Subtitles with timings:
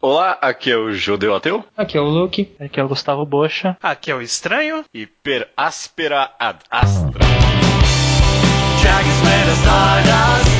[0.00, 1.64] Olá, aqui é o Judeu Ateu.
[1.76, 2.54] Aqui é o Luke.
[2.60, 3.76] Aqui é o Gustavo Bocha.
[3.82, 4.84] Aqui é o Estranho.
[4.94, 7.24] E per aspera ad astra.
[8.80, 10.57] Jack is made of stardust.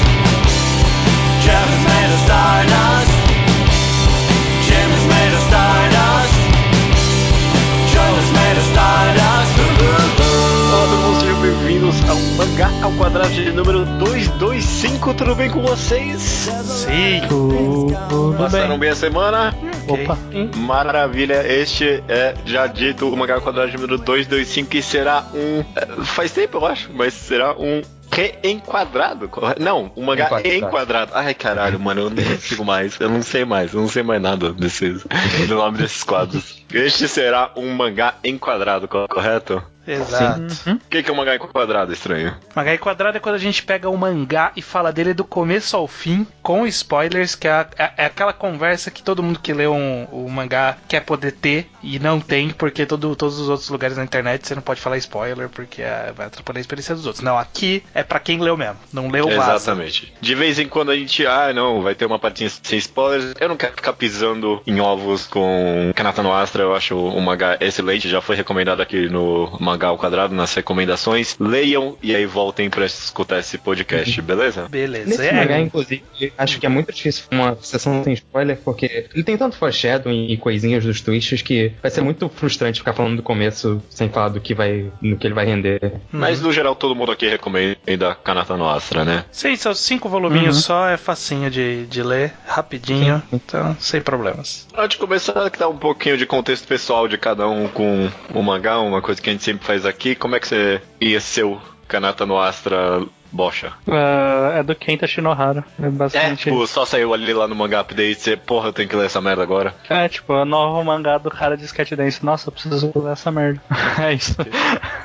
[12.39, 15.13] Mangá ao Quadrado de número 225.
[15.15, 16.21] Tudo bem com vocês?
[16.23, 17.21] Sim.
[17.29, 18.79] Tudo Passaram bem?
[18.79, 19.55] bem a semana?
[19.89, 20.17] Opa.
[20.57, 25.65] Maravilha, este é já dito o Mangá ao Quadrado de número 225 que será um.
[25.75, 27.83] é, Faz tempo, eu acho, mas será um.
[28.11, 29.63] Reenquadrado, correto?
[29.63, 30.49] Não, um mangá Enquadrado.
[30.57, 31.13] enquadrado.
[31.15, 32.99] Ai, caralho, mano, eu não consigo mais.
[32.99, 35.05] Eu não sei mais, eu não sei mais nada desses,
[35.47, 36.57] do nome desses quadros.
[36.73, 39.63] Este será um mangá enquadrado, co- correto?
[39.93, 40.43] Exato.
[40.71, 42.35] O que, que é um mangá enquadrado, estranho?
[42.55, 45.77] Mangá e quadrado é quando a gente pega um mangá e fala dele do começo
[45.77, 49.53] ao fim, com spoilers, que é, a- é- é aquela conversa que todo mundo que
[49.53, 53.69] lê um, o mangá quer poder ter e não tem, porque todo, todos os outros
[53.69, 57.07] lugares na internet você não pode falar spoiler, porque é- vai atrapalhar a experiência dos
[57.07, 57.23] outros.
[57.25, 59.55] Não, aqui é pra quem leu mesmo, não leu vaza.
[59.55, 60.13] Exatamente.
[60.21, 63.35] De vez em quando a gente, ah, não, vai ter uma partinha sem spoilers.
[63.41, 66.63] Eu não quero ficar pisando em ovos com Kanata no Astra.
[66.63, 68.09] Eu acho o mangá excelente.
[68.09, 71.37] Já foi recomendado aqui no Mangá ao Quadrado, nas recomendações.
[71.39, 74.69] Leiam e aí voltem pra escutar esse podcast, beleza?
[74.69, 75.09] Beleza.
[75.09, 76.03] Nesse é, mangá, inclusive,
[76.37, 80.37] acho que é muito difícil uma sessão sem spoiler, porque ele tem tanto foreshadowing e
[80.37, 84.41] coisinhas dos twists que vai ser muito frustrante ficar falando do começo sem falar do
[84.41, 85.93] que vai, no que ele vai render.
[86.11, 89.25] Mas no geral, todo mundo aqui recomenda Kanata no Astra, né?
[89.31, 90.63] Sim, são cinco voluminhos Uhum.
[90.63, 94.67] só, é facinho de, de ler, rapidinho, então sem problemas.
[94.77, 98.43] Antes de começar, que dar um pouquinho de contexto pessoal de cada um com o
[98.43, 100.15] mangá, uma coisa que a gente sempre faz aqui.
[100.15, 103.73] Como é que você ia ser o Kanata no Astra Bocha?
[103.87, 105.65] Ah, é do Kenta Shinohara.
[105.83, 106.45] É É, basicamente.
[106.45, 109.07] tipo, só saiu ali lá no mangá update e você, porra, eu tenho que ler
[109.07, 109.75] essa merda agora.
[109.89, 112.25] É, tipo, a nova mangá do cara de sketch dance.
[112.25, 113.61] Nossa, eu preciso ler essa merda.
[114.01, 114.35] É isso.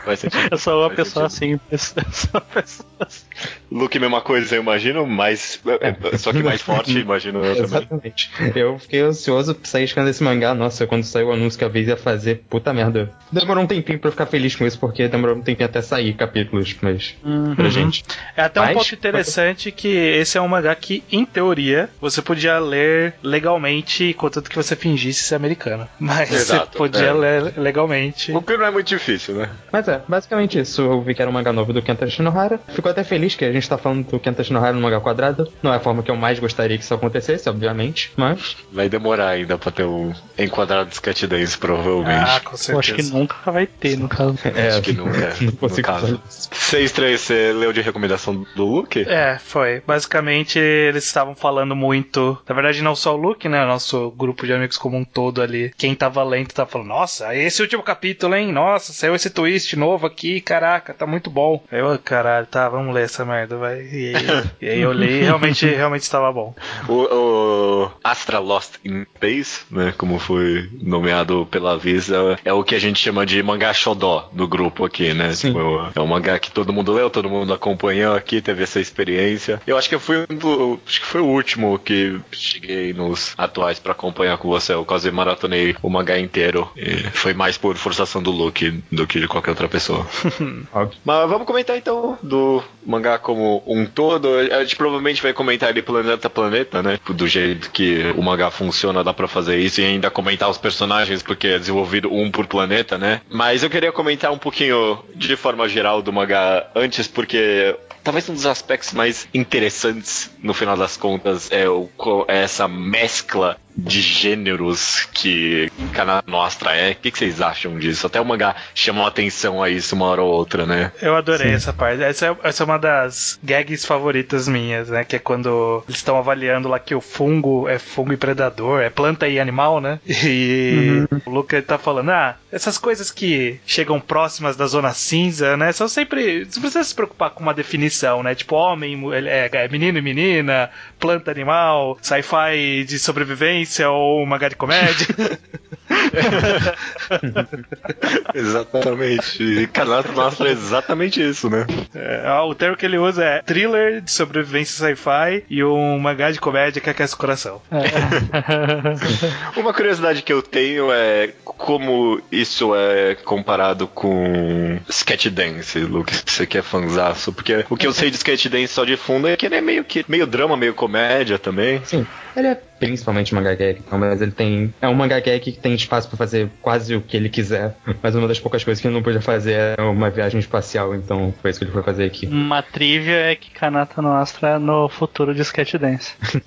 [0.05, 0.47] Faz sentido.
[0.51, 1.59] Eu sou uma Faz pessoa sentido.
[1.71, 1.93] simples.
[1.97, 3.25] Eu sou uma pessoa assim.
[3.71, 5.59] Luke, mesma coisa, eu imagino, mas.
[5.81, 7.63] é, Só que mais forte, imagino eu também.
[7.63, 8.29] Exatamente.
[8.55, 10.53] Eu fiquei ansioso pra sair escrevendo esse mangá.
[10.53, 13.11] Nossa, quando saiu o anúncio que a vez ia fazer, puta merda.
[13.31, 16.13] Demorou um tempinho pra eu ficar feliz com isso, porque demorou um tempinho até sair
[16.13, 17.15] capítulos, mas.
[17.55, 18.03] Pra gente.
[18.37, 22.21] É até um Mas- ponto interessante que esse é um mangá que, em teoria, você
[22.21, 25.87] podia ler legalmente, contanto que você fingisse ser americano.
[25.99, 27.13] Mas Exato, você podia é.
[27.13, 28.31] ler legalmente.
[28.31, 29.49] O que não é muito difícil, né?
[29.71, 30.81] Mas é, basicamente isso.
[30.81, 32.59] Eu vi que era um mangá novo do Kenta Shinohara.
[32.69, 35.51] Fico até feliz que a gente tá falando do Kenta Shinohara no mangá quadrado.
[35.61, 38.11] Não é a forma que eu mais gostaria que isso acontecesse, obviamente.
[38.15, 38.55] Mas.
[38.71, 42.29] Vai demorar ainda pra ter um enquadrado de sketch dance, provavelmente.
[42.29, 42.79] Ah, com Eu certeza.
[42.79, 44.37] acho que nunca vai ter, no caso.
[44.55, 45.33] É, Acho que nunca.
[45.41, 46.01] Não no consigo caso.
[46.07, 46.49] fazer isso.
[46.51, 49.01] Seis três, você leu de recomendação do Luke?
[49.07, 49.81] É, foi.
[49.85, 52.37] Basicamente, eles estavam falando muito.
[52.47, 53.65] Na verdade, não só o Luke, né?
[53.65, 55.71] Nosso grupo de amigos como um todo ali.
[55.77, 58.51] Quem tava lendo tava falando: Nossa, esse último capítulo, hein?
[58.51, 60.41] Nossa, saiu esse twist novo aqui.
[60.41, 61.63] Caraca, tá muito bom.
[61.71, 63.81] Aí eu, caralho, tá, vamos ler essa merda, vai.
[63.81, 64.25] E aí,
[64.61, 66.55] e aí eu li e realmente, realmente estava bom.
[66.87, 72.75] O, o Astra Lost in Space, né, como foi nomeado pela Visa, é o que
[72.75, 75.33] a gente chama de mangá xodó do grupo aqui, né?
[75.33, 75.49] Sim.
[75.49, 79.61] Tipo, é um mangá que todo mundo leu, todo mundo acompanhou aqui, teve essa experiência.
[79.67, 83.33] Eu acho que eu fui um do, acho que foi o último que cheguei nos
[83.37, 84.73] atuais pra acompanhar com você.
[84.73, 86.69] Eu quase maratonei o mangá inteiro.
[86.75, 90.05] E foi mais por forçação do Luke do que de qualquer outra pessoa.
[91.05, 94.29] Mas vamos comentar então do mangá como um todo.
[94.37, 96.99] A gente provavelmente vai comentar ele planeta a planeta, né?
[97.07, 101.21] Do jeito que o mangá funciona, dá pra fazer isso e ainda comentar os personagens,
[101.21, 103.21] porque é desenvolvido um por planeta, né?
[103.29, 107.75] Mas eu queria comentar um pouquinho de forma geral do mangá antes, porque.
[108.03, 111.89] Talvez um dos aspectos mais interessantes, no final das contas, é, o,
[112.27, 116.91] é essa mescla de gêneros que Kana Nostra é.
[116.91, 118.07] O que, que vocês acham disso?
[118.07, 120.91] Até o mangá chamou atenção a isso uma hora ou outra, né?
[121.01, 122.01] Eu adorei essa parte.
[122.03, 125.03] Essa é, essa é uma das gags favoritas minhas, né?
[125.03, 128.89] Que é quando eles estão avaliando lá que o fungo é fungo e predador, é
[128.89, 129.99] planta e animal, né?
[130.33, 135.71] E o Luca tá falando, ah, essas coisas que chegam próximas da zona cinza, né?
[135.71, 136.45] São sempre.
[136.45, 138.33] Você precisa se preocupar com uma definição, né?
[138.33, 140.69] Tipo, homem, é, é menino e menina,
[140.99, 145.07] planta animal, sci-fi de sobrevivência ou mangá de comédia.
[148.33, 149.43] Exatamente.
[149.43, 151.65] E Kanata Nostra é exatamente isso, né?
[151.95, 156.31] É, ah, o termo que ele usa é thriller de sobrevivência sci-fi e um mangá
[156.31, 157.61] de comédia que aquece o coração.
[159.55, 166.31] Uma curiosidade que eu tenho é como isso é comparado com Sketch Dance, Luke, que
[166.31, 167.31] você quer fanzaço.
[167.31, 169.61] Porque o que eu sei de Sketch Dance só de fundo é que ele é
[169.61, 171.81] meio que meio drama, meio comédia também.
[171.85, 172.05] Sim.
[172.35, 174.73] Ele é principalmente manga gag, não, mas ele tem.
[174.81, 177.75] É um manga gag que tem espaço pra fazer quase o que ele quiser.
[178.01, 181.33] Mas uma das poucas coisas que ele não podia fazer é uma viagem espacial, então
[181.41, 182.25] foi isso que ele foi fazer aqui.
[182.27, 186.13] Uma trivia é que Kanata Nostra é no futuro de Sketch Dance.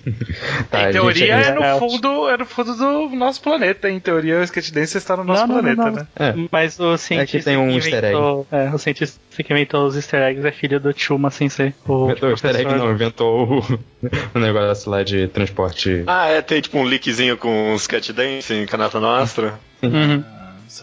[0.70, 3.88] Tá, em gente teoria é chega- no fundo, é no fundo do nosso planeta.
[3.90, 5.96] Em teoria, o Sketch Dance está no nosso Não, planeta, não, não.
[5.96, 6.06] né?
[6.16, 6.34] É.
[6.50, 8.06] Mas o cientista tem um que easter egg.
[8.08, 11.74] inventou, é, o cientista que inventou os easter eggs é filho do Chuma Sensei.
[11.86, 13.78] O Inventou o easter egg, não, inventou o,
[14.34, 16.02] o negócio lá de transporte.
[16.06, 19.58] Ah, é, tem tipo um leakzinho com sketch dance em Kanata Nostra.
[19.82, 20.35] Uhum.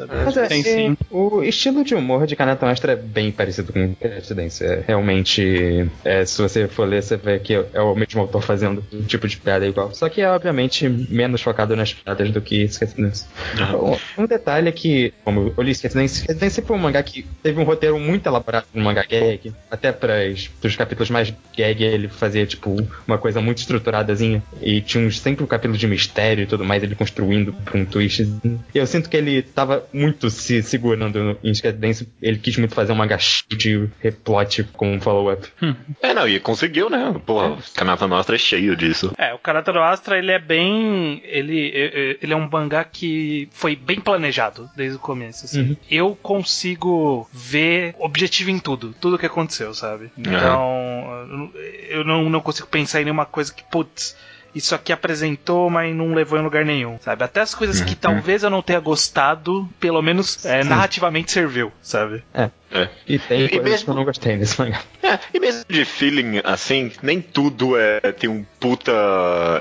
[0.09, 0.97] Mas é, Tem sim.
[1.11, 4.63] o estilo de humor de Kanata Nostra é bem parecido com Sketch Dance.
[4.63, 8.83] É, realmente, é, se você for ler, você vê que é o mesmo autor fazendo
[8.93, 9.93] um tipo de piada igual.
[9.93, 13.25] Só que é, obviamente, menos focado nas piadas do que Sketch Dance.
[14.17, 17.03] Um, um detalhe é que, como eu li Sketch Dance, Sketch Dance foi um mangá
[17.03, 19.53] que teve um roteiro muito elaborado no mangá gag.
[19.69, 20.13] Até para
[20.63, 22.75] os capítulos mais gag, ele fazia, tipo,
[23.07, 24.41] uma coisa muito estruturadazinha.
[24.61, 28.23] E tinha sempre um capítulo de mistério e tudo mais, ele construindo um twist.
[28.73, 32.07] E eu sinto que ele tava muito se segurando no- em Dance.
[32.21, 35.47] Ele quis muito fazer um mangá cheio de replot com um follow-up.
[36.01, 37.15] É, não, e conseguiu, né?
[37.25, 39.11] Porra, Kanata Nostra é cheio disso.
[39.17, 41.21] É, o Karate no Astra, ele é bem.
[41.25, 45.45] Ele, é- é- ele é um mangá que foi bem planejado desde o começo.
[45.45, 45.61] Assim.
[45.61, 45.77] Uhum.
[45.89, 50.11] Eu consigo ver objetivo em tudo, tudo que aconteceu, sabe?
[50.17, 51.51] Então,
[51.89, 54.15] eu não, não consigo pensar em nenhuma coisa que, putz.
[54.55, 57.23] Isso aqui apresentou, mas não levou em lugar nenhum, sabe?
[57.23, 62.23] Até as coisas que talvez eu não tenha gostado, pelo menos é, narrativamente serviu, sabe?
[62.33, 62.49] É.
[63.07, 64.81] E tem E coisas mesmo- que eu não gostei nesse mangá.
[65.03, 68.91] É, e mesmo de feeling assim, nem tudo é tem um puta.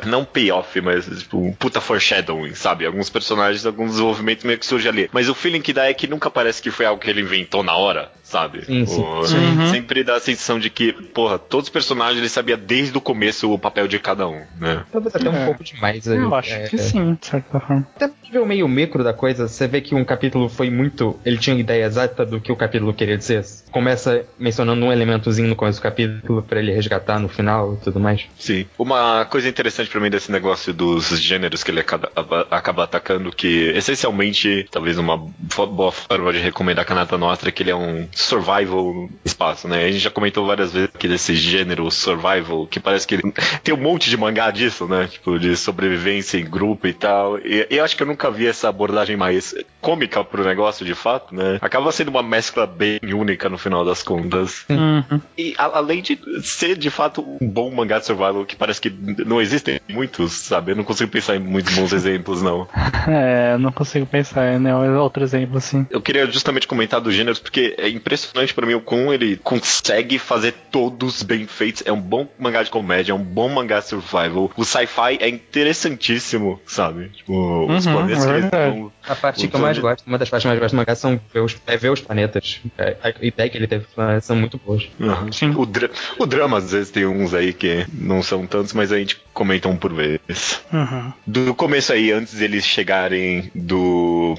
[0.07, 2.87] Não payoff, mas tipo, um puta foreshadowing, sabe?
[2.87, 5.11] Alguns personagens, alguns desenvolvimentos meio que surge ali.
[5.13, 7.63] Mas o feeling que dá é que nunca parece que foi algo que ele inventou
[7.65, 8.65] na hora, sabe?
[8.65, 9.03] Sim, sim.
[9.03, 9.67] O- Sim.
[9.71, 13.53] Sempre dá a sensação de que, porra, todos os personagens ele sabia desde o começo
[13.53, 14.85] o papel de cada um, né?
[14.93, 15.45] Talvez até um É.
[15.47, 16.07] pouco demais.
[16.09, 16.21] ali.
[16.23, 17.87] Eu acho É, que sim, de certa forma.
[17.97, 21.19] Até ver o meio micro da coisa, você vê que um capítulo foi muito.
[21.25, 23.45] Ele tinha ideia exata do que o capítulo queria dizer.
[23.71, 27.99] Começa mencionando um elementozinho no começo do capítulo pra ele resgatar no final e tudo
[27.99, 28.27] mais.
[28.39, 28.67] Sim.
[28.79, 32.11] Uma coisa interessante pra mim desse negócio dos gêneros que ele acaba,
[32.51, 37.71] acaba atacando, que essencialmente, talvez uma boa forma de recomendar Kanata Nostra é que ele
[37.71, 39.85] é um survival espaço, né?
[39.85, 43.19] A gente já comentou várias vezes que desse gênero survival, que parece que
[43.63, 45.09] tem um monte de mangá disso, né?
[45.11, 47.39] Tipo, de sobrevivência em grupo e tal.
[47.39, 51.35] E eu acho que eu nunca vi essa abordagem mais cômica pro negócio, de fato,
[51.35, 51.59] né?
[51.61, 54.65] Acaba sendo uma mescla bem única no final das contas.
[54.69, 55.21] Uhum.
[55.37, 58.91] E a- além de ser de fato um bom mangá de survival, que parece que
[58.91, 60.73] não existem muitos, sabe?
[60.73, 62.67] Eu não consigo pensar em muitos bons exemplos, não.
[63.09, 65.87] É, eu não consigo pensar em nenhum outro exemplo assim.
[65.91, 70.19] Eu queria justamente comentar dos gêneros, porque é impressionante pra mim o como ele consegue
[70.19, 71.83] fazer todos bem feitos.
[71.85, 74.51] É um bom mangá de comédia, é um bom mangá de survival.
[74.57, 77.09] O sci-fi é interessantíssimo, sabe?
[77.11, 78.93] Tipo, os Uhum, planetas é que eles estão.
[79.09, 80.95] A parte que eu mais gosto, uma das partes que eu mais gosto do mangá
[80.95, 82.61] são ver os, é ver os planetas.
[82.83, 83.87] É, a ideia que ele teve
[84.23, 84.89] são muito boas.
[84.99, 85.33] Uhum.
[85.33, 85.55] Sim.
[85.57, 88.99] O, dra- o drama, às vezes, tem uns aí que não são tantos, mas a
[88.99, 90.63] gente comenta um por vez.
[90.73, 91.13] Uhum.
[91.27, 94.37] Do começo aí, antes deles chegarem do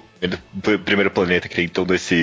[0.54, 2.16] do primeiro planeta que tem toda essa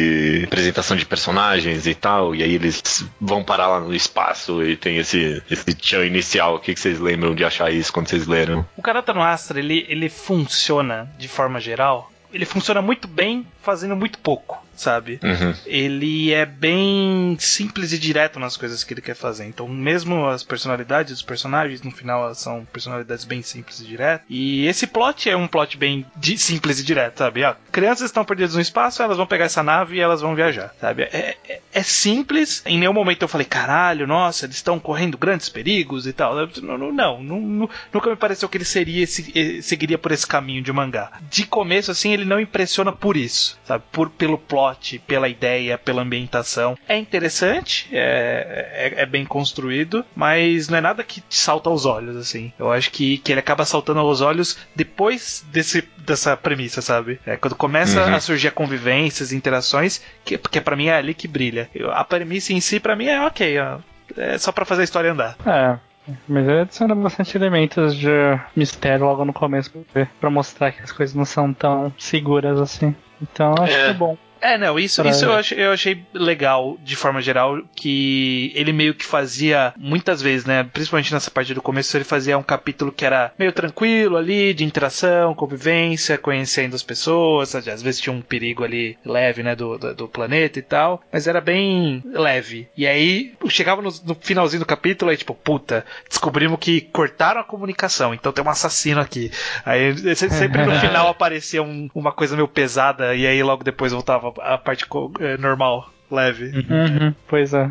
[0.45, 4.97] apresentação de personagens e tal, e aí eles vão parar lá no espaço e tem
[4.97, 6.55] esse, esse tchan inicial.
[6.55, 8.67] O que, que vocês lembram de achar isso quando vocês leram?
[8.75, 12.11] O Karata no Astra, ele, ele funciona de forma geral.
[12.33, 15.21] Ele funciona muito bem fazendo muito pouco, sabe?
[15.23, 15.55] Uhum.
[15.67, 19.45] Ele é bem simples e direto nas coisas que ele quer fazer.
[19.47, 24.27] Então, mesmo as personalidades dos personagens, no final, elas são personalidades bem simples e diretas.
[24.29, 26.05] E esse plot é um plot bem
[26.37, 27.45] simples e direto, sabe?
[27.45, 30.75] Ah, crianças estão perdidas no espaço, elas vão pegar essa nave e elas vão viajar,
[30.81, 31.03] sabe?
[31.03, 32.63] É, é- é simples.
[32.67, 36.35] Em nenhum momento eu falei, caralho, nossa, eles estão correndo grandes perigos e tal.
[36.63, 40.13] Não, não, não, não- não- nunca me pareceu que ele seria esse, eh, seguiria por
[40.13, 41.13] esse caminho de mangá.
[41.31, 43.85] De começo, assim, ele não impressiona por isso, sabe?
[43.93, 44.70] Por, pelo plot,
[45.07, 46.77] pela ideia, pela ambientação.
[46.89, 51.85] É interessante, é, é, é bem construído, mas não é nada que te salta aos
[51.87, 52.53] olhos, assim.
[52.59, 57.21] Eu acho que, que ele acaba saltando aos olhos depois desse, dessa premissa, sabe?
[57.27, 58.15] É quando começa Uhum.
[58.15, 61.69] a surgir a convivências, interações, que, porque para mim é ali que brilha.
[61.75, 63.79] Eu- a premissa em si, para mim, é ok, ó.
[64.17, 65.37] É só pra fazer a história andar.
[65.47, 65.79] É.
[66.27, 68.09] Mas ele adiciona bastante elementos de
[68.57, 69.71] mistério logo no começo
[70.19, 72.97] pra mostrar que as coisas não são tão seguras assim.
[73.23, 73.85] Então acho É.
[73.85, 74.17] que é bom.
[74.40, 78.73] É, não, isso, Pra- isso eu, achei, eu achei legal, de forma geral, que ele
[78.73, 82.90] meio que fazia, muitas vezes, né, principalmente nessa parte do começo, ele fazia um capítulo
[82.92, 87.70] que era meio tranquilo ali, de interação, convivência, conhecendo as pessoas, sabe?
[87.70, 91.26] às vezes tinha um perigo ali leve, né, do, do, do planeta e tal, mas
[91.26, 92.68] era bem leve.
[92.76, 97.44] E aí, chegava no, no finalzinho do capítulo, aí tipo, puta, descobrimos que cortaram a
[97.44, 99.30] comunicação, então tem um assassino aqui.
[99.64, 103.92] Aí se- sempre no final aparecia um- uma coisa meio pesada e aí logo depois
[103.92, 104.85] voltava a parte
[105.21, 106.47] eh, normal, leve.
[106.47, 107.71] Uhum, pois é.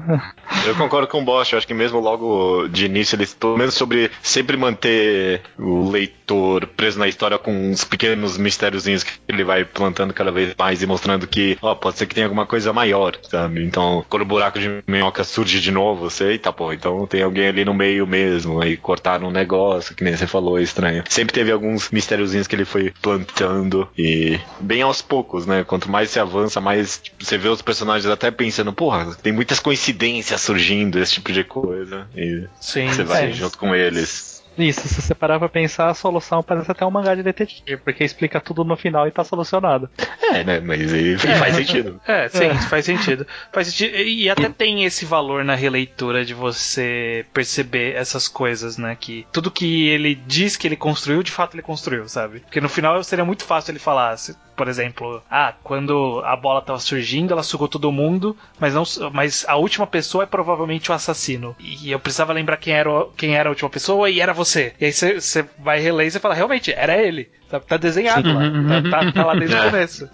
[0.65, 3.73] Eu concordo com o Bosch, eu acho que mesmo logo de início eles, pelo menos
[3.73, 9.65] sobre sempre manter o leitor preso na história com uns pequenos mistériozinhos que ele vai
[9.65, 13.17] plantando cada vez mais e mostrando que, ó, pode ser que tenha alguma coisa maior,
[13.29, 13.63] sabe?
[13.63, 17.47] Então, quando o buraco de minhoca surge de novo, você, eita, pô, então tem alguém
[17.47, 21.03] ali no meio mesmo, aí cortaram um negócio, que nem você falou, é estranho.
[21.09, 25.63] Sempre teve alguns mistériozinhos que ele foi plantando e bem aos poucos, né?
[25.63, 29.59] Quanto mais se avança, mais tipo, você vê os personagens até pensando, porra, tem muitas
[29.59, 32.07] coincidências surgindo, esse tipo de coisa.
[32.15, 33.33] E Sim, você vai sim.
[33.33, 34.37] junto com eles.
[34.57, 38.03] Isso, se você parar pra pensar, a solução parece até um mangá de detetive, porque
[38.03, 39.89] explica tudo no final e tá solucionado.
[40.21, 40.59] É, né?
[40.59, 42.01] Mas aí faz sentido.
[42.05, 43.25] É, sim, faz sentido.
[43.53, 43.95] Faz sentido.
[43.95, 48.97] E e até tem esse valor na releitura de você perceber essas coisas, né?
[48.99, 52.41] Que tudo que ele diz que ele construiu, de fato ele construiu, sabe?
[52.41, 56.61] Porque no final seria muito fácil ele falar, se- por exemplo, ah, quando a bola
[56.61, 60.93] tava surgindo, ela sugou todo mundo, mas não, mas a última pessoa é provavelmente o
[60.93, 61.55] assassino.
[61.57, 64.73] E eu precisava lembrar quem era, quem era a última pessoa e era você.
[64.77, 67.31] E aí você vai reler e você fala, realmente, era ele.
[67.49, 68.41] Tá, tá desenhado lá.
[68.89, 69.69] Tá, tá- tá lá desde o É.
[69.71, 70.09] começo.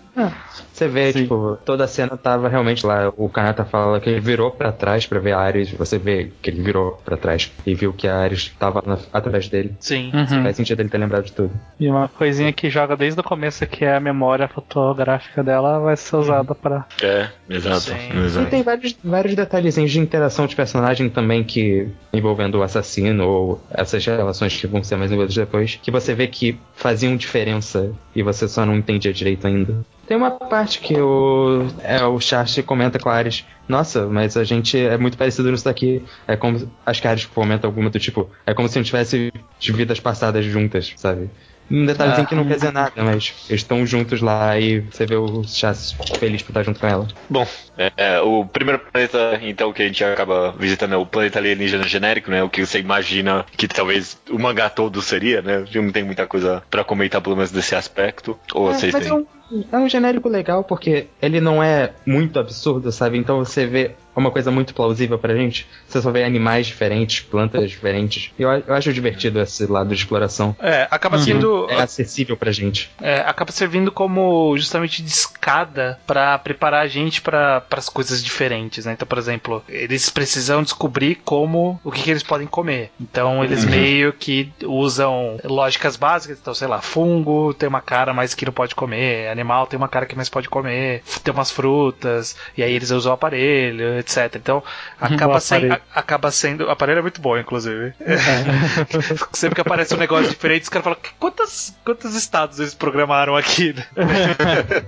[0.71, 1.23] Você vê, Sim.
[1.23, 3.11] tipo, toda a cena tava realmente lá.
[3.17, 5.71] O Kanata fala que ele virou pra trás pra ver a Ares.
[5.71, 9.49] Você vê que ele virou pra trás e viu que a Ares tava na- atrás
[9.49, 9.75] dele.
[9.79, 10.11] Sim.
[10.13, 10.43] Uhum.
[10.43, 11.51] Faz sentido ele ter lembrado de tudo.
[11.77, 15.97] E uma coisinha que joga desde o começo, que é a memória fotográfica dela, vai
[15.97, 16.85] ser usada pra.
[17.01, 17.81] É, exato.
[17.81, 17.95] Sim.
[18.13, 18.49] E exato.
[18.49, 24.05] tem vários, vários detalhezinhos de interação de personagem também que envolvendo o assassino ou essas
[24.05, 28.47] relações que vão ser mais envolvidas depois, que você vê que faziam diferença e você
[28.47, 29.83] só não entendia direito ainda.
[30.07, 34.43] Tem uma parte que o, é, o Charles comenta com a Ares, nossa, mas a
[34.43, 36.03] gente é muito parecido nisso daqui.
[36.27, 36.71] É como.
[36.85, 39.99] Acho que a Ares comenta alguma do tipo, é como se não tivesse de vidas
[39.99, 41.29] passadas juntas, sabe?
[41.69, 42.29] Um detalhezinho Ah.
[42.29, 45.95] que não quer dizer nada, mas eles estão juntos lá e você vê o Charles
[46.19, 47.07] feliz por estar junto com ela.
[47.29, 51.39] Bom, é, é, o primeiro planeta, então, que a gente acaba visitando é o planeta
[51.39, 52.43] alienígena genérico, né?
[52.43, 55.65] O que você imagina que talvez o mangá todo seria, né?
[55.73, 58.37] Não tem muita coisa pra comentar, pelo menos desse aspecto.
[58.53, 59.11] Ou É, vocês mas têm?
[59.11, 63.17] é um, é um genérico legal porque ele não é muito absurdo, sabe?
[63.17, 65.67] Então você vê uma coisa muito plausível pra gente.
[65.87, 68.31] Você só vê animais diferentes, plantas diferentes.
[68.37, 70.55] Eu, eu acho divertido esse lado de exploração.
[70.59, 71.67] É, acaba sendo.
[71.69, 72.89] É acessível pra gente.
[73.01, 78.85] É, acaba servindo como justamente de escada pra preparar a gente para as coisas diferentes,
[78.85, 78.93] né?
[78.93, 82.91] Então, por exemplo, eles precisam descobrir como o que, que eles podem comer.
[82.99, 86.37] Então, eles meio que usam lógicas básicas.
[86.39, 89.87] Então, sei lá, fungo tem uma cara mais que não pode comer, animal tem uma
[89.87, 94.35] cara que mais pode comer, tem umas frutas e aí eles usam o aparelho, etc.
[94.35, 94.63] Então,
[94.99, 95.73] acaba, aparelho.
[95.73, 97.93] a- acaba sendo, o aparelho é muito bom, inclusive.
[99.33, 103.73] Sempre que aparece um negócio diferente, os caras falam: quantas, quantos estados eles programaram aqui?
[103.95, 104.85] né?"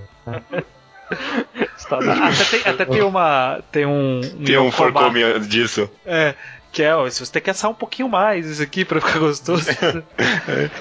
[1.76, 3.60] Estado até, tem, até tem uma.
[3.72, 4.20] Tem um.
[4.44, 5.90] Tem um forcome disso.
[6.04, 6.34] É.
[6.70, 9.18] Que é, ó, se você tem que assar um pouquinho mais isso aqui pra ficar
[9.20, 9.64] gostoso.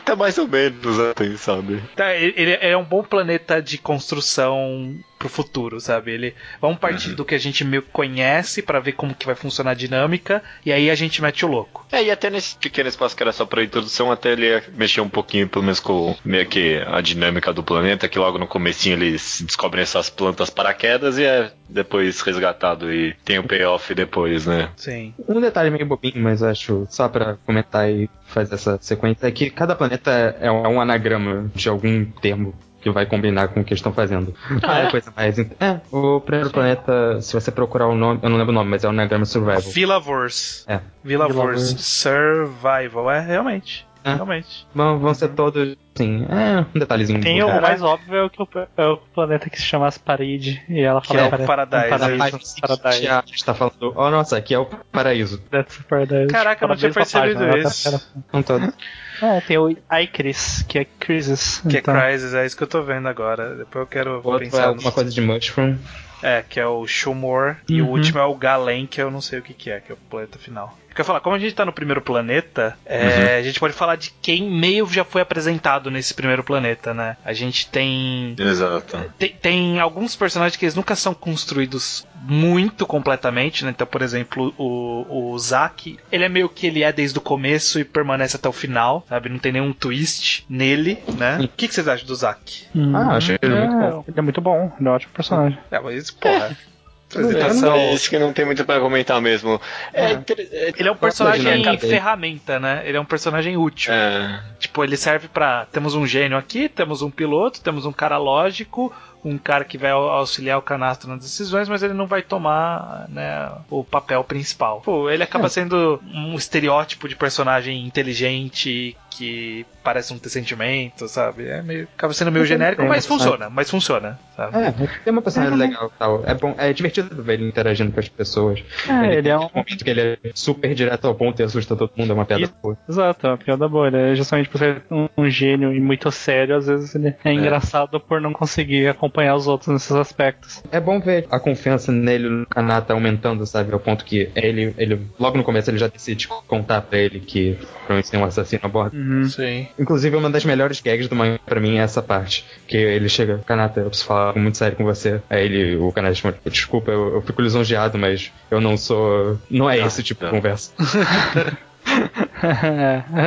[0.04, 1.82] Tá mais ou menos assim, sabe?
[1.96, 6.12] Tá, ele, ele é um bom planeta de construção pro futuro, sabe?
[6.12, 9.36] Ele vamos partir do que a gente meio que conhece pra ver como que vai
[9.36, 11.86] funcionar a dinâmica e aí a gente mete o louco.
[11.92, 15.10] É, e até nesse pequeno espaço que era só pra introdução, até ele mexer um
[15.10, 19.42] pouquinho, pelo menos com meio que a dinâmica do planeta, que logo no comecinho eles
[19.46, 24.70] descobrem essas plantas paraquedas e é depois resgatado e tem o payoff depois, né?
[24.76, 25.14] Sim.
[25.28, 29.50] Um detalhe meio bobinho, mas acho só pra comentar e fazer essa sequência, é que
[29.50, 32.54] cada planeta é um, é um anagrama de algum termo
[32.92, 34.34] que vai combinar com o que eles estão fazendo.
[34.62, 35.38] Não é coisa mais.
[35.38, 38.70] int- É, o primeiro planeta, se você procurar o nome, eu não lembro o nome,
[38.70, 39.62] mas é o anagrama Survival.
[39.62, 40.64] Villaverse.
[40.68, 40.80] É.
[41.04, 41.38] Villaverse.
[41.76, 41.78] Villaverse.
[41.80, 43.12] Survival.
[43.12, 43.86] É, realmente.
[44.04, 44.14] É.
[44.14, 44.66] Realmente.
[44.74, 47.20] Vão, vão ser todos, assim, é, um detalhezinho.
[47.20, 50.64] Tem o mais óbvio é o, que o, é o planeta que se chamasse Parade.
[50.70, 52.62] E ela Que fala é o Paradise, Paradise.
[52.62, 53.08] Paradise.
[53.08, 55.40] a gente tá falando, oh nossa, aqui é o paraíso.
[55.52, 56.28] That's Paradise.
[56.28, 57.92] Caraca, eu não tinha percebido página, isso.
[57.92, 58.74] tá- Não todo.
[59.22, 59.70] É, tem o
[60.02, 61.62] iCris, que é Crisis.
[61.68, 61.96] Que então.
[61.96, 63.56] é Crisis, é isso que eu tô vendo agora.
[63.56, 64.92] Depois eu quero outro é pensar alguma no...
[64.92, 65.78] coisa de Mushroom.
[66.22, 67.58] É, que é o Shumor.
[67.70, 67.92] E o Uhum.
[67.92, 69.98] último é o Galen, que eu não sei o que, que é, que é o
[70.10, 70.78] planeta final.
[70.98, 72.98] Porque eu ia falar, como a gente tá no primeiro planeta, é,
[73.36, 73.40] Uhum.
[73.40, 77.18] a gente pode falar de quem meio já foi apresentado nesse primeiro planeta, né?
[77.24, 78.98] A gente tem Exato.
[79.20, 83.70] tem, tem alguns personagens que eles nunca são construídos muito completamente, né?
[83.70, 87.80] Então, por exemplo, o, o Zack, ele é meio que ele é desde o começo
[87.80, 89.30] e permanece até o final, sabe?
[89.30, 91.38] Não tem nenhum twist nele, né?
[91.44, 92.66] O que, que vocês acham do Zack?
[92.96, 94.04] Ah, achei ele muito bom.
[94.08, 95.60] Ele é muito bom, ele é um ótimo personagem.
[95.70, 96.58] É, mas, porra.
[96.74, 96.77] É
[97.10, 97.94] Apresentação.
[97.94, 99.60] isso que não tem muito pra comentar mesmo.
[99.94, 101.78] É, inter- é, Ele é um personagem dele.
[101.78, 102.84] ferramenta, né?
[102.86, 103.94] Ele é um personagem útil.
[103.94, 105.66] é, Tipo, ele serve pra.
[105.72, 109.92] Temos um gênio aqui, temos um piloto, temos um cara lógico, um cara que vai
[109.92, 114.82] au- auxiliar o canastro nas decisões, mas ele não vai tomar né, o papel principal.
[114.82, 121.48] Pô, ele acaba sendo um estereótipo de personagem inteligente que parece não ter sentimento, sabe?
[121.48, 124.58] É meio, acaba sendo meio ele genérico, mas funciona, mas funciona, sabe?
[124.58, 126.24] É, tem uma personagem legal e tal.
[126.26, 128.64] É bom, é divertido ver ele interagindo com as pessoas.
[128.88, 129.48] É, ele é um.
[129.48, 132.26] Um momento que ele é super direto ao ponto e assusta todo mundo, é uma
[132.26, 132.54] piada Isso.
[132.62, 132.78] boa.
[132.88, 133.88] Exato, é uma piada boa.
[133.88, 137.34] Ele é justamente por ser um, um gênio e muito sério, às vezes ele é,
[137.34, 140.62] engraçado por não conseguir acompanhar os outros nesses aspectos.
[140.72, 143.74] É bom ver a confiança nele no Kanata aumentando, sabe?
[143.74, 147.58] Ao ponto que ele, ele logo no começo ele já decide contar pra ele que
[147.78, 148.98] provavelmente tem um assassino a bordo.
[149.30, 149.68] Sim.
[149.80, 152.46] Inclusive, uma das melhores gags do mangá pra mim é essa parte.
[152.68, 155.22] Que ele chega, Kanata, eu preciso falar muito sério com você.
[155.30, 159.40] Aí ele, o Kanata responde, desculpa, eu, eu fico lisonjeado, mas eu não sou.
[159.50, 160.32] Não é esse tipo não.
[160.32, 160.72] de conversa.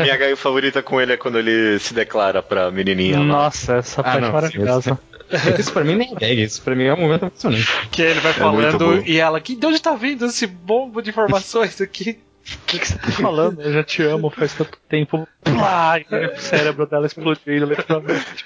[0.03, 3.25] minha gaio favorita com ele é quando ele se declara pra menininha lá.
[3.25, 4.99] Nossa, essa Ah, parte não, é maravilhosa.
[5.59, 7.67] Isso pra mim nem é gag, isso pra mim é um momento emocionante.
[7.91, 9.03] Que ele vai É falando bom.
[9.07, 12.19] e ela, que de onde tá vindo esse bombo de informações aqui?
[12.43, 13.61] O que, que você tá falando?
[13.61, 15.27] Eu já te amo faz tanto tempo.
[15.43, 18.45] Plá, e o cérebro dela explodindo literalmente.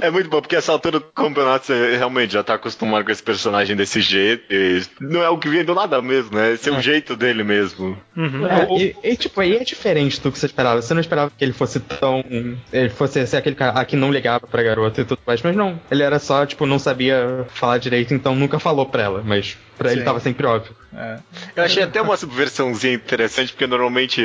[0.00, 3.22] É muito bom, porque essa altura do campeonato você realmente já tá acostumado com esse
[3.22, 4.44] personagem desse jeito.
[4.50, 6.52] E não é o que vem do nada mesmo, né?
[6.52, 7.96] Esse é o jeito dele mesmo.
[8.16, 8.46] Uhum.
[8.46, 10.82] É, e, e, tipo, aí é diferente do que você esperava.
[10.82, 12.24] Você não esperava que ele fosse tão.
[12.72, 15.80] Ele fosse ser aquele cara que não ligava pra garota e tudo mais, mas não.
[15.90, 19.90] Ele era só, tipo, não sabia falar direito, então nunca falou pra ela, mas pra
[19.90, 20.04] ele Sim.
[20.04, 20.74] tava sempre óbvio.
[20.96, 21.18] é.
[21.56, 24.22] Eu achei até uma subversãozinha interessante, porque normalmente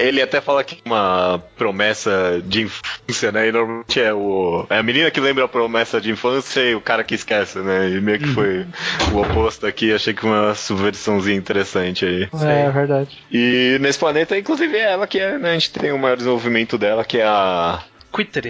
[0.00, 3.48] ele até fala que é uma promessa de infância, né?
[3.48, 6.80] E normalmente é, o, é a menina que lembra a promessa de infância e o
[6.80, 7.90] cara que esquece, né?
[7.90, 8.66] E meio que foi
[9.12, 9.92] o oposto aqui.
[9.92, 12.28] Achei que uma subversãozinha interessante aí.
[12.42, 13.18] É verdade.
[13.30, 15.50] E nesse planeta, inclusive, é ela que é, né?
[15.50, 17.82] A gente tem o maior desenvolvimento dela, que é a.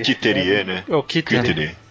[0.02, 0.84] Kitterie, né?
[0.88, 1.42] O Kittery.
[1.42, 1.85] Kitterie.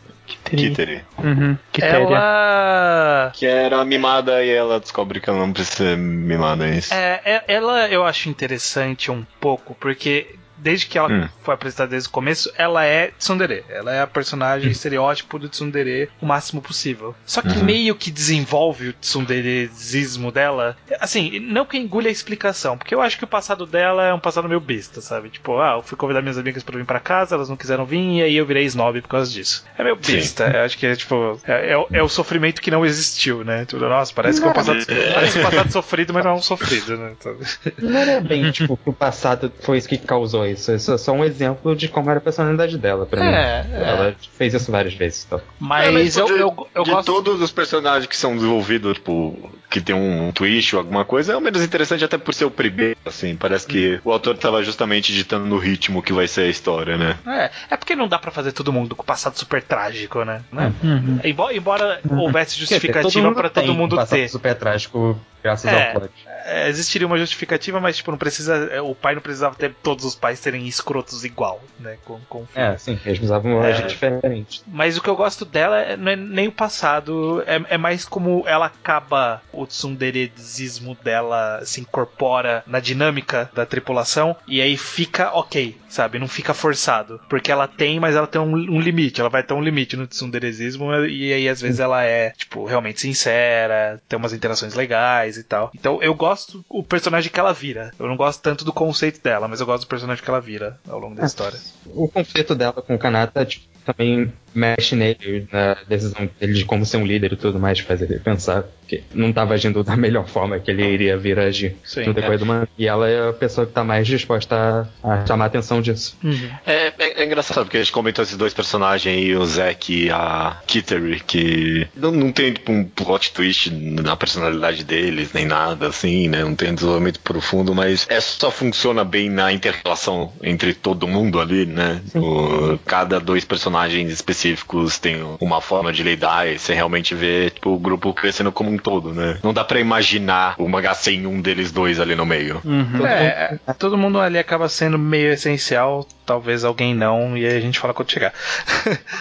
[0.49, 1.01] Kitterie.
[1.17, 1.57] Uhum.
[1.81, 3.31] Ela.
[3.33, 6.93] Que era mimada e ela descobre que ela não precisa ser mimada, é isso?
[6.93, 11.29] É, é- ela eu acho interessante um pouco, porque desde que ela Hum.
[11.43, 13.63] foi apresentada desde o começo, ela é tsundere.
[13.69, 17.13] Ela é a personagem estereótipo do tsundere o máximo possível.
[17.23, 17.63] Só que Uhum.
[17.63, 20.75] meio que desenvolve o tsunderesismo dela.
[20.99, 24.19] Assim, não que engule a explicação, porque eu acho que o passado dela é um
[24.19, 25.29] passado meio besta, sabe?
[25.29, 27.99] Tipo, ah, eu fui convidar minhas amigas pra vir pra casa, elas não quiseram vir,
[28.17, 29.63] e aí eu virei snob por causa disso.
[29.77, 30.45] É meio besta.
[30.51, 31.39] Eu acho que é tipo.
[31.45, 33.65] É, é o- é o sofrimento que não existiu, né?
[33.65, 34.79] Tipo, nossa, parece que é um passado,
[35.13, 37.13] parece um passado sofrido, mas não é um sofrido, né?
[37.19, 37.37] Sabe?
[37.79, 40.54] Não era bem, tipo, que o passado foi isso que causou isso.
[40.55, 43.27] Isso é só um exemplo de como era a personalidade dela, pra mim.
[43.27, 43.89] É, é.
[43.89, 45.25] Ela fez isso várias vezes.
[45.25, 45.41] Então.
[45.59, 47.05] Mas, É, mas, eu, de, eu, eu de gosto.
[47.05, 51.35] todos os personagens que são desenvolvidos, tipo, que tem um twist ou alguma coisa, é
[51.35, 53.35] o menos interessante até por ser o primeiro, assim.
[53.35, 57.17] Parece que o autor tava justamente ditando no ritmo que vai ser a história, né?
[57.27, 60.41] É, é porque não dá pra fazer todo mundo com passado super trágico, né?
[60.49, 60.71] né?
[60.81, 61.19] Uhum.
[61.25, 64.29] Embora, embora houvesse Quer dizer, justificativa pra todo um mundo passado ter.
[64.29, 65.87] super trágico graças É.
[65.93, 66.11] ao plot.
[66.47, 68.69] É, existiria uma justificativa, mas tipo, não precisa.
[68.71, 71.97] é, O pai não precisava ter todos os pais serem escrotos igual, né?
[72.05, 72.65] Com, com o filho.
[72.65, 73.73] É, sim, eles uma É.
[73.73, 74.61] gente diferente.
[74.67, 78.05] Mas o que eu gosto dela é- não é nem o passado, é, é mais
[78.05, 85.31] como ela acaba o tsunderesismo dela se incorpora na dinâmica da tripulação e aí fica
[85.31, 86.19] ok, sabe?
[86.19, 87.19] Não fica forçado.
[87.29, 90.07] Porque ela tem, mas ela tem um, um limite, ela vai ter um limite no
[90.07, 95.43] tsunderesismo e aí às vezes ela é, tipo, realmente sincera, tem umas interações legais e
[95.43, 95.71] tal.
[95.73, 97.91] Então eu gosto o personagem que ela vira.
[97.99, 100.79] Eu não gosto tanto do conceito dela, mas eu gosto do personagem que ela vira
[100.87, 101.59] ao longo da história.
[101.87, 106.85] O conflito dela com o Kanata tipo, também mexe nele, na decisão dele de como
[106.85, 110.27] ser um líder e tudo mais, faz ele pensar que não estava agindo da melhor
[110.27, 112.37] forma que ele iria vir a agir Sim, no decorrer é.
[112.37, 112.69] do manga.
[112.77, 116.17] E ela é a pessoa que está mais disposta a, a chamar a atenção disso.
[116.65, 120.09] É, é- é engraçado, porque a gente comentou esses dois personagens aí, o Zack e
[120.11, 125.87] a Kittery, que não, não tem tipo, um plot twist na personalidade deles, nem nada,
[125.87, 126.43] assim, né?
[126.43, 131.65] Não tem desenvolvimento profundo, mas é só funciona bem na inter-relação entre todo mundo ali,
[131.65, 132.01] né?
[132.13, 137.49] O- cada dois personagens específicos específicos têm uma forma de lidar e você realmente vê
[137.49, 139.39] tipo, o grupo crescendo como um todo, né?
[139.43, 142.61] Não dá pra imaginar o mangá sem um deles dois ali no meio.
[143.05, 147.79] É, todo mundo ali acaba sendo meio essencial, talvez alguém não, e aí a gente
[147.79, 148.33] fala quando chegar.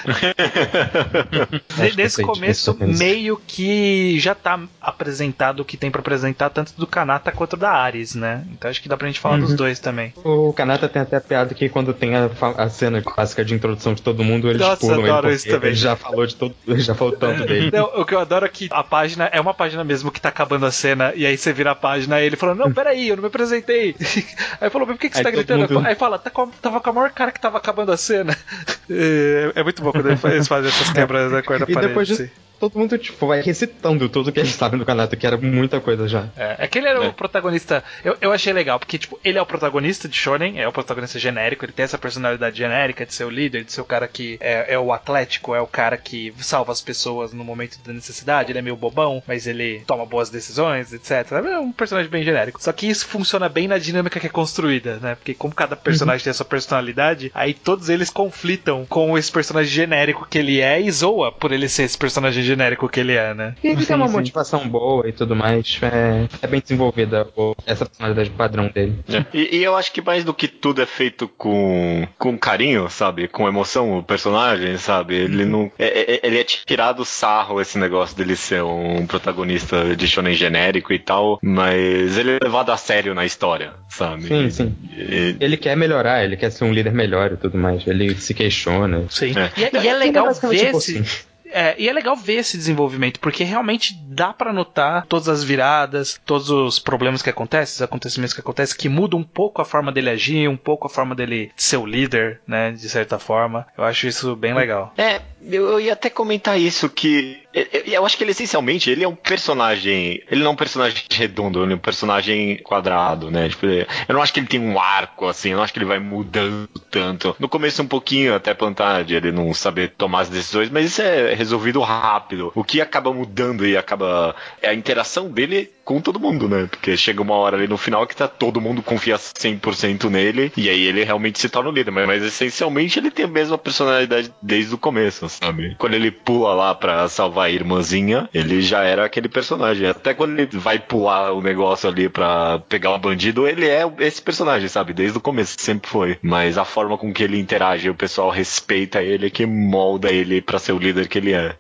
[1.97, 6.87] Nesse sei começo, meio que já tá apresentado o que tem pra apresentar, tanto do
[6.87, 8.45] Kanata quanto da Ares, né?
[8.53, 10.13] Então acho que dá pra gente falar dos dois também.
[10.25, 13.95] O Kanata tem até a piada que quando tem a, a cena clássica de introdução
[13.95, 15.69] de todo mundo, eles Nossa, pulam adoro isso também.
[15.71, 17.71] ele já falou de todo, ele já falou tanto dele.
[17.73, 20.29] Não, o que eu adoro é que a página é uma página mesmo que tá
[20.29, 23.17] acabando a cena, e aí você vira a página e ele falando, não, peraí, eu
[23.17, 23.95] não me apresentei.
[24.61, 25.75] Aí falou, mas por que, que você Aí tá gritando?
[25.75, 28.37] mundo- Aí fala, tá com, tava com a maior cara que tava acabando a cena.
[28.91, 31.89] É, é muito bom quando eles fazem essas quebras da cor da E parede.
[31.89, 32.25] depois assim.
[32.25, 32.31] de,
[32.69, 36.07] todo mundo tipo, vai recitando tudo que eles sabem do Kanata, que era muita coisa
[36.09, 36.29] já.
[36.37, 37.09] É, é que ele era É.
[37.09, 37.83] o protagonista.
[38.05, 41.19] Eu, eu achei legal, porque, tipo, ele é o protagonista de Shonen, é o protagonista
[41.19, 44.39] genérico, ele tem essa personalidade genérica de ser o líder, de ser o cara que
[44.41, 48.51] é, é o atlético, é o cara que salva as pessoas no momento da necessidade,
[48.53, 51.33] ele é meio bobão, mas ele toma boas decisões, etc.
[51.33, 52.63] É um personagem bem genérico.
[52.63, 55.15] Só que isso funciona bem na dinâmica que é construída, né?
[55.15, 59.71] Porque como cada personagem tem a sua personalidade, aí todos eles conflitam com esse personagem
[59.73, 62.54] genérico que ele é e zoa por ele ser esse personagem genérico
[62.91, 63.55] que ele é, né?
[63.63, 64.15] E ele Sim, tem uma sim.
[64.15, 65.79] motivação boa e tudo mais.
[65.83, 67.27] É, é bem desenvolvida
[67.67, 68.99] essa personalidade padrão dele.
[69.33, 73.29] E, e eu acho que mais do que tudo é feito com, com carinho, sabe?
[73.29, 75.15] Com emoção, o personagem, sabe?
[75.15, 75.71] Ele não.
[75.79, 80.93] é- é- ele é tirado sarro esse negócio dele ser um protagonista de shonen genérico
[80.93, 84.25] e tal, mas ele é levado a sério na história, sabe?
[84.27, 84.75] Sim, sim.
[84.97, 87.87] E- Ele quer melhorar, ele quer ser um líder melhor e tudo mais.
[87.87, 89.05] Ele se questiona.
[89.11, 89.33] Sim.
[89.37, 89.51] É.
[89.61, 90.99] E, é- e é Ele é legal basicamente ver tipo esse.
[90.99, 91.25] assim.
[91.55, 96.21] É, e é legal ver esse desenvolvimento, porque realmente dá pra notar todas as viradas,
[96.27, 99.93] todos os problemas que acontecem, os acontecimentos que acontecem, que mudam um pouco a forma
[99.93, 103.67] dele agir, um pouco a forma dele ser o líder, né, de certa forma.
[103.79, 104.93] Eu acho isso bem legal.
[104.99, 109.05] É, eu, eu ia até comentar isso, que eu, eu- acho que ele essencialmente, ele
[109.05, 113.49] é um personagem, ele não é um personagem redondo, ele é um personagem quadrado, né,
[113.49, 115.87] tipo, eu não acho que ele tem um arco, assim, eu não acho que ele
[115.87, 117.35] vai mudando tanto.
[117.39, 121.03] No começo um pouquinho, até plantar de ele não saber tomar as decisões, mas isso
[121.03, 122.51] é resolvido rápido.
[122.55, 126.97] O que acaba mudando e acaba, é a interação dele com todo mundo, né, porque
[126.97, 130.81] chega uma hora ali no final que tá todo mundo confia 100% nele, e aí
[130.83, 134.75] ele realmente se torna o líder, mas, mas essencialmente ele tem a mesma personalidade desde
[134.75, 135.75] o começo, sabe?
[135.79, 139.87] Quando ele pula lá pra salvar a irmãzinha, ele já era aquele personagem.
[139.87, 144.21] Até quando ele vai pular o negócio ali pra pegar o bandido, ele é esse
[144.21, 144.93] personagem, sabe?
[144.93, 146.19] Desde o começo, sempre foi.
[146.23, 150.59] Mas a forma com que ele interage, o pessoal respeita ele, que molda ele pra
[150.59, 151.57] ser o líder que ele é.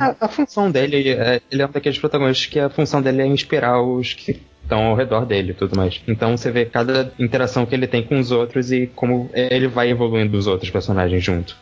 [0.00, 3.26] A, a função dele, é, ele é um daqueles protagonistas que a função dele é
[3.26, 6.00] inspirar os que estão ao redor dele e tudo mais.
[6.06, 9.88] Então você vê cada interação que ele tem com os outros e como ele vai
[9.90, 11.56] evoluindo os outros personagens junto.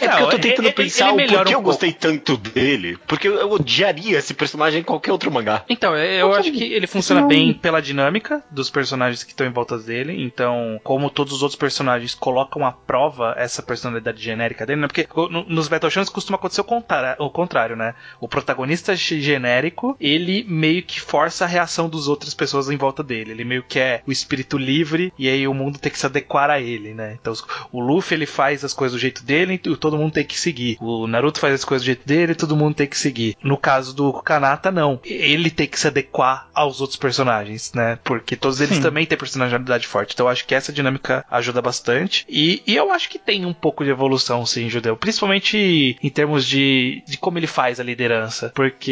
[0.00, 2.36] É porque eu tô tentando ele- pensar ele o melhora porquê um eu gostei tanto
[2.36, 2.98] dele.
[3.06, 5.64] Porque eu, odiaria esse personagem em qualquer outro mangá.
[5.68, 9.50] Então, eu acho que ele funciona não- bem pela dinâmica dos personagens que estão em
[9.50, 10.22] volta dele.
[10.22, 14.86] Então, como todos os outros personagens colocam à prova essa personalidade genérica dele, né?
[14.88, 17.94] Porque no- nos Battle Shonen costuma acontecer o contrário, o contrário, né?
[18.20, 23.02] O protagonista ge- genérico, ele meio que força a reação das outras pessoas em volta
[23.02, 23.30] dele.
[23.32, 26.50] Ele meio que é o espírito livre e aí o mundo tem que se adequar
[26.50, 27.16] a ele, né?
[27.20, 27.32] Então,
[27.72, 30.76] o Luffy ele faz as coisas do jeito dele e todo mundo tem que seguir.
[30.80, 33.36] O Naruto faz as coisas do jeito dele e todo mundo tem que seguir.
[33.42, 35.00] No caso do Kanata, não.
[35.04, 37.98] Ele tem que se adequar aos outros personagens, né?
[38.04, 38.82] Porque todos eles Sim.
[38.82, 40.12] também têm personalidade forte.
[40.14, 42.24] Então eu acho que essa dinâmica ajuda bastante.
[42.28, 44.96] E, e eu acho que tem um pouco de evolução, sim, Judeu.
[44.96, 48.50] Principalmente em termos de, de como ele faz a liderança.
[48.54, 48.90] Porque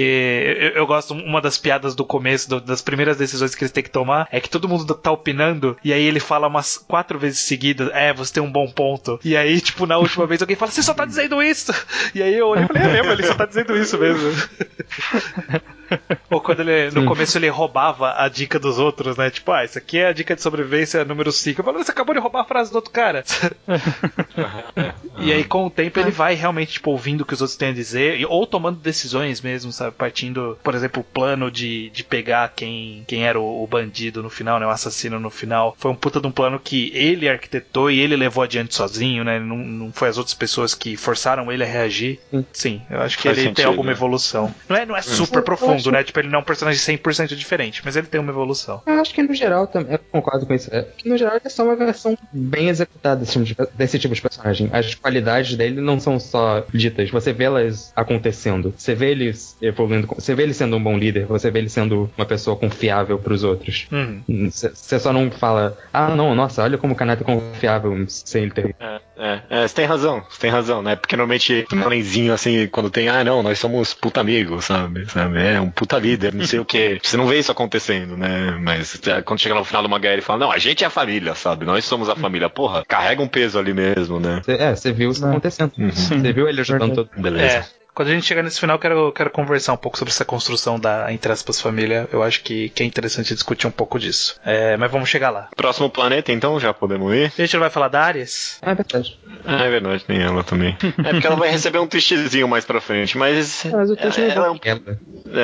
[0.60, 3.82] eu, eu gosto, uma das piadas do começo, do- das primeiras decisões que eles têm
[3.82, 5.76] que tomar, é que todo mundo tá opinando.
[5.84, 9.18] E aí ele fala umas quatro vezes seguidas: É, você tem um bom ponto.
[9.24, 11.72] E aí, tipo, na última vez alguém fala: Você só tá dizendo isso.
[12.14, 14.30] E aí eu olhei e falei: É mesmo, ele só tá dizendo isso mesmo.
[16.30, 19.30] Ou quando ele, no começo ele roubava a dica dos outros, né?
[19.30, 21.60] Tipo, ah, isso aqui é a dica de sobrevivência número 5.
[21.60, 23.24] Eu falei, você acabou de roubar a frase do outro cara.
[25.18, 27.68] e aí, com o tempo, ele vai realmente, tipo, ouvindo o que os outros têm
[27.70, 29.92] a dizer, e- ou tomando decisões mesmo, sabe?
[29.96, 34.30] Partindo, por exemplo, o plano de, de pegar quem, quem era o, o bandido no
[34.30, 34.66] final, né?
[34.66, 35.74] O assassino no final.
[35.78, 39.38] Foi um puta de um plano que ele arquitetou e ele levou adiante sozinho, né?
[39.38, 42.18] Não, não foi as outras pessoas que forçaram ele a reagir.
[42.52, 43.92] Sim, eu acho que Faz ele tem sentido, alguma né?
[43.92, 44.54] evolução.
[44.68, 46.02] Não é, não é super Eu profundo, acho- né?
[46.04, 48.82] Tipo, ele não é um personagem 100% diferente, mas ele tem uma evolução.
[48.86, 50.68] Eu acho que no geral também, eu concordo com isso.
[50.74, 53.98] É, que no geral ele é só uma versão bem executada desse tipo, de, desse
[53.98, 54.68] tipo de personagem.
[54.72, 58.74] As qualidades dele não são só ditas, você vê elas acontecendo.
[58.76, 62.10] Você vê ele evoluindo, você vê ele sendo um bom líder, você vê ele sendo
[62.16, 63.86] uma pessoa confiável pros outros.
[63.90, 64.50] Uhum.
[64.50, 68.52] Você só não fala, ah não, nossa, olha como o Kanata é confiável sem ele
[68.52, 68.74] ter.
[68.80, 70.96] É, é, é, você tem razão, você tem razão, né?
[70.96, 75.10] Porque normalmente um alenzinho assim, quando tem, ah, não, nós somos puta amigos, sabe?
[75.10, 75.38] sabe?
[75.38, 76.98] É um puta líder, não sei o quê.
[77.02, 78.56] Você não vê isso acontecendo, né?
[78.60, 80.90] Mas é, quando chega no final do mangá, ele fala, não, a gente é a
[80.90, 81.64] família, sabe?
[81.64, 82.48] Nós somos a família.
[82.48, 84.40] Porra, carrega um peso ali mesmo, né?
[84.44, 85.28] Cê- é, você viu isso É.
[85.30, 85.72] acontecendo.
[85.78, 85.90] Uhum.
[85.90, 87.44] Você viu ele ajudando todo Beleza.
[87.58, 87.83] É.
[87.94, 90.80] Quando a gente chegar nesse final, eu quero, quero conversar um pouco sobre essa construção
[90.80, 92.08] da, entre aspas, família.
[92.12, 94.36] Eu acho que, que é interessante discutir um pouco disso.
[94.44, 95.48] É, mas vamos chegar lá.
[95.56, 97.32] Próximo planeta, então, já podemos ir?
[97.38, 98.58] A gente não vai falar da Ares?
[98.62, 99.18] É verdade.
[99.44, 100.76] Ah, é verdade, tem ela também.
[101.04, 103.64] É porque ela vai receber um twistzinho mais pra frente, mas.
[103.70, 104.98] Mas o texto ela, não ela é um envolve ela.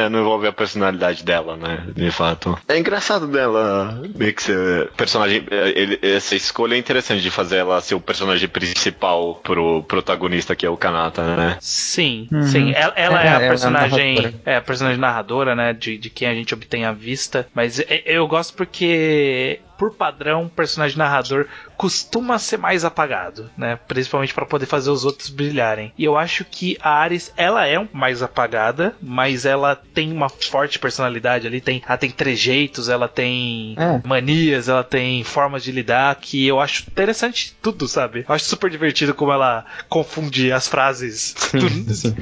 [0.04, 1.84] É, não envolve a personalidade dela, né?
[1.94, 2.58] De fato.
[2.68, 5.44] É engraçado dela meio que ser personagem.
[5.50, 10.64] ele- essa escolha é interessante de fazer ela ser o personagem principal pro protagonista que
[10.64, 11.58] é o Kanata, né?
[11.60, 12.46] Sim, Uhum.
[12.46, 12.72] sim.
[12.74, 14.14] Ela, ela É, é, a ela é a personagem.
[14.14, 14.34] narradora.
[14.46, 15.72] É a personagem narradora, né?
[15.72, 17.46] De, de quem a gente obtém a vista.
[17.54, 19.60] Mas é- eu gosto porque.
[19.80, 23.78] Por padrão, o personagem narrador costuma ser mais apagado, né?
[23.88, 25.90] Principalmente para poder fazer os outros brilharem.
[25.96, 30.78] E eu acho que a Ares, ela é mais apagada, mas ela tem uma forte
[30.78, 31.62] personalidade ali.
[31.62, 34.06] Tem, ela tem trejeitos, ela tem É.
[34.06, 38.26] manias, ela tem formas de lidar que eu acho interessante tudo, sabe?
[38.28, 41.70] Eu acho super divertido como ela confunde as frases do,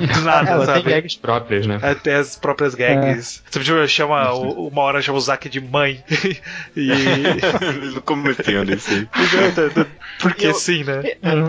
[0.07, 0.85] do nada, ela sabe?
[0.85, 1.81] tem gags próprias, né?
[1.83, 3.43] Até as próprias gags.
[3.51, 6.05] Você tipo, chama, uma hora chama o Zack de mãe.
[6.77, 6.93] e.
[7.95, 9.09] no comecinho desse.
[10.21, 11.03] Porque Eu- sim, né?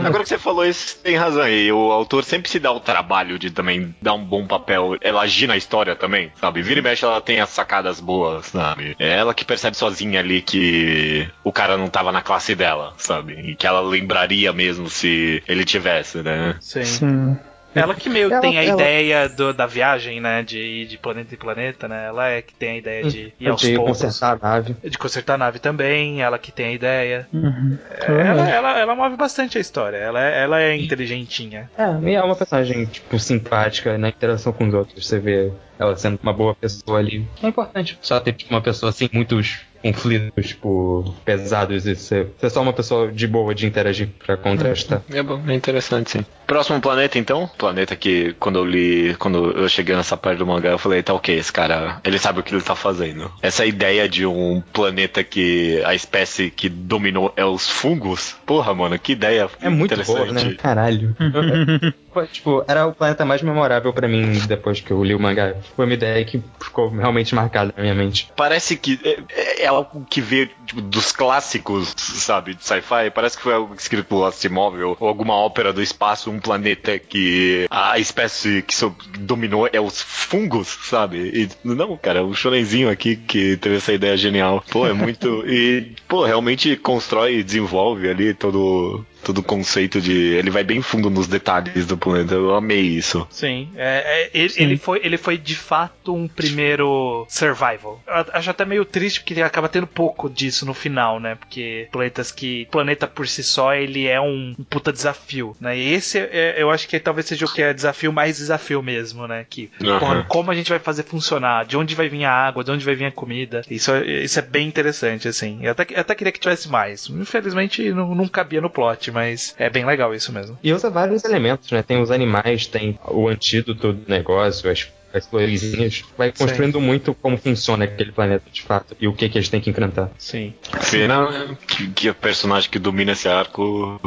[0.03, 1.47] Agora que você falou isso, tem razão.
[1.47, 4.95] E o autor sempre se dá o trabalho de também dar um bom papel.
[5.01, 6.61] Ela agir na história também, sabe?
[6.61, 8.95] Vira e mexe, ela tem as sacadas boas, sabe?
[8.99, 13.33] É ela que percebe sozinha ali que o cara não tava na classe dela, sabe?
[13.33, 16.55] E que ela lembraria mesmo se ele tivesse, né?
[16.59, 16.83] Sim.
[16.83, 17.37] Sim.
[17.75, 20.41] Ela que meio Ela- tem a ela- ideia do- da viagem, né?
[20.43, 22.07] De ir de planeta em planeta, né?
[22.07, 24.01] Ela é que tem a ideia de ir aos de poucos.
[24.01, 24.75] consertar a nave.
[24.83, 27.27] De consertar a nave também, ela que tem a ideia.
[27.31, 27.77] Uhum.
[28.07, 31.69] Ela, ela, ela move bastante a história, ela, é- ela é inteligentinha.
[31.77, 35.05] É, e é uma personagem, tipo, simpática na interação com os outros.
[35.07, 37.27] Você vê ela sendo uma boa pessoa ali.
[37.41, 42.49] É importante só ter, tipo, uma pessoa sem muitos conflitos, tipo, pesados e ser, ser
[42.49, 45.01] só uma pessoa de boa de interagir pra contrastar.
[45.11, 46.25] É bom, é interessante, sim.
[46.45, 47.49] Próximo planeta, então.
[47.57, 51.13] Planeta que, quando eu li, quando eu cheguei nessa parte do mangá, eu falei, tá
[51.13, 53.31] ok, esse cara, ele sabe o que ele tá fazendo.
[53.41, 58.97] Essa ideia de um planeta que a espécie que dominou é os fungos, porra, mano,
[58.97, 60.17] que ideia É muito interessante.
[60.17, 60.55] boa, né?
[60.57, 61.15] Caralho.
[62.19, 65.55] Foi, tipo, era o planeta mais memorável pra mim depois que eu li o mangá.
[65.75, 68.29] Foi uma ideia que ficou realmente marcada na minha mente.
[68.35, 73.09] Parece que é, é- é algo que veio tipo, dos clássicos, sabe, de sci-fi.
[73.13, 77.65] Parece que foi algo escrito por Asimov ou, alguma ópera do espaço, um planeta que
[77.69, 78.75] a espécie que
[79.19, 81.17] dominou é os fungos, sabe?
[81.17, 84.63] E não, cara, o shonenzinho aqui que teve essa ideia genial.
[84.71, 90.13] Pô, é muito e pô, realmente constrói e desenvolve ali todo todo o conceito de
[90.13, 92.33] ele vai bem fundo nos detalhes do planeta.
[92.35, 93.27] Eu amei isso.
[93.29, 98.01] Sim, é, é, ele, ele foi, ele foi de fato um primeiro survival.
[98.07, 101.35] Eu acho até meio triste porque ele acaba tendo pouco disso no final, né?
[101.35, 102.67] Porque planetas que.
[102.71, 105.77] Planeta por si só, ele é um, um puta desafio, né?
[105.77, 109.27] E esse é- eu acho que talvez seja o que é desafio mais desafio mesmo,
[109.27, 109.45] né?
[109.49, 109.99] Que Aham.
[109.99, 112.85] porra, como a gente vai fazer funcionar, de onde vai vir a água, de onde
[112.85, 113.61] vai vir a comida.
[113.69, 115.59] Isso, é- isso é bem interessante, assim.
[115.61, 117.07] Eu até, eu até queria que tivesse mais.
[117.09, 120.57] Infelizmente não, não cabia no plot, mas é bem legal isso mesmo.
[120.63, 121.81] E usa vários elementos, né?
[121.81, 126.03] Tem os animais, tem o antídoto do negócio, as, as florezinhas.
[126.17, 129.61] Vai construindo muito como funciona aquele planeta de fato e o que, que eles têm
[129.61, 130.09] que enfrentar.
[130.17, 130.53] Sim.
[130.91, 133.99] Pena que, que a personagem que domina esse arco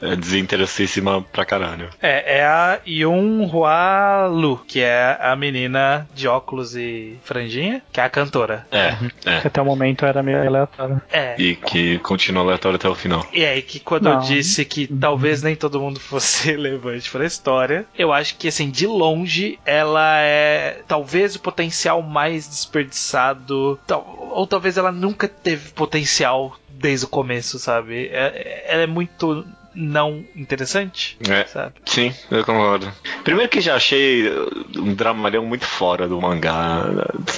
[0.00, 1.88] é desinteressíssima pra caralho.
[2.00, 8.00] É, é a Yun Hua Lu, que é a menina de óculos e franjinha, que
[8.00, 8.66] é a cantora.
[8.70, 8.94] É,
[9.24, 9.40] é.
[9.40, 11.00] Que até o momento era meio aleatório.
[11.12, 11.34] É.
[11.38, 13.26] E que continua aleatório até o final.
[13.32, 14.20] E aí que quando eu Não.
[14.20, 18.70] disse que talvez nem todo mundo fosse relevante para a história, eu acho que assim,
[18.70, 20.49] de longe, ela é
[20.86, 27.58] talvez o potencial mais desperdiçado, tal- ou talvez ela nunca teve potencial desde o começo,
[27.58, 28.06] sabe?
[28.08, 31.44] É- Ela é muito não interessante, É.
[31.44, 31.74] sabe?
[31.86, 32.90] Sim, eu concordo.
[33.24, 34.30] Primeiro que já achei
[34.76, 36.84] um dramalhão muito fora do mangá.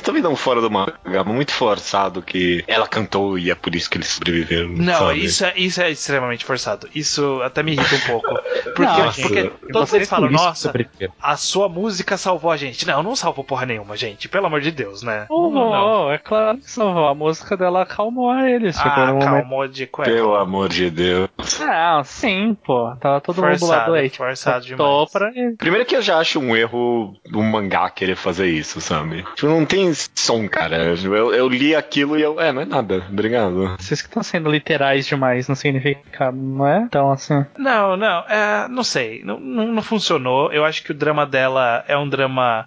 [0.02, 3.88] Também não fora do mangá, mas muito forçado que ela cantou e é por isso
[3.90, 4.70] que eles sobreviveram.
[4.70, 5.24] Não, sabe?
[5.24, 6.88] isso é, isso é extremamente forçado.
[6.94, 8.28] Isso até me irrita um pouco.
[8.74, 10.72] Porque, Não, porque todos vocês eles falam, nossa,
[11.20, 12.86] a sua música salvou a gente.
[12.86, 14.28] Não, não salvou porra nenhuma, gente.
[14.28, 15.26] Pelo amor de Deus, né?
[15.28, 16.10] Salvou, Não.
[16.12, 17.06] é claro que salvou.
[17.06, 18.78] A música dela acalmou eles.
[18.78, 19.24] Ah, no momento.
[19.28, 20.10] calmou de cueca.
[20.10, 21.28] Pelo amor de Deus.
[21.60, 22.94] Ah, sim, pô.
[22.96, 24.16] Tava todo mundo Forçado, lá doente.
[24.16, 25.10] forçado demais.
[25.10, 29.24] pra Primeiro que eu já acho um erro do mangá querer fazer isso, sabe?
[29.34, 30.94] Tipo, não tem som, cara.
[31.02, 32.40] Eu, eu li aquilo e eu.
[32.40, 33.04] É, não é nada.
[33.10, 33.76] Obrigado.
[33.78, 36.78] Vocês que estão sendo literais demais no significado, não é?
[36.82, 37.44] Então, assim.
[37.58, 39.22] Não, não, é, não sei.
[39.24, 40.52] Não, não, não funcionou.
[40.52, 42.66] Eu acho que o drama dela é um drama.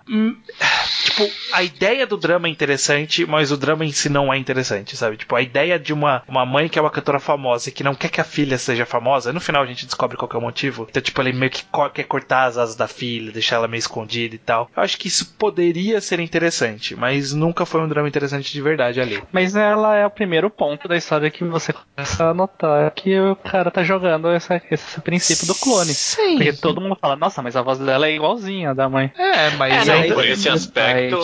[1.15, 4.95] Tipo, a ideia do drama é interessante, mas o drama em si não é interessante,
[4.97, 5.17] sabe?
[5.17, 7.95] Tipo, a ideia de uma, uma mãe que é uma cantora famosa e que não
[7.95, 10.41] quer que a filha seja famosa, no final a gente descobre qual que é o
[10.41, 10.87] motivo.
[10.89, 14.35] Então, tipo, ele meio que quer cortar as asas da filha, deixar ela meio escondida
[14.35, 14.69] e tal.
[14.75, 18.99] Eu acho que isso poderia ser interessante, mas nunca foi um drama interessante de verdade
[18.99, 19.21] ali.
[19.31, 23.35] Mas ela é o primeiro ponto da história que você começa a notar que o
[23.35, 25.93] cara tá jogando essa- esse princípio do clone.
[25.93, 26.35] Sim.
[26.37, 29.11] Porque todo mundo fala, nossa, mas a voz dela é igualzinha a da mãe.
[29.17, 30.65] É, mas É, não, ainda- Por esse Mas-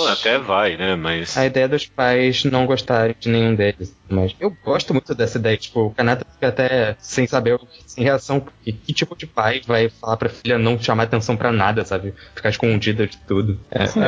[0.07, 0.95] até vai, né?
[0.95, 1.37] Mas.
[1.37, 3.95] A ideia dos pais não gostarem de nenhum deles.
[4.09, 5.57] Mas eu gosto muito dessa ideia.
[5.57, 8.39] Tipo, o Kanata fica até sem saber, o que- sem reação.
[8.39, 12.13] porque Que tipo de pai vai falar pra filha não chamar atenção pra nada, sabe?
[12.35, 13.59] Ficar escondida de tudo.
[13.71, 13.99] É, acho.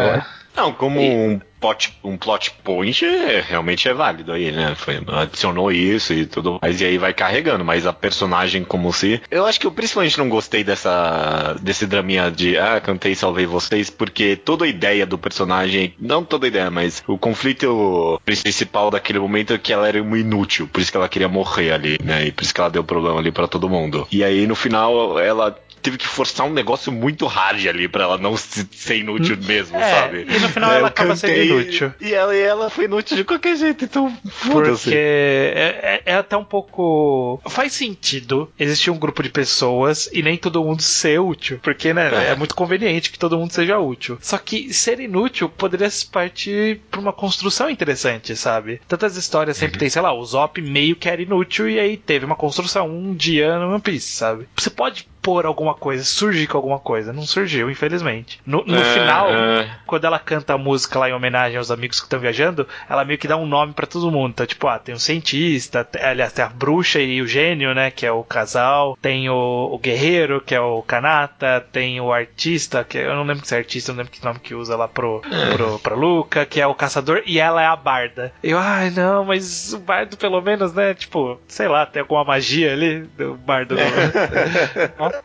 [0.56, 4.76] Não, como um plot, um plot point é, realmente é válido aí, né?
[4.76, 9.22] Foi, adicionou isso e tudo mais, e aí vai carregando, mas a personagem como se.
[9.32, 11.56] Eu acho que eu principalmente não gostei dessa.
[11.62, 15.94] desse draminha de ah, cantei salvei vocês, porque toda a ideia do personagem.
[15.98, 20.20] Não toda a ideia, mas o conflito principal daquele momento é que ela era uma
[20.20, 22.26] inútil, por isso que ela queria morrer ali, né?
[22.26, 24.06] E por isso que ela deu problema ali pra todo mundo.
[24.12, 25.58] E aí no final ela.
[25.84, 29.78] Teve que forçar um negócio muito hard ali pra ela não se- ser inútil mesmo,
[29.78, 30.26] É, sabe?
[30.30, 31.94] e no final É, ela acaba sendo inútil.
[32.00, 34.84] E ela, e ela foi inútil de qualquer jeito, então foda-se.
[34.86, 37.42] Porque é, é- é até um pouco.
[37.50, 41.60] Faz sentido existir um grupo de pessoas e nem todo mundo ser útil.
[41.62, 42.32] Porque, né, É.
[42.32, 44.18] é, muito conveniente que todo mundo seja útil.
[44.22, 48.80] Só que ser inútil poderia se partir pra uma construção interessante, sabe?
[48.88, 52.26] Tantas histórias sempre tem, sei lá, o Zop meio que era inútil e aí teve
[52.26, 54.48] uma construção um dia no One Piece, sabe?
[54.56, 57.14] Você pode pôr alguma coisa, surgir com alguma coisa.
[57.14, 58.40] Não surgiu, infelizmente.
[58.46, 59.70] No, no É, final, é.
[59.88, 63.18] quando ela canta a música lá em homenagem aos amigos que estão viajando, ela meio
[63.18, 64.32] que dá um nome pra todo mundo.
[64.32, 68.06] Então, tipo, ah, tem um cientista, aliás, tem a bruxa e o gênio, né, que
[68.06, 72.98] é o casal, tem o, o guerreiro, que é o Kanata, tem o artista, que
[72.98, 75.22] eu não lembro se é artista, eu não lembro que nome que usa lá pro,
[75.54, 78.34] pro, pra Luca, que é o caçador, e ela é a barda.
[78.44, 82.74] Eu, ai, não, mas o bardo pelo menos, né, tipo, sei lá, tem alguma magia
[82.74, 83.76] ali, do bardo.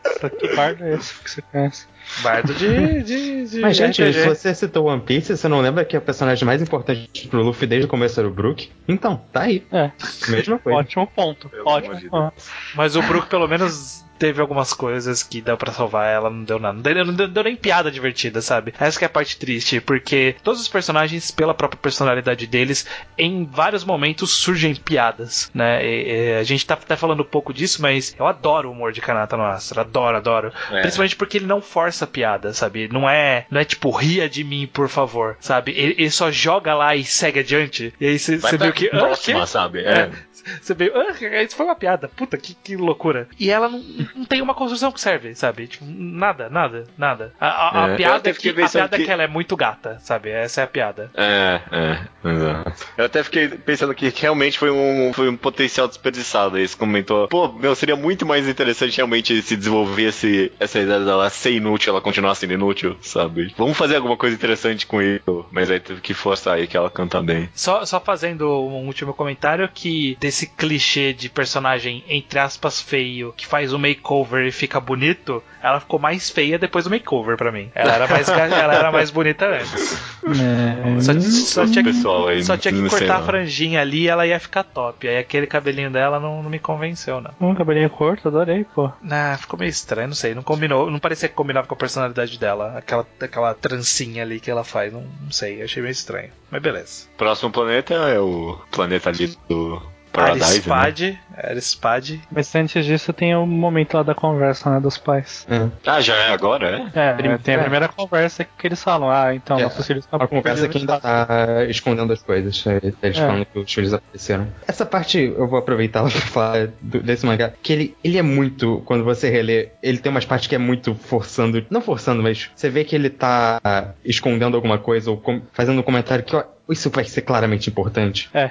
[0.04, 1.86] Nossa, que bardo é esse que você conhece?
[2.22, 4.12] bardo de, de, de Mas, gente, RPG.
[4.20, 7.66] se você citou One Piece, você não lembra que o personagem mais importante pro Luffy
[7.66, 8.70] desde o começo era o Brook?
[8.86, 9.66] Então, tá aí.
[9.70, 9.90] É,
[10.28, 10.78] Mesma coisa.
[10.78, 11.48] ótimo ponto.
[11.48, 12.32] Pelo Ótimo de ponto.
[12.74, 16.58] Mas o Brook, pelo menos, teve algumas coisas que deu pra salvar ela, não deu
[16.58, 16.74] nada.
[16.74, 18.74] Não deu, não deu- deu nem piada divertida, sabe?
[18.78, 23.44] Essa que é a parte triste, porque todos os personagens, pela própria personalidade deles, em
[23.44, 25.84] vários momentos surgem piadas, né?
[25.84, 28.92] E- e a gente tá até falando um pouco disso, mas eu adoro o humor
[28.92, 29.82] de Kanata no Astra.
[29.82, 30.52] Adoro, adoro.
[30.70, 30.80] É.
[30.80, 32.88] Principalmente porque ele não força piada, sabe?
[32.92, 35.72] Não é, não é tipo, ria de mim, por favor, sabe?
[35.72, 37.92] Ele, ele só joga lá e segue adiante.
[38.00, 38.86] E aí você viu que.
[38.86, 39.80] "Ah, próxima, quê?" sabe?
[39.84, 40.10] É.
[40.54, 40.58] É.
[40.60, 43.28] Você veio, ah, isso foi uma piada, puta, que, que loucura.
[43.38, 43.82] E ela não,
[44.14, 45.66] não tem uma construção que serve, sabe?
[45.66, 47.32] Tipo, nada, nada, nada.
[47.40, 49.26] A, a- a É, eu piada, é que, a piada é que- que ela é
[49.28, 50.30] muito gata, sabe?
[50.30, 51.10] Essa é a piada.
[51.14, 52.84] É, é, exato.
[52.96, 56.56] Eu até fiquei pensando que realmente foi um, foi um potencial desperdiçado.
[56.56, 61.28] Aí você comentou, pô, meu, seria muito mais interessante realmente se desenvolvesse essa ideia dela
[61.30, 63.52] ser inútil, ela continuar sendo inútil, sabe?
[63.56, 65.46] Vamos fazer alguma coisa interessante com isso.
[65.50, 67.48] Mas aí teve que forçar aí que ela canta bem.
[67.54, 73.46] Só, só fazendo um último comentário que desse clichê de personagem, entre aspas, feio, que
[73.46, 77.70] faz o makeover e fica bonito, ela ficou mais feia depois do makeover pra mim.
[77.74, 79.98] Ela era mais, ela era mais bonita antes.
[80.28, 81.90] É, Só, só tinha que,
[82.28, 85.08] aí, só tinha que cortar a franjinha ali e ela ia ficar top.
[85.08, 87.32] Aí aquele cabelinho dela não, não me convenceu, não.
[87.40, 88.90] um cabelinho curto, adorei, pô.
[89.10, 92.38] Ah, ficou meio estranho, não sei, não combinou, não parecia que combinava com a personalidade
[92.38, 96.62] dela, aquela, aquela trancinha ali que ela faz, não, não sei, achei meio estranho, mas
[96.62, 97.06] beleza.
[97.16, 99.82] Próximo planeta é o planeta ali do
[100.18, 101.18] Paradise, né?
[101.42, 102.14] Arispade.
[102.14, 102.20] Arispade.
[102.30, 105.46] Mas antes disso tem o momento lá da conversa, né, dos pais.
[105.50, 105.68] É.
[105.86, 107.10] Ah, já é agora, é?
[107.10, 107.60] É, Prim- tem a é.
[107.62, 110.78] primeira conversa que eles falam, ah, então, É, nossos filhos estão A conversa é que
[110.78, 112.64] ainda tá escondendo as coisas.
[112.66, 113.26] é, Eles É.
[113.26, 114.48] falando que os filhos apareceram.
[114.66, 117.52] Essa parte eu vou aproveitar pra falar do- desse mangá.
[117.62, 120.94] Que ele, ele é muito, quando você relê, ele tem umas partes que é muito
[120.94, 121.64] forçando.
[121.70, 123.60] Não forçando, mas você vê que ele tá
[124.04, 128.28] escondendo alguma coisa ou com- fazendo um comentário que, ó, isso vai ser claramente importante.
[128.34, 128.50] É.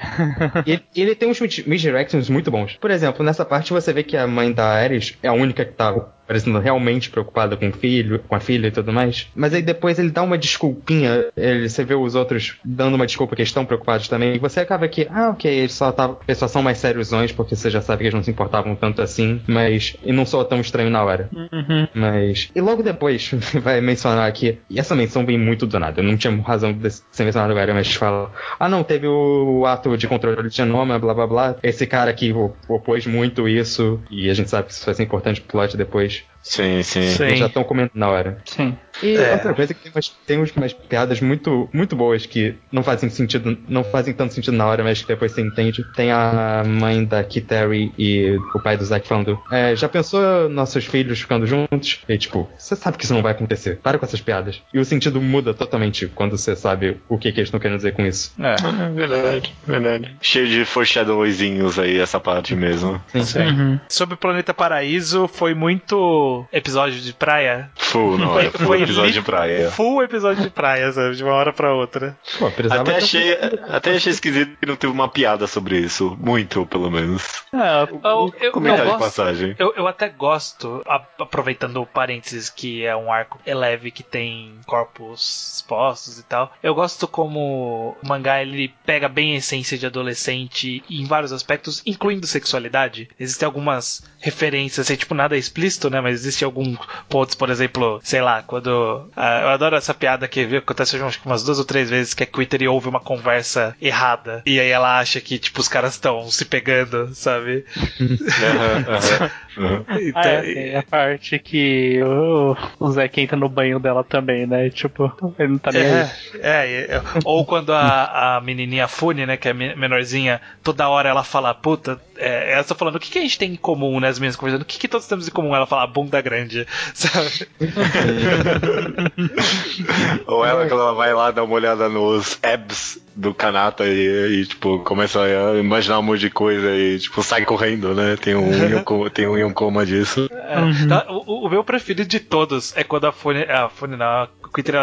[0.65, 2.76] E ele, ele tem uns mid- misdirections muito bons.
[2.79, 5.73] Por exemplo, nessa parte você vê que a mãe da Ares é a única que
[5.73, 5.87] tá
[6.27, 9.27] parecendo realmente preocupada com o filho, com a filha e tudo mais.
[9.35, 13.35] Mas aí depois ele dá uma desculpinha, ele, você vê os outros dando uma desculpa
[13.35, 16.47] que estão preocupados também, e você acaba que, ah, ok, eles só, tá, eles só
[16.47, 19.95] são mais sériosões, porque você já sabe que eles não se importavam tanto assim, mas.
[20.03, 21.29] E não soa tão estranho na hora.
[21.33, 21.87] Uhum.
[21.93, 22.49] Mas.
[22.53, 24.59] E logo depois vai mencionar aqui.
[24.69, 26.01] E essa menção vem muito do nada.
[26.01, 28.31] Eu não tinha razão de ser mencionado agora, mas fala.
[28.59, 31.55] Ah, não, teve o ato de controle de genoma, blá blá blá.
[31.63, 32.33] Esse cara aqui
[32.67, 33.99] opôs muito isso.
[34.09, 36.16] E a gente sabe que isso vai ser importante pro plot depois.
[36.17, 37.01] English Sim, sim.
[37.01, 37.23] Sim.
[37.25, 38.37] Eles já estão comentando na hora.
[38.45, 38.75] Sim.
[39.03, 39.33] E É.
[39.33, 43.09] outra coisa é que tem umas, tem umas piadas muito, muito boas que não fazem
[43.09, 45.83] sentido, não fazem tanto sentido na hora, mas que depois você entende.
[45.95, 50.85] Tem a mãe da Kitari e o pai do Zack falando: é, já pensou nossos
[50.85, 51.99] filhos ficando juntos?
[52.07, 53.77] E tipo, você sabe que isso não vai acontecer.
[53.83, 54.61] Para com essas piadas.
[54.73, 57.93] E o sentido muda totalmente quando você sabe o que, que eles estão querendo dizer
[57.93, 58.33] com isso.
[58.39, 58.55] É.
[58.55, 60.15] É verdade, verdade.
[60.21, 63.01] Cheio de foreshadowzinhos aí, essa parte mesmo.
[63.23, 63.39] Sim.
[63.41, 63.79] Uhum.
[63.89, 67.69] Sobre o Planeta Paraíso, foi muito episódio de praia.
[67.75, 69.71] Full, não, Foi- é full foi episódio de praia.
[69.71, 71.15] Full episódio de praia, sabe?
[71.15, 72.17] De uma hora pra outra.
[72.37, 73.33] Pô, Até ter- achei,
[73.69, 76.17] até achei esquisito que não teve uma piada sobre isso.
[76.19, 77.43] Muito, pelo menos.
[77.53, 79.55] É, Eu, eu, eu Comentário de gosto- passagem.
[79.57, 80.81] Eu, eu até gosto,
[81.17, 86.53] aproveitando o parênteses que é um arco eleve que tem corpos expostos e tal.
[86.61, 91.81] Eu gosto como o mangá ele pega bem a essência de adolescente em vários aspectos,
[91.85, 93.09] incluindo sexualidade.
[93.19, 96.01] Existem algumas referências, assim, tipo nada explícito, né?
[96.01, 99.09] Mas existe alguns pontos, por exemplo, sei lá, quando.
[99.15, 102.27] ah, eu adoro essa piada que viu, acontece umas duas ou três vezes que a
[102.27, 104.43] Quitter ouve uma conversa errada.
[104.45, 107.65] E aí ela acha que, tipo, os caras estão se pegando, sabe?
[107.77, 109.85] Aham, aham, aham.
[110.01, 114.45] Então, Ah, é, tem a parte que o, o Zack entra no banho dela também,
[114.45, 114.69] né?
[114.69, 116.07] Tipo, ele não tá nem aí.
[116.35, 120.87] É, é, é, ou quando a, a menininha Fune, né, que é me- menorzinha, toda
[120.89, 123.55] hora ela fala, puta, é, ela tá falando, o que, que a gente tem em
[123.55, 125.55] comum, né, as meninas conversando, o que, que todos temos em comum?
[125.55, 127.47] Ela fala, bunda grande, sabe?
[130.27, 134.45] Ou ela, quando ela vai lá dar uma olhada nos abs do Kanata e, e,
[134.45, 138.15] tipo, começa a imaginar um monte de coisa e, tipo, sai correndo, né?
[138.15, 138.51] Tem um
[139.13, 140.29] tem um Yonkoma disso.
[140.31, 144.05] É, tá, o, o meu preferido de todos é quando a Fune, a Fune não,
[144.05, 144.29] a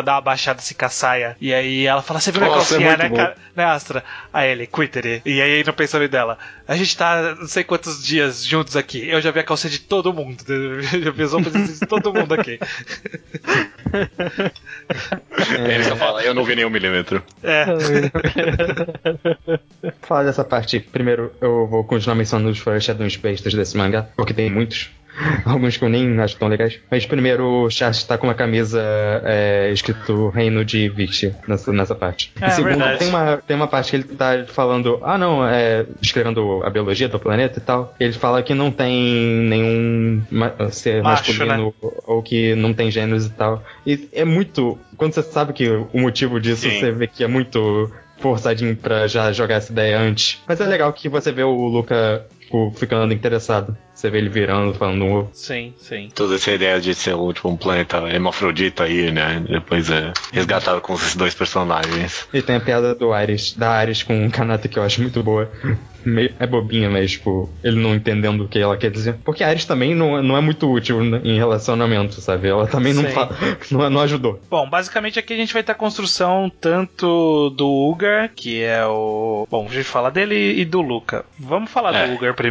[0.02, 2.76] dá uma baixada se com a saia, e aí ela fala, você viu a Nossa,
[2.76, 3.36] é calcinha, muito né, cara?
[3.54, 4.04] Né, Astra?
[4.32, 8.44] Aí ele, Quitter, e aí no pensamento dela, a gente tá não sei quantos dias
[8.44, 10.42] juntos aqui, eu já vi a calcinha de todo mundo,
[11.02, 12.58] já vi as roupas de todo mundo aqui.
[15.58, 17.22] Ele só fala, eu não vi nenhum milímetro.
[17.42, 17.64] É.
[20.02, 24.50] falar dessa parte, primeiro eu vou continuar mencionando os foreshadows bestas desse mangá, porque tem
[24.54, 24.90] muitos.
[25.44, 26.80] Alguns que eu nem acho tão legais.
[26.90, 28.82] Mas primeiro o Chart tá com uma camisa
[29.24, 32.32] é, escrito Reino de Vixie nessa, nessa parte.
[32.40, 32.98] É, e segundo, verdade.
[32.98, 37.08] tem uma, tem uma parte que ele tá falando, ah não, é, escrevendo a biologia
[37.08, 37.94] do planeta e tal.
[38.00, 41.72] Ele fala que não tem nenhum ma- ser Macho, masculino
[42.06, 43.62] ou que não tem gêneros e tal.
[43.86, 44.76] E é muito.
[44.96, 46.80] Quando você sabe que o motivo disso, Sim.
[46.80, 47.88] você vê que é muito
[48.18, 50.42] forçadinho pra já jogar essa ideia antes.
[50.48, 52.24] Mas é legal que você vê o Luca
[52.54, 53.76] tipo, ficando interessado.
[53.94, 55.30] Você vê ele virando, falando um ovo.
[55.32, 56.08] Sim, sim.
[56.14, 59.42] Toda essa ideia de ser o, tipo, um planeta hermafrodita aí, né?
[59.48, 62.26] Depois é resgatado com esses dois personagens.
[62.32, 65.22] E tem a piada do Ares, da Ares com o Kanata que eu acho muito
[65.22, 65.50] boa.
[66.04, 69.14] Meio- é bobinha, mas, tipo, ele não entendendo o que ela quer dizer.
[69.24, 72.48] Porque a Ares também não, não é muito útil né, em relacionamento, sabe?
[72.48, 73.10] Ela também não, Sim.
[73.10, 73.30] fa-
[73.70, 74.38] não, não ajudou.
[74.50, 79.46] Bom, basicamente aqui a gente vai ter a construção tanto do Ugar, que é o.
[79.50, 81.24] Bom, a gente fala dele e do Luca.
[81.38, 82.08] Vamos falar É.
[82.08, 82.43] do Ugar primeiro.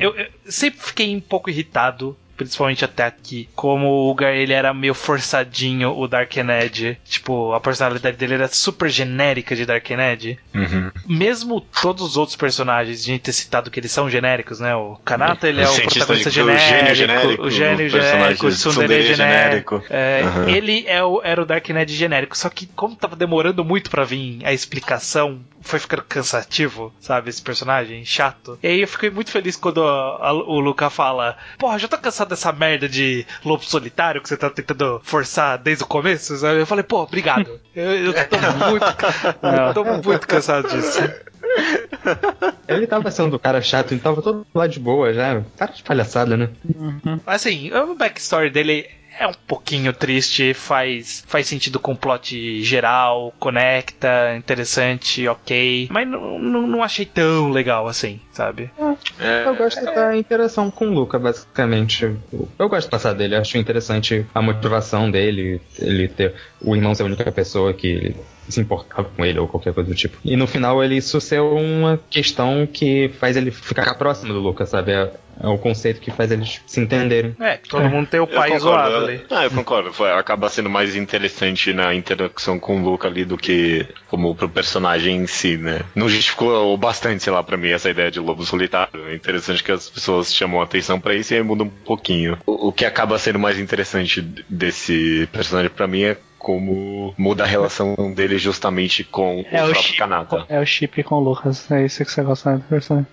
[0.00, 2.16] Eu, eu sempre fiquei um pouco irritado.
[2.36, 3.48] Principalmente até aqui.
[3.54, 6.98] Como o Ugar ele era meio forçadinho, o Darkned.
[7.04, 10.38] Tipo, a personalidade dele era super genérica de Darkned.
[10.54, 10.90] Uhum.
[11.06, 14.74] Mesmo todos os outros personagens, a gente ter citado que eles são genéricos, né?
[14.74, 17.86] O Kanata ele é O o cientista protagonista de- o gênio genérico, genérico, o gênio
[17.86, 19.76] o genérico, o tsundere genérico.
[19.78, 19.84] genérico.
[19.90, 20.48] É, Aham.
[20.48, 24.40] Ele é o- era o Darknet genérico, só que como tava demorando muito pra vir
[24.44, 28.58] a explicação, foi ficando cansativo, sabe, esse personagem, chato.
[28.62, 31.96] E aí eu fiquei muito feliz quando a- a- o Luca fala, porra, já tô
[31.98, 36.60] cansado dessa merda de lobo solitário que você tá tentando forçar desde o começo, sabe?
[36.60, 37.60] Eu falei, pô, obrigado.
[37.74, 38.36] Eu, eu tô
[38.68, 38.86] muito,
[39.42, 41.00] eu tô muito cansado disso.
[42.68, 45.42] Ele tava sendo o cara chato, ele tava todo lá de boa já.
[45.56, 46.50] Para de palhaçada, né?
[47.26, 48.88] Assim, o backstory dele
[49.18, 55.88] é um pouquinho triste, faz, faz sentido com o plot geral, conecta, interessante, ok.
[55.90, 58.70] Mas não, não, não achei tão legal assim, sabe?
[59.18, 62.16] É, Eu gosto da interação com o Luca, basicamente.
[62.58, 67.02] Eu gosto do passado dele, acho interessante a motivação dele, ele ter o irmão ser
[67.02, 68.14] a única pessoa que
[68.48, 70.16] se importava com ele ou qualquer coisa do tipo.
[70.24, 74.66] E no final ele isso ser uma questão que faz ele ficar próximo do Luca,
[74.66, 74.92] sabe?
[74.92, 77.34] É, é o conceito que faz eles se entenderem.
[77.40, 79.24] É, todo mundo tem o pai eu- ali.
[79.30, 79.92] Ah, eu concordo.
[79.92, 84.48] Foi, acaba sendo mais interessante na interação com o Luca ali do que como pro
[84.48, 85.80] personagem em si, né?
[85.94, 89.06] Não justificou bastante, sei lá, pra mim, essa ideia de lobo solitário.
[89.08, 92.38] É interessante que as pessoas chamam atenção pra isso e aí muda um pouquinho.
[92.46, 97.46] O, o que acaba sendo mais interessante desse personagem pra mim é como muda a
[97.46, 100.44] relação dele justamente com o É o, próprio chip, Kanata.
[100.48, 101.70] é o chip com o Lucas.
[101.70, 103.06] É isso que você gosta né, do personagem.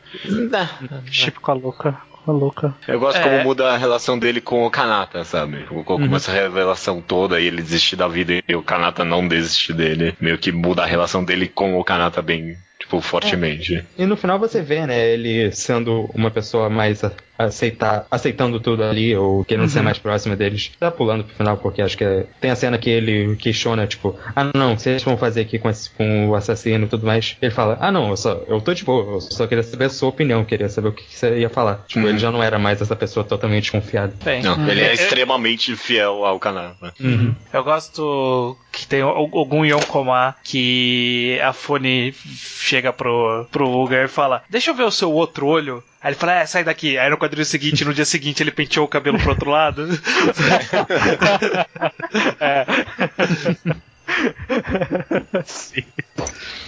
[1.09, 1.97] Chip com a Luca.
[2.25, 2.75] Com a Luca.
[2.87, 3.23] Eu gosto É.
[3.23, 5.63] como muda a relação dele com o Kanata, sabe?
[5.63, 6.15] Com, com Uhum.
[6.15, 10.13] essa revelação toda e ele desistir da vida e o Kanata não desistir dele.
[10.19, 13.83] Meio que muda a relação dele com o Kanata bem, tipo, fortemente.
[13.97, 17.01] E no final você vê, né, ele sendo uma pessoa mais
[17.45, 20.71] aceitar, aceitando tudo ali, ou querendo ser mais próxima deles.
[20.79, 24.15] Tá pulando pro final, porque acho que é- tem a cena que ele questiona, tipo,
[24.35, 27.05] ah não, o que vocês vão fazer aqui com, esse- com o assassino e tudo
[27.05, 27.37] mais.
[27.41, 29.89] Ele fala, ah não, eu só eu tô de boa, eu só queria saber a
[29.89, 31.83] sua opinião, queria saber o que que você ia falar.
[31.87, 32.09] Tipo, Uhum.
[32.09, 34.13] ele já não era mais essa pessoa totalmente confiada.
[34.23, 36.93] Bem, Não, ele é Eu- extremamente fiel ao Kanata.
[37.53, 44.07] Eu gosto que tem al- algum Yonkoma que a Fone chega pro, pro Ugar e
[44.07, 45.83] fala: Deixa eu ver o seu outro olho.
[46.01, 46.97] Aí ele fala: É, sai daqui.
[46.97, 49.87] Aí no quadrinho seguinte, no dia seguinte, ele penteou o cabelo pro outro lado.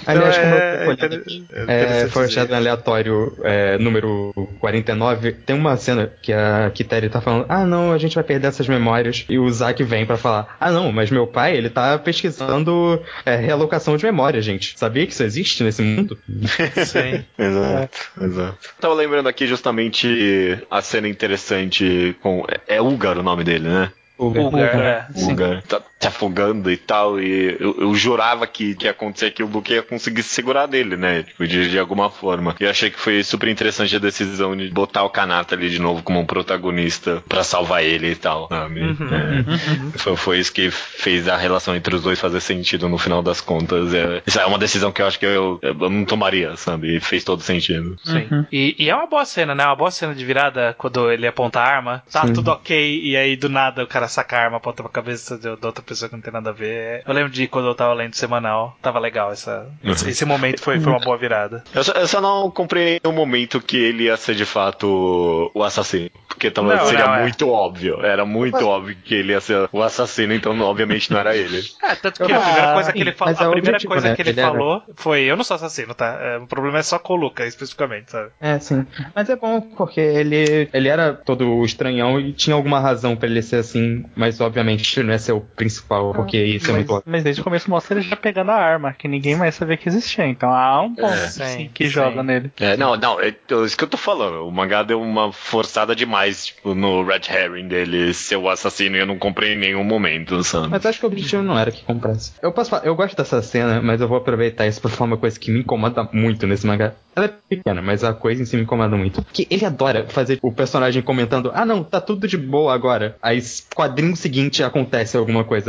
[0.05, 5.77] Aliás, como é, eu inter- aqui, é é, Foreshadowing aleatório é, número 49, tem uma
[5.77, 9.39] cena que a Kiteri tá falando, ah não, a gente vai perder essas memórias, e
[9.39, 13.95] o Zack vem pra falar, ah não, mas meu pai, ele tá pesquisando é, realocação
[13.95, 14.77] de memória, gente.
[14.77, 16.17] Sabia que isso existe nesse mundo?
[16.85, 17.23] Sim.
[17.37, 18.57] Exato, exato.
[18.79, 22.45] Tava lembrando aqui justamente a cena interessante com.
[22.67, 23.91] É, é Ugar o nome dele, né?
[24.17, 25.07] Ugar, é.
[25.15, 25.33] Sim.
[25.33, 29.41] Ugar tá se afogando e tal, e eu, eu jurava que, que ia acontecer que
[29.41, 31.23] o Luke ia conseguir se segurar dele, né?
[31.23, 32.55] Tipo, de, de alguma forma.
[32.59, 35.79] E eu achei que foi super interessante a decisão de botar o Kanata ali de
[35.79, 38.81] novo como um protagonista pra salvar ele e tal, sabe?
[38.81, 39.97] É.
[39.97, 43.39] Foi, foi isso que fez a relação entre os dois fazer sentido no final das
[43.39, 43.93] contas.
[43.93, 46.97] É, isso é uma decisão que eu acho que eu, eu não tomaria, sabe?
[46.97, 47.95] E fez todo sentido.
[48.03, 48.45] Sim.
[48.51, 49.65] E, e é uma boa cena, né?
[49.65, 52.03] Uma boa cena de virada quando ele aponta a arma.
[52.11, 52.33] Tá Sim.
[52.33, 55.47] tudo ok, e aí do nada o cara saca a arma, aponta pra cabeça de
[55.47, 57.03] outra pessoa que não tem nada a ver.
[57.07, 58.77] Eu lembro de quando eu tava lendo o semanal.
[58.81, 61.63] Tava legal essa, esse, esse momento, foi, foi uma boa virada.
[61.73, 65.63] Eu só, eu só não comprei no momento que ele ia ser de fato o
[65.63, 66.09] assassino.
[66.27, 67.21] Porque tava, Não, seria não, é.
[67.21, 68.03] muito óbvio.
[68.03, 71.61] Era muito óbvio que ele ia ser o assassino, então obviamente não era ele.
[71.83, 73.91] É, tanto que a primeira coisa que ele falou, mas é a o primeira objetivo,
[73.93, 74.15] coisa né?
[74.15, 76.17] que ele, Ele era- falou foi: Eu não sou assassino, tá?
[76.21, 78.29] É, o problema é só com o Luca, especificamente, sabe?
[78.39, 78.85] É, sim.
[79.13, 83.41] Mas é bom porque ele, ele era todo estranhão e tinha alguma razão pra ele
[83.41, 85.41] ser assim, mas obviamente não é ser o
[85.83, 87.11] principal, porque isso é mas, muito óbvio.
[87.11, 89.87] mas desde o começo mostra ele já pegando a arma, que ninguém mais sabia que
[89.89, 90.25] existia.
[90.25, 91.89] Então há um ponto É, sim, sim, que sim.
[91.89, 92.51] joga nele.
[92.59, 93.33] É, não, não, é
[93.65, 94.47] isso que eu tô falando.
[94.47, 98.99] O mangá deu uma forçada demais, tipo, no Red Herring dele ser o assassino e
[98.99, 100.69] eu não comprei em nenhum momento, sabe?
[100.69, 102.33] Mas acho que o objetivo não era que comprasse.
[102.41, 105.17] Eu posso falar, eu gosto dessa cena, mas eu vou aproveitar isso pra falar uma
[105.17, 106.93] coisa que me incomoda muito nesse mangá.
[107.15, 109.21] Ela é pequena, mas a coisa em si me incomoda muito.
[109.21, 113.15] Porque ele adora fazer o personagem comentando, ah não, tá tudo de boa agora.
[113.21, 113.39] Aí
[113.75, 115.62] quadrinho seguinte acontece alguma coisa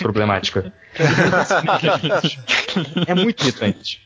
[0.00, 0.72] problemática.
[3.06, 4.00] é muito irritante.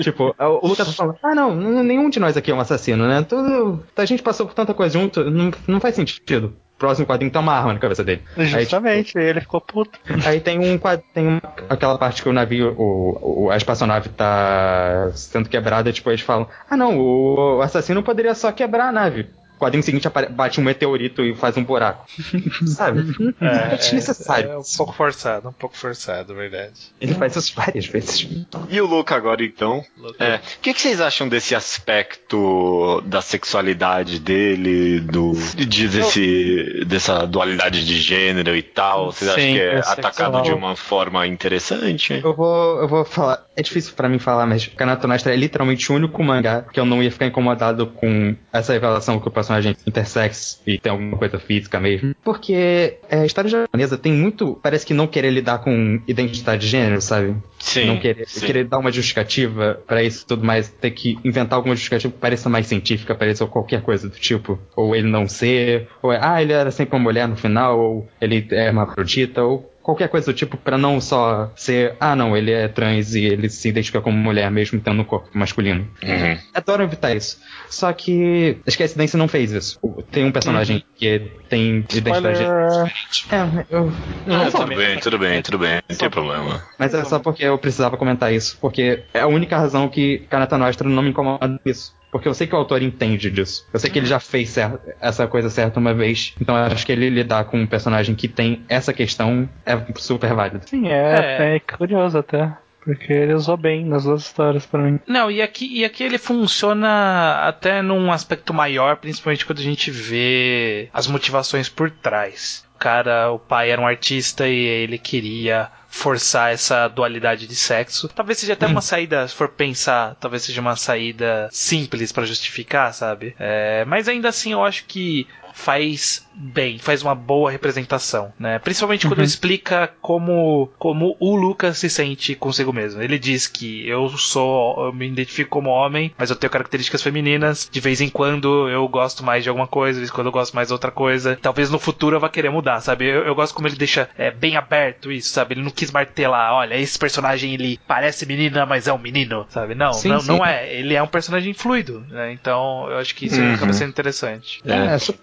[0.00, 3.22] tipo, o Lucas tá falando, ah não, nenhum de nós aqui é um assassino, né?
[3.22, 6.54] Tudo, a gente passou por tanta coisa junto, não, não faz sentido.
[6.78, 8.22] Próximo quadrinho tá uma arma na cabeça dele.
[8.36, 9.98] Aí, tipo, Justamente, ele ficou puto.
[10.24, 10.78] Aí tem um
[11.12, 16.08] tem uma, aquela parte que o navio, o, o- a espaçonave tá sendo quebrada, tipo,
[16.08, 19.26] eles falam, ah não, o assassino poderia só quebrar a nave.
[19.58, 22.06] O quadrinho seguinte bate um meteorito e faz um buraco.
[22.66, 23.04] Sabe?
[23.40, 24.50] É, desnecessário.
[24.50, 26.74] É um pouco forçado, um pouco forçado, verdade.
[27.00, 28.28] Ele faz isso várias vezes.
[28.68, 29.84] E o Luca agora, então?
[29.96, 30.22] Luca.
[30.22, 30.36] É.
[30.36, 37.84] O que, que vocês acham desse aspecto da sexualidade dele, do de, desse, dessa dualidade
[37.84, 39.06] de gênero e tal?
[39.12, 40.42] Vocês acham Sim, que é é atacado sexual.
[40.42, 42.20] de uma forma interessante?
[42.22, 43.46] Eu vou, eu vou falar.
[43.56, 46.84] é difícil pra mim falar, mas Kanato Nastra é literalmente o único mangá que eu
[46.84, 51.16] não ia ficar incomodado com essa revelação que o personagem é intersex e tem alguma
[51.16, 52.14] coisa física mesmo.
[52.22, 54.58] Porque é, a história japonesa tem muito.
[54.62, 57.34] Parece que não querer lidar com identidade de gênero, sabe?
[57.58, 57.86] Sim.
[57.86, 58.46] não querer, sim.
[58.46, 62.20] querer dar uma justificativa pra isso e tudo mais, ter que inventar alguma justificativa que
[62.20, 64.58] pareça mais científica, pareça qualquer coisa do tipo.
[64.76, 68.08] Ou ele não ser, ou é, ah, ele era sempre uma mulher no final, ou
[68.20, 72.36] ele é uma protita, ou qualquer coisa do tipo pra não só ser, ah não,
[72.36, 75.88] ele é trans e ele se identifica como mulher mesmo tendo um corpo masculino.
[76.02, 76.38] Uhum.
[76.52, 77.40] Adoro evitar isso.
[77.70, 79.80] Só que acho que a Residência não fez isso.
[80.10, 82.92] Tem um personagem que tem identidade Spoiler.
[83.30, 83.90] É, eu,
[84.26, 85.80] Não, não, tudo bem, tudo bem, tudo bem.
[85.88, 86.62] Não tem problema.
[86.78, 90.58] mas é só porque eu precisava comentar isso, porque é a única razão que Kanata
[90.58, 91.96] Nostra não me incomoda com isso.
[92.10, 93.66] Porque eu sei que o autor entende disso.
[93.72, 94.56] Eu sei que ele já fez
[95.00, 96.34] essa coisa certa uma vez.
[96.40, 100.32] Então eu acho que ele lidar com um personagem que tem essa questão é super
[100.34, 100.62] válido.
[100.66, 101.56] Sim, é, É.
[101.56, 102.50] é curioso até.
[102.82, 104.98] Porque ele usou bem nas duas histórias pra mim.
[105.06, 109.90] Não, e aqui, e aqui ele funciona até num aspecto maior, principalmente quando a gente
[109.90, 112.64] vê as motivações por trás.
[112.74, 115.68] O cara, o pai era um artista e ele queria
[115.98, 118.08] forçar essa dualidade de sexo.
[118.08, 122.94] Talvez seja até uma saída, se for pensar, talvez seja uma saída simples pra justificar,
[122.94, 123.34] sabe?
[123.38, 125.26] É, mas ainda assim eu acho que
[125.58, 128.60] faz bem, faz uma boa representação, né?
[128.60, 133.02] Principalmente quando explica como como o Lucas se sente consigo mesmo.
[133.02, 137.68] Ele diz que eu sou, eu me identifico como homem, mas eu tenho características femininas.
[137.70, 140.32] De vez em quando eu gosto mais de alguma coisa, de vez em quando eu
[140.32, 141.36] gosto mais de outra coisa.
[141.42, 143.06] Talvez no futuro eu vá querer mudar, sabe?
[143.06, 145.54] Eu, eu gosto como ele deixa é, bem aberto isso, sabe?
[145.54, 149.74] Ele não quis martelar, olha, esse personagem ele parece menina, mas é um menino, sabe?
[149.74, 150.28] Não, Sim, não, sim.
[150.28, 150.72] não é.
[150.72, 152.32] Ele é um personagem fluido, né?
[152.32, 153.54] Então eu acho que isso Uhum.
[153.54, 154.60] acaba sendo interessante.
[154.64, 154.72] É,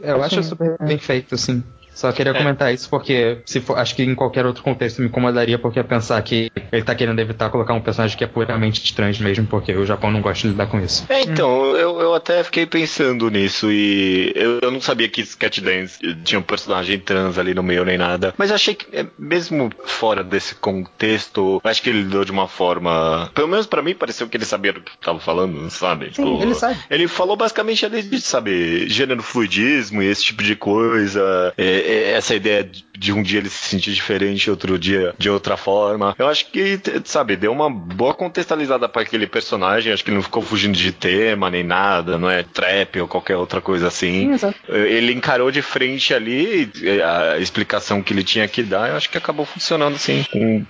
[0.07, 1.63] é eu acho super bem feito, sim.
[1.95, 5.57] Só queria comentar isso porque se for, acho que em qualquer outro contexto me incomodaria
[5.57, 9.19] porque é pensar que ele tá querendo evitar colocar um personagem que é puramente trans
[9.19, 11.05] mesmo, porque o Japão não gosta de lidar com isso.
[11.09, 15.99] É, então, eu, eu até fiquei pensando nisso e eu, eu não sabia que Sketchdance
[16.23, 18.33] tinha um personagem trans ali no meio nem nada.
[18.37, 23.29] Mas achei que, é, mesmo fora desse contexto, acho que ele lidou de uma forma.
[23.33, 26.07] Pelo menos pra mim pareceu que ele sabia do que tava falando, sabe?
[26.07, 26.77] Sim, Tipo, ele sabe.
[26.89, 31.53] Ele falou basicamente ali de, sabe, gênero fluidismo e esse tipo de coisa.
[31.57, 35.57] é, é, essa ideia de, um dia ele se sentir diferente, outro dia de outra
[35.57, 36.15] forma.
[36.17, 39.91] Eu acho que, sabe, deu uma boa contextualizada pra aquele personagem.
[39.91, 43.35] Acho que ele não ficou fugindo de tema nem nada, não é trap ou qualquer
[43.35, 44.33] outra coisa assim.
[44.33, 44.55] exato.
[44.69, 46.71] Ele encarou de frente ali
[47.03, 48.89] a explicação que ele tinha que dar.
[48.89, 50.65] Eu acho que acabou funcionando assim, com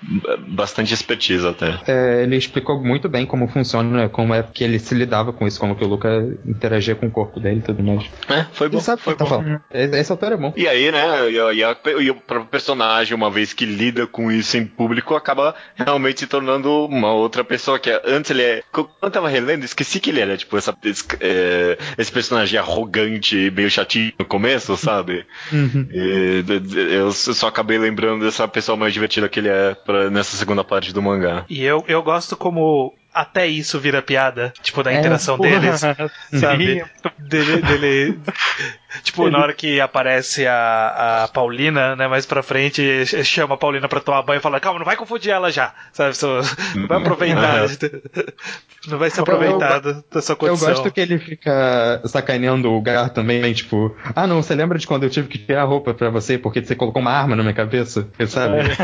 [0.47, 1.79] bastante expertise até.
[1.87, 5.47] É, ele explicou muito bem como funciona, né, como é que ele se lidava com
[5.47, 6.09] isso, como que o Luca
[6.45, 8.05] interagia com o corpo dele e tudo mais.
[8.29, 8.77] É, foi bom.
[8.77, 9.29] Ele sabe foi tá bom.
[9.29, 9.61] falando.
[9.71, 10.53] Esse esse autor é bom.
[10.55, 14.05] E aí, né, e, a- e a- e o próprio personagem, uma vez que lida
[14.07, 18.41] com isso em público, acaba realmente se tornando uma outra pessoa que é- antes ele
[18.43, 18.63] é.
[18.71, 23.37] Quando eu tava relendo, esqueci que ele era, tipo, essa, esse, é, esse personagem arrogante
[23.37, 25.25] e meio chatinho no começo, sabe?
[25.91, 30.09] E, d- d- eu só acabei lembrando dessa pessoa mais divertida que ele é pra-
[30.09, 31.45] nessa segunda parte do mangá.
[31.49, 35.49] E eu, eu gosto como até isso vira piada, tipo, da É, interação porra.
[35.59, 35.79] deles,
[36.39, 36.83] sabe?
[37.17, 38.19] Dele, dele-
[39.03, 43.57] tipo, na hora que aparece a, a Paulina, né, mais pra frente, ch- chama a
[43.57, 46.15] Paulina pra tomar banho e fala, calma, não vai confundir ela já, sabe?
[46.15, 46.41] Só-
[46.75, 47.67] não vai aproveitar,
[48.87, 50.69] não vai se aproveitar da, da sua Eu condição.
[50.69, 54.85] gosto que ele fica sacaneando o Gar também, né, tipo, ah não, você lembra de
[54.87, 57.43] quando eu tive que tirar a roupa pra você porque você colocou uma arma na
[57.43, 58.07] minha cabeça?
[58.17, 58.55] Você sabe?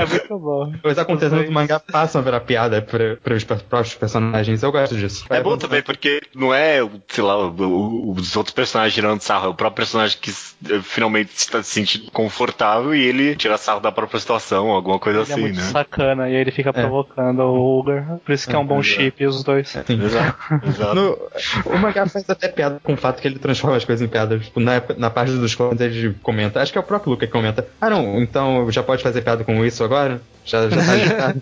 [0.00, 0.72] É muito bom.
[0.84, 4.62] Os acontecimentos do mangá passam a virar piada pra, para os próprios personagens.
[4.62, 5.24] Eu gosto disso.
[5.30, 9.54] É bom também porque não é, sei lá, os outros personagens tirando sarro, é o
[9.54, 14.20] próprio personagem que eh, finalmente está se sentindo confortável e ele tira sarro da própria
[14.20, 15.62] situação, alguma coisa Ele é assim, muito né?
[15.62, 18.18] sacana e aí ele fica provocando o Ugar.
[18.24, 19.74] Por isso que é um bom chip os dois.
[19.74, 20.94] Exato, exato.
[20.94, 21.18] No,
[21.66, 24.38] o mangá faz até piada com o fato que ele transforma as coisas em piada.
[24.38, 27.32] Tipo, na, na parte dos clones ele comenta, acho que é o próprio Luca que
[27.32, 30.20] comenta, ah não, então já pode fazer piada com isso agora?
[30.44, 31.40] Já, já tá liberado?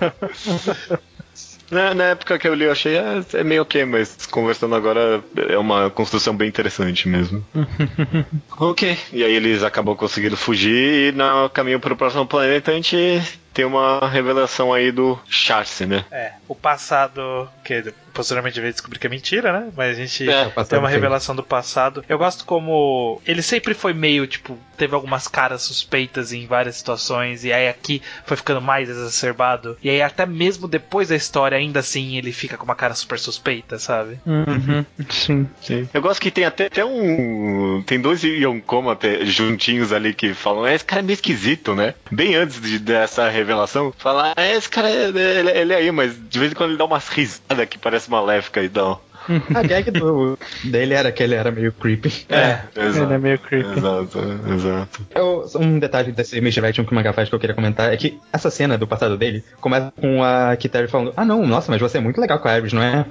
[1.70, 5.24] Na, na época que eu li, eu achei, ah, é meio ok, mas conversando agora
[5.48, 7.44] é uma construção bem interessante mesmo.
[8.58, 8.96] ok.
[9.12, 13.20] E aí eles acabam conseguindo fugir e no caminho pro próximo planeta a gente
[13.54, 16.04] tem uma revelação aí do Charce, né?
[16.10, 19.72] É, o passado, que posteriormente veio descobrir que é mentira, né?
[19.76, 20.94] Mas a gente É, passado tem uma sim.
[20.94, 22.04] revelação do passado.
[22.08, 27.44] Eu gosto como ele sempre foi meio, tipo, teve algumas caras suspeitas em várias situações,
[27.44, 29.76] e aí aqui foi ficando mais exacerbado.
[29.82, 33.18] E aí até mesmo depois da história, ainda assim, ele fica com uma cara super
[33.18, 34.18] suspeita, sabe?
[34.26, 34.84] Uhum.
[35.10, 35.88] Sim.
[35.92, 37.82] Eu gosto que tem até, até um.
[37.86, 41.94] Tem dois Yonkoma juntinhos ali que falam, é, esse cara é meio esquisito, né?
[42.10, 45.90] Bem antes de- dessa revelação revelação, fala, ah, esse cara, ele, ele, ele é aí,
[45.92, 48.98] mas de vez em quando ele dá umas risadas que parece maléfica e então.
[49.54, 52.26] A gag do, dele era que ele era meio creepy.
[52.28, 53.70] É, Ele é meio creepy.
[53.78, 54.18] Exato,
[54.54, 55.06] exato.
[55.14, 58.18] Eu- um detalhe desse Misdirection que o manga faz que eu queria comentar é que
[58.30, 61.96] essa cena do passado dele começa com a Kitari falando: Ah, não, nossa, mas você
[61.96, 63.06] é muito legal com a Iris, não é?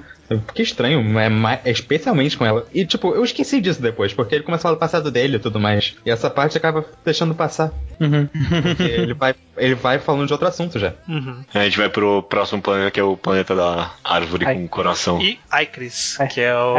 [0.54, 2.66] Que estranho, é, é especialmente com ela.
[2.72, 5.38] E, tipo, eu esqueci disso depois, porque ele começa a falar do passado dele e
[5.38, 5.94] tudo mais.
[6.04, 7.72] E essa parte acaba deixando passar.
[8.00, 8.28] Uhum.
[8.62, 10.94] Porque ele vai, ele vai falando de outro assunto já.
[11.08, 11.44] Uhum.
[11.52, 14.54] A gente vai pro próximo planeta, que é o planeta da árvore Ai.
[14.54, 15.20] com coração.
[15.20, 16.76] E Icris, É, que é o.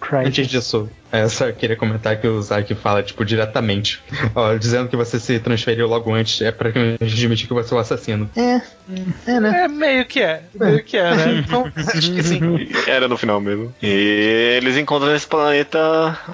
[0.00, 0.26] Cry.
[0.26, 4.02] Antes disso, eu só queria comentar que o Zack fala, tipo, diretamente.
[4.34, 7.80] Ó, dizendo que você se transferiu logo antes é pra admitir que você é o
[7.80, 8.28] assassino.
[8.36, 8.60] É,
[9.26, 9.64] é, né?
[9.64, 10.42] É, meio que é.
[10.54, 11.38] Meio que é, né?
[11.38, 12.40] Então, acho que sim.
[12.86, 13.74] Era no final mesmo.
[13.82, 15.78] E eles encontram nesse planeta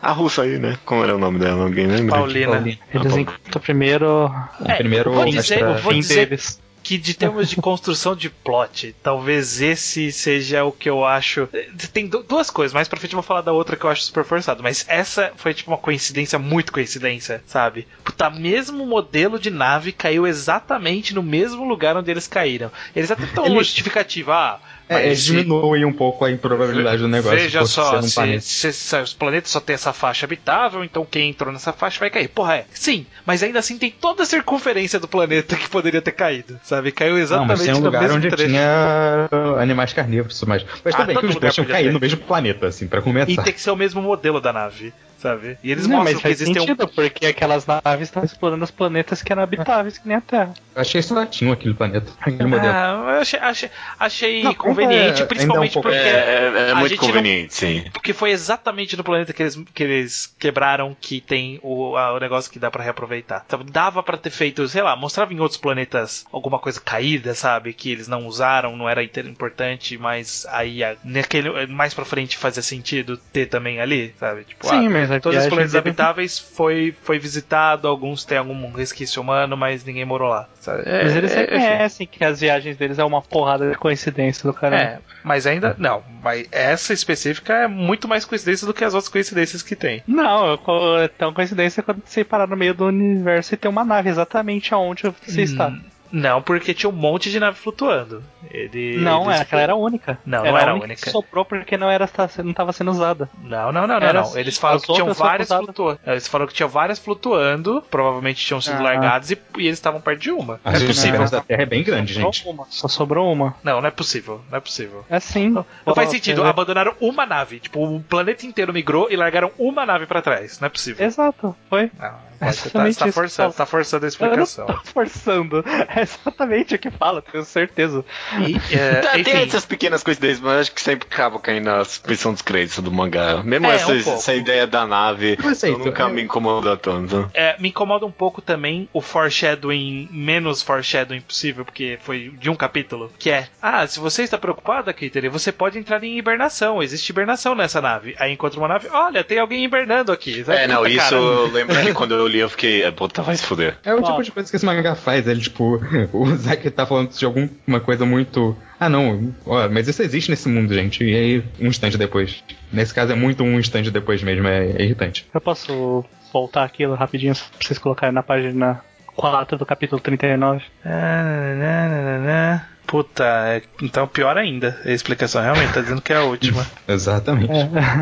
[0.00, 0.76] a russa aí, né?
[0.84, 1.64] Como era o nome dela?
[1.64, 2.16] Alguém lembra?
[2.16, 2.56] Paulina.
[2.58, 4.30] Eles Ah, encontram primeiro
[4.66, 6.60] É, primeiro vou dizer- eu vou fim dizer- deles.
[6.92, 11.48] Que de termos de construção de plot, talvez esse seja o que eu acho.
[11.92, 14.02] Tem du- duas coisas, mais pra frente eu vou falar da outra que eu acho
[14.02, 17.86] super forçado, mas essa foi tipo uma coincidência, muito coincidência, sabe?
[18.04, 22.70] Puta, mesmo modelo de nave caiu exatamente no mesmo lugar onde eles caíram.
[22.94, 27.00] Eles até estão Ele- justificativa, ah, É, mas eles se- diminuem um pouco a improbabilidade
[27.00, 27.38] do negócio.
[27.38, 31.30] Veja só, um se, se- se os planetas só tem essa faixa habitável, então quem
[31.30, 32.28] entrou nessa faixa vai cair.
[32.28, 32.64] Porra, é.
[32.72, 36.92] Sim, mas ainda assim tem toda a circunferência do planeta que poderia ter caído, sabe?
[36.92, 38.48] Caiu Não, exatamente mas tem um no lugar mesmo onde trecho.
[38.50, 39.28] tinha
[39.60, 41.92] animais carnívoros, mas, mas Ah, também que os podia cair ter.
[41.92, 43.42] no mesmo planeta, assim, pra E começar.
[43.42, 45.56] tem que ser o mesmo modelo da nave, sabe?
[45.62, 46.66] E eles Não, mostram mas que faz existem um.
[46.66, 50.54] sentido, porque aquelas naves estavam explorando os planetas que eram habitáveis, que nem a Terra.
[50.74, 52.72] Eu achei latinho aquele planeta, aquele modelo.
[52.72, 56.02] Ah, eu achei, achei, achei Não, conveniente, ainda é um principalmente pouco- porque.
[56.02, 57.84] É, é, é a muito gente não- conveniente, sim.
[57.92, 62.18] Porque foi exatamente no planeta que eles, que eles quebraram que tem o, a- o
[62.18, 63.44] negócio que dá pra reaproveitar.
[63.46, 67.72] Então, dava pra ter feito, sei lá, mostrava em outros planetas alguma coisa caída, sabe?
[67.72, 73.16] Que eles não usaram, não era importante, mas aí naquele, mais pra frente fazia sentido
[73.32, 74.44] ter também ali, sabe?
[74.44, 78.24] Tipo, Sim, ah, mas a todos os viagem planetas dele- habitáveis foi, foi visitado, alguns
[78.24, 80.48] têm algum resquício humano, mas ninguém morou lá.
[80.60, 80.82] sabe?
[80.86, 81.52] É, Mas eles é- enfim.
[81.54, 84.76] reconhecem que as viagens deles é uma porrada de coincidência do cara.
[84.76, 85.74] É, mas ainda.
[85.78, 90.02] Não, mas essa específica é muito mais coincidência do que as outras coincidências que tem.
[90.06, 90.54] Não,
[91.02, 94.72] é tão coincidência quando você parar no meio do universo e ter uma nave exatamente
[94.72, 95.72] aonde você está.
[96.12, 98.22] Não, porque tinha um monte de nave flutuando.
[98.50, 100.18] Ele, Não, eles- é, aquela era a única.
[100.26, 100.84] Não, não era a a única.
[100.86, 101.02] única.
[101.02, 102.08] que sobrou porque não era
[102.38, 103.30] não estava sendo usada.
[103.42, 104.36] Não, não, não, não, Era não.
[104.36, 106.00] Eles falaram as que tinham várias flutuando.
[106.06, 108.82] Eles falaram que tinham várias flutuando, provavelmente tinham sido Ah.
[108.82, 110.60] largadas e, e eles estavam perto de uma.
[110.64, 111.28] A Não é possível.
[111.30, 112.48] da Terra é bem grande, Sobrou gente.
[112.48, 113.54] uma, só sobrou uma.
[113.62, 114.40] Não, não é possível.
[114.50, 115.04] Não é possível.
[115.08, 115.48] É sim.
[115.86, 116.44] Não faz sentido.
[116.44, 117.58] Abandonaram uma nave.
[117.60, 120.60] Tipo, o planeta inteiro migrou e largaram uma nave pra trás.
[120.60, 121.06] Não é possível.
[121.06, 121.90] Exato, foi.
[121.98, 122.06] Não,
[122.40, 124.66] É você tá, exatamente você tá forçando, você tá forçando a Eu explicação.
[124.66, 125.64] não tô forçando.
[125.94, 128.04] É exatamente o que fala, tenho certeza.
[128.46, 132.42] E, é, tem essas pequenas coincidências, mas acho que sempre acaba caindo na suspensão dos
[132.42, 133.42] créditos do mangá.
[133.42, 137.30] Mesmo É, essa, um essa ideia da nave Eu nunca Eu- me incomoda tanto.
[137.34, 142.54] É, me incomoda um pouco também o foreshadowing, menos foreshadowing possível, porque foi de um
[142.54, 147.10] capítulo, que é, ah, se você está preocupada, Kittery, você pode entrar em hibernação, existe
[147.10, 148.14] hibernação nessa nave.
[148.18, 150.44] Aí encontra uma nave, olha, tem alguém hibernando aqui.
[150.44, 150.58] Sabe?
[150.58, 151.16] É, não, Puta, isso cara.
[151.16, 153.76] eu lembro que quando eu li eu fiquei, é, puta, vai se fuder.
[153.84, 155.26] É o tipo de coisa que esse mangá faz.
[155.26, 155.80] Ele, tipo,
[156.12, 158.56] o Zack tá falando de alguma coisa muito.
[158.78, 161.04] Ah, não, ó, mas isso existe nesse mundo, gente.
[161.04, 162.42] E aí, um instante depois.
[162.72, 165.26] Nesse caso, é muito um instante depois mesmo, é, é irritante.
[165.32, 168.80] Eu posso voltar aquilo rapidinho pra vocês colocarem na página
[169.14, 170.64] 4 do capítulo 39.
[170.84, 172.71] Ah, nananã.
[172.92, 174.78] Puta, é- então pior ainda.
[174.84, 176.66] A explicação realmente tá dizendo que é a última.
[176.86, 177.50] Exatamente.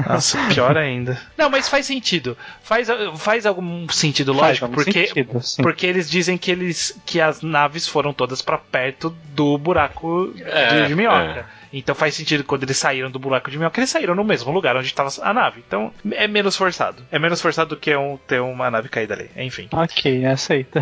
[0.09, 1.16] Nossa, pior ainda.
[1.38, 2.36] Não, mas faz sentido.
[2.61, 5.62] Faz, faz algum sentido Faz lógico, algum porque sentido, sim.
[5.62, 10.82] porque eles dizem que eles que as naves foram todas pra perto do buraco É,
[10.82, 11.47] de, de minhoca.
[11.72, 14.76] Então faz sentido quando eles saíram do buraco de minhoca, eles saíram no mesmo lugar
[14.76, 15.62] onde estava a nave.
[15.66, 17.02] Então é menos forçado.
[17.10, 19.30] É menos forçado do que um, ter uma nave caída ali.
[19.36, 19.68] Enfim.
[19.72, 20.80] Ok, aceita.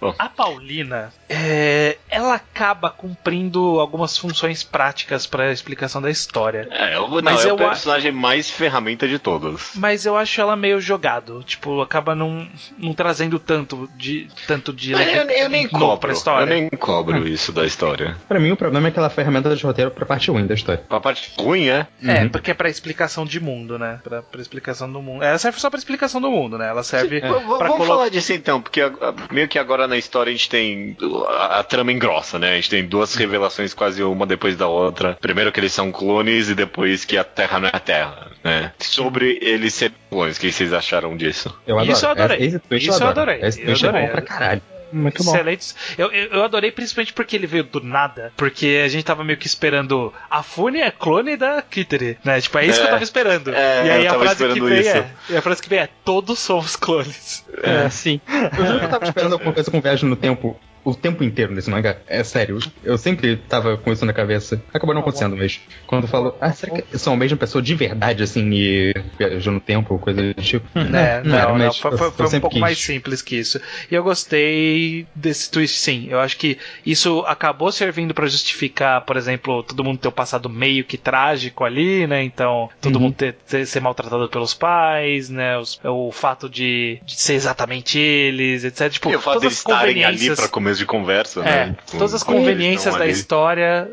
[0.18, 6.68] A Paulina, é, ela acaba cumprindo algumas funções práticas para a explicação da história.
[6.70, 9.72] É, eu, não, Mas é eu o personagem mais ferramenta de todos.
[9.76, 11.42] Mas eu acho ela meio jogado.
[11.44, 16.12] Tipo, acaba não, não trazendo tanto de tanto de Mas eu, eu nem cobro, pra
[16.12, 16.44] história.
[16.44, 18.16] eu nem cobro isso da história.
[18.28, 20.82] Pra mim, o problema é aquela ferramenta de roteiro pra parte ruim da história.
[20.88, 21.86] A parte ruim é.
[22.04, 22.28] É, Uhum.
[22.28, 24.00] porque é pra explicação de mundo, né?
[24.02, 25.22] Pra, pra explicação do mundo.
[25.22, 26.68] Ela serve só pra explicação do mundo, né?
[26.68, 27.84] Ela serve v- pra Vamos colocar.
[27.86, 30.96] falar disso então, porque a- a- meio que agora na história a gente tem
[31.28, 32.52] a, a trama engrossa, né?
[32.52, 35.16] A gente tem duas revelações quase uma depois da outra.
[35.20, 38.72] Primeiro que eles são clones e depois que a Terra não é a Terra, né?
[38.78, 41.54] Sobre eles serem clones, o que vocês acharam disso?
[41.66, 41.92] Eu adoro.
[41.92, 42.38] Isso eu adorei.
[42.38, 43.30] Esse twist Isso eu adoro.
[43.30, 43.48] adorei.
[43.48, 44.06] Esse Eu twist é adorei.
[44.06, 44.62] bom pra caralho.
[44.92, 45.34] Muito bom.
[45.34, 45.74] Excelentes.
[45.96, 48.32] Eu, eu, eu adorei principalmente porque ele veio do nada.
[48.36, 50.12] Porque a gente tava meio que esperando.
[50.30, 52.40] A Fune é clone da Kittery, né?
[52.40, 52.90] Tipo, é isso que eu É.
[52.92, 53.54] tava esperando.
[53.54, 54.90] É, e aí eu a frase que veio isso.
[54.96, 55.10] é.
[55.30, 57.44] E a frase que veio é: todos somos clones.
[57.62, 58.20] É, sim.
[58.58, 61.52] Eu juro que eu tava esperando alguma coisa com viagem no tempo o tempo inteiro
[61.54, 61.96] nesse mangá.
[62.06, 64.62] É sério, eu sempre tava com isso na cabeça.
[64.72, 68.22] Acabou não acontecendo, mas quando falou, ah, será que são a mesma pessoa de verdade,
[68.22, 70.66] assim, e viajou no tempo, coisa do tipo?
[70.78, 70.88] Né?
[70.90, 70.98] Não,
[71.38, 72.60] era, Não, não, mas foi, foi- foi um pouco quis.
[72.60, 73.60] mais simples que isso.
[73.90, 76.06] E eu gostei desse twist, sim.
[76.08, 80.48] Eu acho que isso acabou servindo pra justificar, por exemplo, todo mundo ter o passado
[80.48, 82.22] meio que trágico ali, né?
[82.22, 83.02] Então, todo Uhum.
[83.02, 85.58] mundo ter, ter- ser maltratado pelos pais, né?
[85.58, 88.90] Os- o fato de, de ser exatamente eles, etc.
[88.90, 91.76] Tipo, E o fato de estarem ali pra começo de conversa, É, né?
[91.90, 93.12] Todas as conveniências da ali.
[93.12, 93.88] história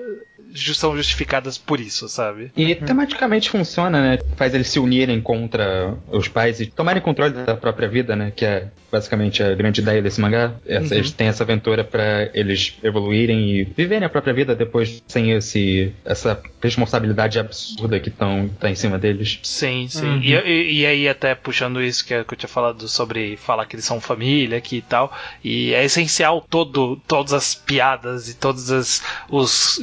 [0.56, 2.52] são justificadas por isso, sabe?
[2.56, 4.20] E tematicamente funciona, né?
[4.36, 8.32] Faz eles se unirem contra os pais e tomarem controle da própria vida, né?
[8.36, 10.54] Que é basicamente a grande ideia desse mangá.
[10.66, 15.32] Essa- Eles têm essa aventura pra eles evoluírem e viverem a própria vida depois sem
[15.32, 19.40] esse, essa responsabilidade absurda que tão, tá em cima deles.
[19.44, 20.06] Sim, sim.
[20.06, 20.22] Uhum.
[20.22, 23.66] E, e- e aí, até puxando isso que, eu- que eu tinha falado sobre falar
[23.66, 25.14] que eles são família aqui e tal.
[25.44, 29.80] E é essencial todo, todas as piadas e todos as, os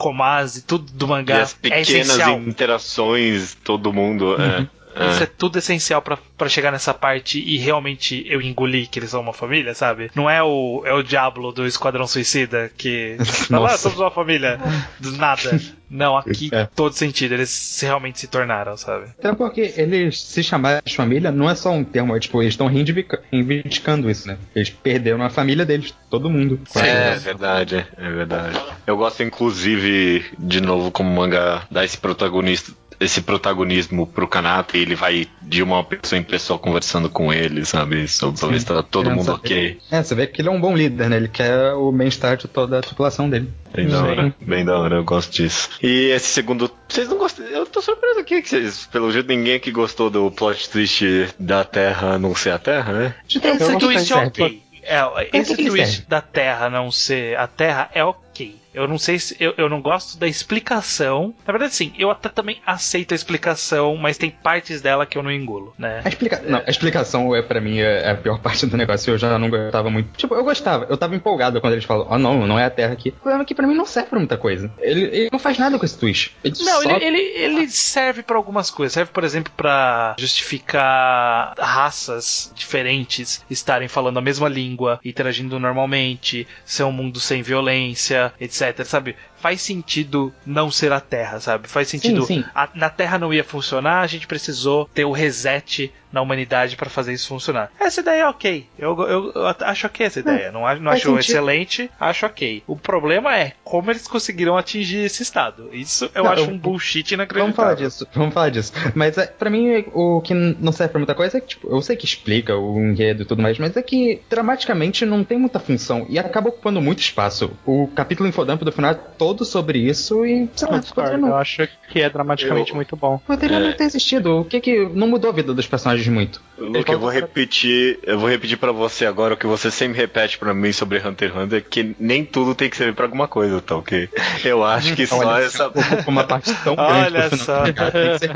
[0.00, 1.42] yonkomas e tudo do E mangá.
[1.42, 2.38] as é pequenas essencial.
[2.40, 4.36] interações, todo mundo.
[4.40, 4.66] é,
[5.08, 5.24] Isso é.
[5.24, 9.20] é tudo essencial pra pra chegar nessa parte e realmente eu engolir que eles são
[9.20, 10.10] uma família, sabe?
[10.14, 13.16] Não é o, é o Diablo do Esquadrão Suicida que
[13.48, 14.58] fala, ah, somos uma família
[14.98, 15.60] do nada.
[15.90, 16.66] Não, aqui É.
[16.74, 17.34] todo sentido.
[17.34, 19.06] Eles realmente se tornaram, sabe?
[19.18, 22.54] Até porque eles se chamarem de família não é só um termo, é tipo, eles
[22.54, 24.38] estão reivindica- reivindicando isso, né?
[24.54, 26.58] Eles perderam a família deles, todo mundo.
[26.76, 28.58] É verdade, é verdade.
[28.86, 32.72] Eu gosto, inclusive, de novo, como o manga dá esse protagonista.
[33.00, 37.64] Esse protagonismo pro Kanata e ele vai de uma pessoa em pessoa conversando com ele,
[37.64, 38.06] sabe?
[38.06, 39.78] Sobre se tá todo Querendo mundo ok.
[39.90, 41.16] É, você vê que ele é um bom líder, né?
[41.16, 43.50] Ele quer o bem-estar de toda a tripulação dele.
[43.74, 45.70] Bem da hora, bem da hora, eu gosto disso.
[45.82, 46.70] E esse segundo.
[46.88, 47.46] Vocês não gostam.
[47.46, 51.04] Eu tô surpreso aqui que vocês, pelo jeito, ninguém aqui gostou do plot twist
[51.38, 53.14] da Terra não ser a Terra, né?
[53.28, 54.62] Esse twist é ok.
[54.82, 58.59] É, esse twist da Terra não ser a Terra é ok.
[58.72, 59.36] Eu não sei se.
[59.40, 61.34] Eu, eu não gosto da explicação.
[61.46, 65.22] Na verdade, sim, eu até também aceito a explicação, mas tem partes dela que eu
[65.22, 66.02] não engulo, né?
[66.04, 66.42] A, explica...
[66.46, 69.12] não, a explicação é para mim é a pior parte do negócio.
[69.12, 70.16] Eu já não gostava muito.
[70.16, 72.92] Tipo, eu gostava, eu tava empolgado quando eles falam, oh não, não é a Terra
[72.92, 73.10] aqui.
[73.10, 74.70] O problema é que pra mim não serve pra muita coisa.
[74.78, 76.36] Ele, ele não faz nada com esse twist.
[76.44, 76.90] Ele Não, só...
[76.90, 78.92] ele, ele, ele serve pra algumas coisas.
[78.92, 86.84] Serve, por exemplo, pra justificar raças diferentes estarem falando a mesma língua, interagindo normalmente, ser
[86.84, 88.59] um mundo sem violência, etc.
[88.84, 89.16] Sabe?
[89.40, 91.68] Faz sentido não ser a Terra, sabe?
[91.68, 92.22] Faz sentido.
[92.24, 92.44] sim.
[92.54, 96.90] a- na Terra não ia funcionar, a gente precisou ter o reset na humanidade pra
[96.90, 97.70] fazer isso funcionar.
[97.78, 98.66] Essa ideia é ok.
[98.76, 100.50] Eu, eu, eu acho ok essa ideia.
[100.50, 101.20] Não, acho- não acho sentido.
[101.20, 102.64] excelente, acho ok.
[102.66, 105.70] O problema é como eles conseguiram atingir esse estado.
[105.72, 107.44] Isso eu Não, acho eu- um bullshit inacreditável.
[107.44, 108.72] Vamos falar disso, vamos falar disso.
[108.94, 111.80] Mas é, pra mim, o que não serve pra muita coisa é que, tipo, eu
[111.80, 115.60] sei que explica o enredo e tudo mais, mas é que dramaticamente não tem muita
[115.60, 117.52] função e acaba ocupando muito espaço.
[117.64, 121.18] O capítulo Infodump do final é todo sobre isso e, sei lá, Eu poderia eu
[121.18, 123.18] não, acho que é dramaticamente Eu- muito bom.
[123.26, 123.60] poderia É.
[123.60, 124.40] não ter existido.
[124.40, 126.40] O que que não mudou a vida dos personagens muito?
[126.60, 130.38] Luke, eu vou repetir, eu vou repetir para você agora o que você sempre repete
[130.38, 133.60] pra mim sobre Hunter x Hunter, que nem tudo tem que servir pra alguma coisa,
[133.60, 134.08] tá ok?
[134.44, 135.72] Eu acho que só Olha, essa
[136.06, 137.62] uma parte tão grande Olha só.
[137.62, 138.32] tem que ser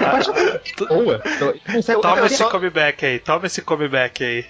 [0.00, 1.22] parte boa.
[1.26, 4.44] Então, Toma esse comeback aí, toma esse comeback aí.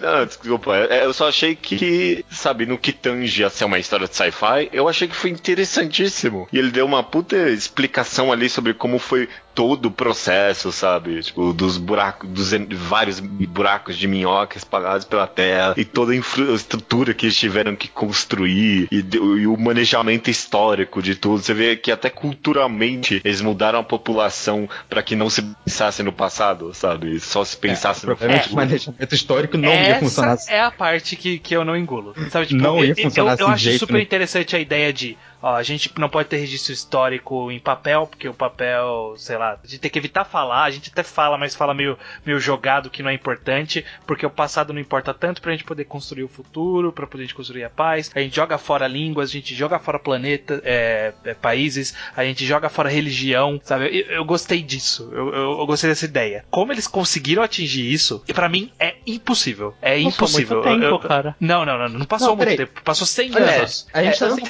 [0.00, 4.06] Não, desculpa, é, eu só achei que, sabe, no que tange a ser uma história
[4.06, 6.46] de sci-fi, eu achei que foi interessantíssimo.
[6.52, 9.28] E ele deu uma puta explicação ali sobre como foi
[9.58, 11.20] todo o processo, sabe?
[11.20, 17.12] Tipo, dos buracos, dos vários buracos de minhoca espalhados pela terra e toda a infraestrutura
[17.12, 21.42] que eles tiveram que construir e, e o manejamento histórico de tudo.
[21.42, 26.12] Você vê que até culturalmente eles mudaram a população pra que não se pensasse no
[26.12, 27.18] passado, sabe?
[27.18, 28.62] Só se pensasse no Provavelmente futuro.
[28.62, 32.14] o planejamento histórico não ia funcionar Essa é a parte que, que eu não engulo.
[32.30, 34.04] Sabe, tipo, Não ia eu, funcionar eu, assim eu acho jeito super nenhum.
[34.04, 38.28] interessante a ideia de, ó, a gente não pode ter registro histórico em papel, porque
[38.28, 41.54] o papel, sei lá, a gente tem que evitar falar, a gente até fala, mas
[41.54, 45.52] fala meio, meio jogado que não é importante, porque o passado não importa tanto pra
[45.52, 48.10] gente poder construir o futuro, pra poder construir a paz.
[48.14, 52.44] A gente joga fora línguas, a gente joga fora planeta, é, é, países, a gente
[52.46, 53.86] joga fora religião, sabe?
[54.08, 56.44] Eu, eu gostei disso, eu, eu, eu gostei dessa ideia.
[56.50, 59.74] Como eles conseguiram atingir isso, e pra mim é impossível.
[59.80, 60.62] É Passou impossível.
[60.62, 61.36] muito tempo, cara.
[61.40, 63.86] Não, não, não, não passou Não, muito tempo, passou 100 Olha anos.
[63.92, 64.42] a gente É, tá assim,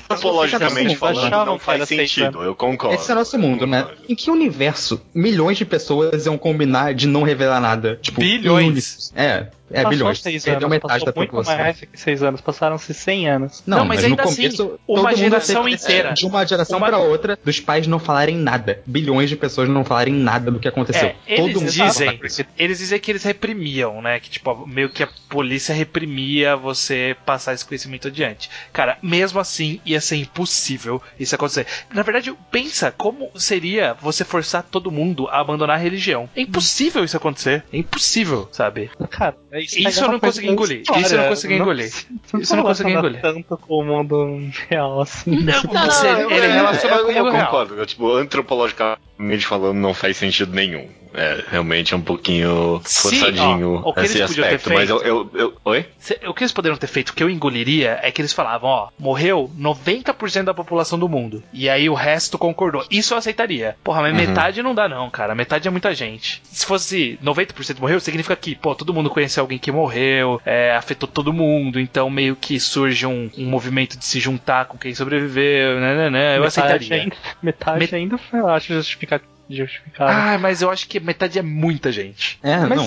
[0.86, 2.42] assim, falando, achavam não faz sentido, anos.
[2.44, 2.94] eu concordo.
[2.94, 3.86] Esse é o nosso mundo, né?
[4.08, 7.98] Em que universo milhões de pessoas iam combinar de não revelar nada?
[8.00, 9.12] Tipo, Bilhões.
[9.14, 9.48] É.
[9.70, 10.20] É, Passou bilhões.
[10.20, 11.56] seis Perdeu anos, metade da muito população.
[11.58, 12.40] mais que seis anos.
[12.40, 13.62] Passaram-se 100 anos.
[13.66, 16.12] Não, Não, mas mas, ainda no assim, começo, uma todo mundo geração aceita- inteira.
[16.14, 18.80] De uma geração Uma- pra outra, dos pais não falarem nada.
[18.86, 21.08] Bilhões de pessoas não falarem nada do que aconteceu.
[21.08, 22.20] É, eles todo mundo dizem,
[22.56, 24.18] eles dizem que eles reprimiam, né?
[24.20, 28.48] Que tipo, meio que a polícia reprimia você passar esse conhecimento adiante.
[28.72, 31.66] Cara, mesmo assim ia ser impossível isso acontecer.
[31.92, 36.28] Na verdade, pensa como seria você forçar todo mundo a abandonar a religião.
[36.34, 37.64] É impossível isso acontecer.
[37.72, 38.90] É impossível, sabe?
[39.10, 40.82] Cara, é isso, Isso eu não consegui engolir.
[40.96, 41.86] Isso eu não consegui engolir.
[41.86, 43.20] Isso eu não consegui engolir.
[43.20, 45.30] tanto com o mundo real assim.
[45.30, 47.44] Não, Não, você, não, ele eu- relaciona eu, com o eu mundo real.
[47.46, 47.74] concordo.
[47.74, 50.88] Eu, tipo, antropologicamente falando, não faz sentido nenhum.
[51.14, 54.74] É, realmente é um pouquinho Sim, forçadinho ó, o que esse eles podiam ter aspecto.
[54.78, 55.86] Mas eu, eu, eu- Oi?
[56.26, 59.50] O que eles poderiam ter feito, que eu engoliria, é que eles falavam, ó, morreu
[59.58, 61.42] 90% da população do mundo.
[61.50, 62.84] E aí o resto concordou.
[62.90, 63.74] Isso eu aceitaria.
[63.82, 64.18] Porra, mas Uhum.
[64.18, 65.34] metade não dá não, cara.
[65.34, 66.42] Metade é muita gente.
[66.44, 71.08] Se fosse 90% morreu, significa que, pô, todo mundo conheceu alguém que morreu, é, afetou
[71.08, 75.80] todo mundo, então meio que surge um, um movimento de se juntar com quem sobreviveu,
[75.80, 76.36] né, né, né.
[76.36, 77.02] Eu metade aceitaria.
[77.02, 80.14] Ainda, metade Met- ainda foi, eu acho, justifica- justificável.
[80.14, 82.38] Ah, mas eu acho que metade é muita gente.
[82.42, 82.86] É, Mas- não.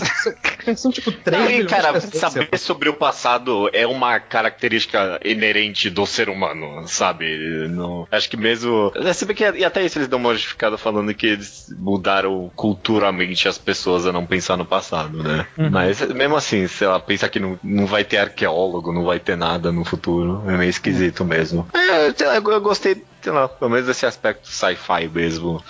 [0.63, 5.19] São, são tipo 3 Não, milhões e, cara, saber sobre o passado é uma característica
[5.25, 7.67] inerente do ser humano, sabe?
[7.69, 8.91] Não, acho que mesmo.
[8.95, 12.51] é, Se bem que e até isso eles dão uma justificada falando que eles mudaram
[12.55, 15.47] culturalmente as pessoas a não pensar no passado, né?
[15.71, 19.35] Mas mesmo assim, sei lá, pensar que não, não vai ter arqueólogo, não vai ter
[19.35, 21.67] nada no futuro, é meio esquisito mesmo.
[21.73, 23.03] É, sei lá, eu, eu gostei.
[23.21, 25.63] Sei lá, pelo menos desse aspecto sci-fi mesmo.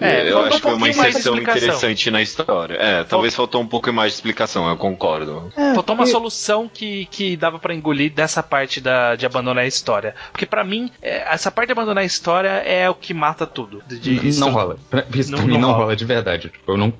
[0.00, 2.74] É, eu faltou acho um que foi uma mais de inserção interessante na história.
[2.76, 5.52] É, talvez faltou um pouco mais de explicação, eu concordo.
[5.56, 9.64] É, Faltou uma e- solução que, que dava pra engolir dessa parte da, de abandonar
[9.64, 10.14] a história.
[10.32, 13.82] Porque pra mim, é, essa parte de abandonar a história é o que mata tudo.
[13.86, 14.76] De- de- isso- não rola.
[15.14, 15.82] Isso Não- pra mim não não rola.
[15.84, 16.48] rola de verdade.
[16.48, 16.92] Tipo, eu não.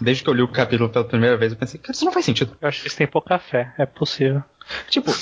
[0.00, 2.24] Desde que eu li o capítulo pela primeira vez, eu pensei, cara, isso não faz
[2.24, 2.56] sentido.
[2.60, 4.42] Eu acho que eles têm pouca fé, é possível.
[4.88, 5.12] Tipo,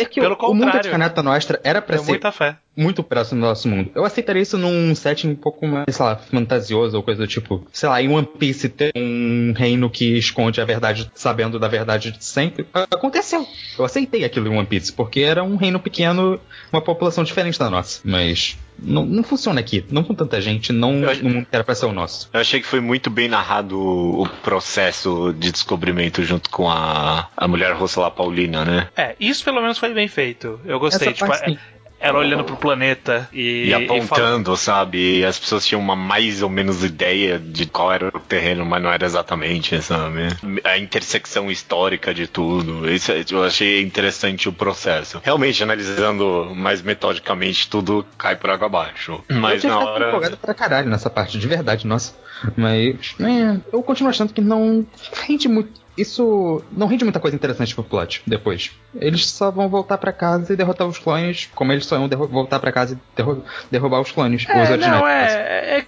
[0.00, 0.82] é que Pelo o, o mundo contrário.
[0.82, 2.56] de Caneta Nostra era pra ser muita fé.
[2.76, 3.90] muito próximo do nosso mundo.
[3.94, 7.66] Eu aceitaria isso num setting um pouco mais, sei lá, fantasioso ou coisa do tipo.
[7.72, 12.10] Sei lá, em One Piece ter um reino que esconde a verdade, sabendo da verdade
[12.12, 12.66] de sempre.
[12.72, 13.46] Aconteceu.
[13.78, 16.40] Eu aceitei aquilo em One Piece, porque era um reino pequeno,
[16.72, 18.00] uma população diferente da nossa.
[18.04, 19.84] Mas não, não funciona aqui.
[19.90, 22.30] Não com tanta gente, não Eu no mundo que era pra ser o nosso.
[22.32, 27.48] Eu achei que foi muito bem narrado o processo de descobrimento junto com a, a
[27.48, 28.88] mulher russa lá, Paulina, né?
[28.96, 30.60] É, isso pelo menos foi bem feito.
[30.64, 31.08] Eu gostei.
[31.08, 31.58] Essa Tipo, parte, é- sim.
[32.02, 35.18] ela olhando pro planeta e, E, e apontando, sabe?
[35.18, 38.82] E as pessoas tinham uma mais ou menos ideia de qual era o terreno, mas
[38.82, 40.28] não era exatamente, sabe?
[40.64, 42.90] A intersecção histórica de tudo.
[42.90, 45.20] Isso é- eu achei interessante o processo.
[45.22, 49.22] Realmente, analisando mais metodicamente, tudo cai por água abaixo.
[49.28, 50.08] Mas eu na hora.
[50.08, 52.14] empolgado pra caralho nessa parte, de verdade, nossa.
[52.56, 54.86] Mas é, eu continuo achando que não
[55.26, 55.78] rende muito.
[56.00, 58.70] Isso não rende muita coisa interessante pro plot depois.
[58.94, 62.26] Eles só vão voltar pra casa e derrotar os clones, como eles só iam derro-
[62.28, 64.42] voltar pra casa e derru- derrubar os clones.
[64.42, 64.86] os É, ordinários.
[65.00, 65.86] não, é, é- é-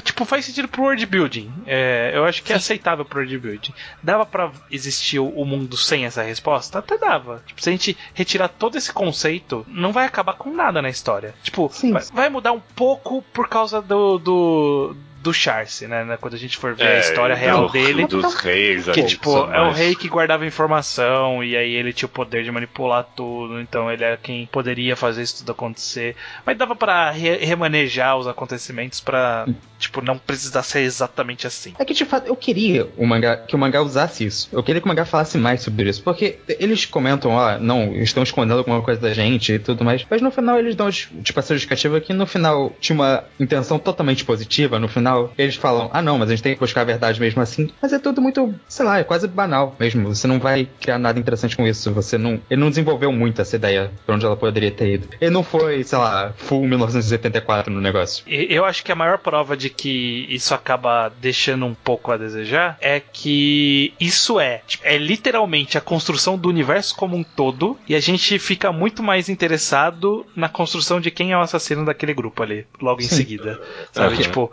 [0.00, 1.52] Tipo, faz sentido pro world building.
[1.66, 3.72] É, eu acho que é aceitável pro world building.
[4.02, 6.80] Dava pra existir o, mundo sem essa resposta?
[6.80, 7.42] Até dava.
[7.46, 11.32] Tipo, se a gente retirar todo esse conceito, não vai acabar com nada na história.
[11.44, 14.18] Tipo, vai, vai mudar um pouco por causa do.
[14.18, 16.04] do do Charce, né?
[16.04, 18.06] né, Quando a gente for ver a história real É, do- dele.
[18.06, 22.10] Dos reis, Que, tipo, é o rei que guardava informação e aí ele tinha o
[22.10, 26.16] poder de manipular tudo, então ele era quem poderia fazer isso tudo acontecer.
[26.44, 29.46] Mas dava pra re- remanejar os acontecimentos pra,
[29.78, 31.74] tipo, não precisar ser exatamente assim.
[31.78, 34.48] É que de fato eu queria o mangá, que o mangá usasse isso.
[34.52, 36.02] Eu queria que o mangá falasse mais sobre isso.
[36.02, 40.04] Porque eles comentam, ó, não, estão escondendo alguma coisa da gente e tudo mais.
[40.10, 44.24] Mas no final eles dão, tipo, essa justificativa que no final tinha uma intenção totalmente
[44.24, 44.78] positiva.
[44.78, 47.40] No final eles falam, ah não, mas a gente tem que buscar a verdade mesmo
[47.40, 47.70] assim.
[47.80, 50.14] Mas é tudo muito, sei lá, é quase banal mesmo.
[50.14, 51.92] Você não vai criar nada interessante com isso.
[51.92, 52.40] Você não.
[52.50, 55.08] Ele não desenvolveu muito essa ideia pra onde ela poderia ter ido.
[55.20, 58.24] Ele não foi, sei lá, full 1984 no negócio.
[58.26, 62.76] Eu acho que a maior prova de que isso acaba deixando um pouco a desejar
[62.80, 67.94] é que isso é, tipo, é literalmente a construção do universo como um todo e
[67.94, 72.42] a gente fica muito mais interessado na construção de quem é o assassino daquele grupo
[72.42, 73.16] ali, logo em Sim.
[73.16, 73.60] seguida.
[73.92, 74.14] Sabe?
[74.14, 74.22] Aham.
[74.22, 74.50] Tipo,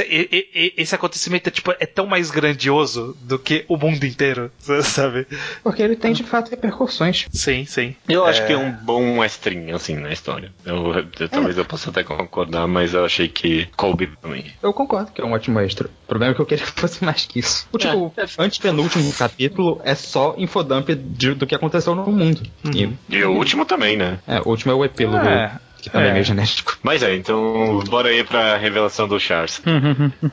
[0.00, 4.50] esse, e- esse acontecimento é, tipo, é tão mais grandioso do que o mundo inteiro,
[4.82, 5.26] sabe?
[5.62, 7.26] Porque ele tem de fato repercussões.
[7.30, 7.94] Sim, sim.
[8.08, 8.46] Eu acho É.
[8.46, 10.52] que é um bom mestrinho, assim, na história.
[10.64, 14.46] Eu, eu- talvez eu possa até concordar, mas eu achei que coube também.
[14.62, 15.88] Eu concordo que é um ótimo extra.
[16.04, 17.66] O problema é que eu queria que fosse mais que isso.
[17.72, 22.42] O tipo, antes penúltimo capítulo é só infodump de- do que aconteceu no mundo.
[22.74, 24.18] E, E o último também, né?
[24.26, 25.26] é, o último é o epílogo.
[25.26, 25.58] É.
[25.82, 26.12] que também é, É.
[26.14, 26.78] meio genético.
[26.82, 29.60] Mas é, então bora aí pra revelação do Charles.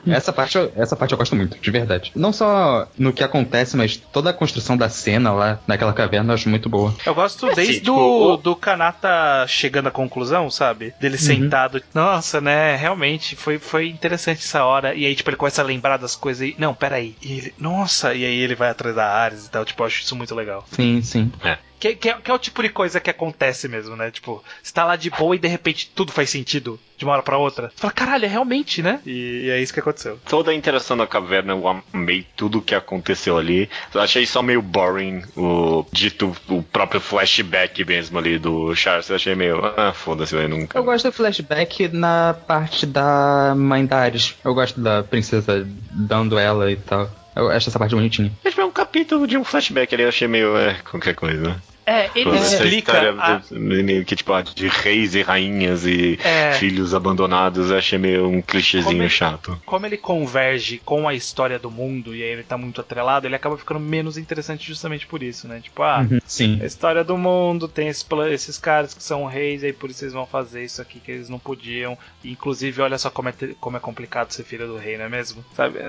[0.07, 2.11] Essa parte, eu- essa parte eu gosto muito, de verdade.
[2.15, 6.35] Não só no que acontece, mas toda a construção da cena lá naquela caverna eu
[6.35, 6.93] acho muito boa.
[7.05, 10.93] Eu gosto É, desde sim, tipo, do, o- do Kanata chegando à conclusão, sabe?
[11.01, 11.81] Dele sentado.
[11.93, 12.75] Nossa, né?
[12.75, 14.93] Realmente, foi, foi interessante essa hora.
[14.95, 16.55] E aí, tipo, ele começa a lembrar das coisas e.
[16.59, 17.15] Não, peraí.
[17.21, 17.53] E ele.
[17.57, 19.65] Nossa, e aí ele vai atrás da Ares e tal.
[19.65, 20.63] Tipo, eu acho isso muito legal.
[20.71, 21.31] Sim, sim.
[21.79, 24.11] Que, que, é, que é o tipo de coisa que acontece mesmo, né?
[24.11, 27.23] Tipo, você tá lá de boa e de repente tudo faz sentido de uma hora
[27.23, 27.69] pra outra.
[27.69, 28.99] Você fala, caralho, é realmente, né?
[29.05, 30.19] E, e é isso que aconteceu.
[30.27, 33.69] Toda a interação da caverna, eu amei tudo que aconteceu ali.
[33.93, 39.09] Eu achei só meio boring o dito, o próprio flashback mesmo ali do Charles.
[39.09, 40.77] Eu achei meio, ah, foda-se, eu nunca.
[40.77, 44.35] Eu gosto do flashback na parte da mãe da Ares.
[44.43, 47.09] Eu gosto da princesa dando ela e tal.
[47.35, 48.31] Eu acho essa parte bonitinha.
[48.43, 51.61] Mas foi um capítulo de um flashback ali, eu achei meio, é, qualquer coisa.
[51.89, 52.91] É, ele explica.
[52.91, 56.53] história a- que, tipo, ah, de reis e rainhas e É.
[56.53, 59.61] filhos abandonados, eu achei meio um clichêzinho Como ele- chato.
[59.65, 63.35] como ele converge com a história do mundo e aí ele tá muito atrelado, ele
[63.35, 65.59] acaba ficando menos interessante justamente por isso, né?
[65.63, 66.59] Tipo, ah, Sim.
[66.61, 70.03] a história do mundo tem esse esses caras que são reis, e aí por isso
[70.03, 71.97] eles vão fazer isso aqui que eles não podiam.
[72.23, 75.09] E, inclusive, olha só como é, como é complicado ser filho do rei, não é
[75.09, 75.43] mesmo?
[75.55, 75.79] Sabe?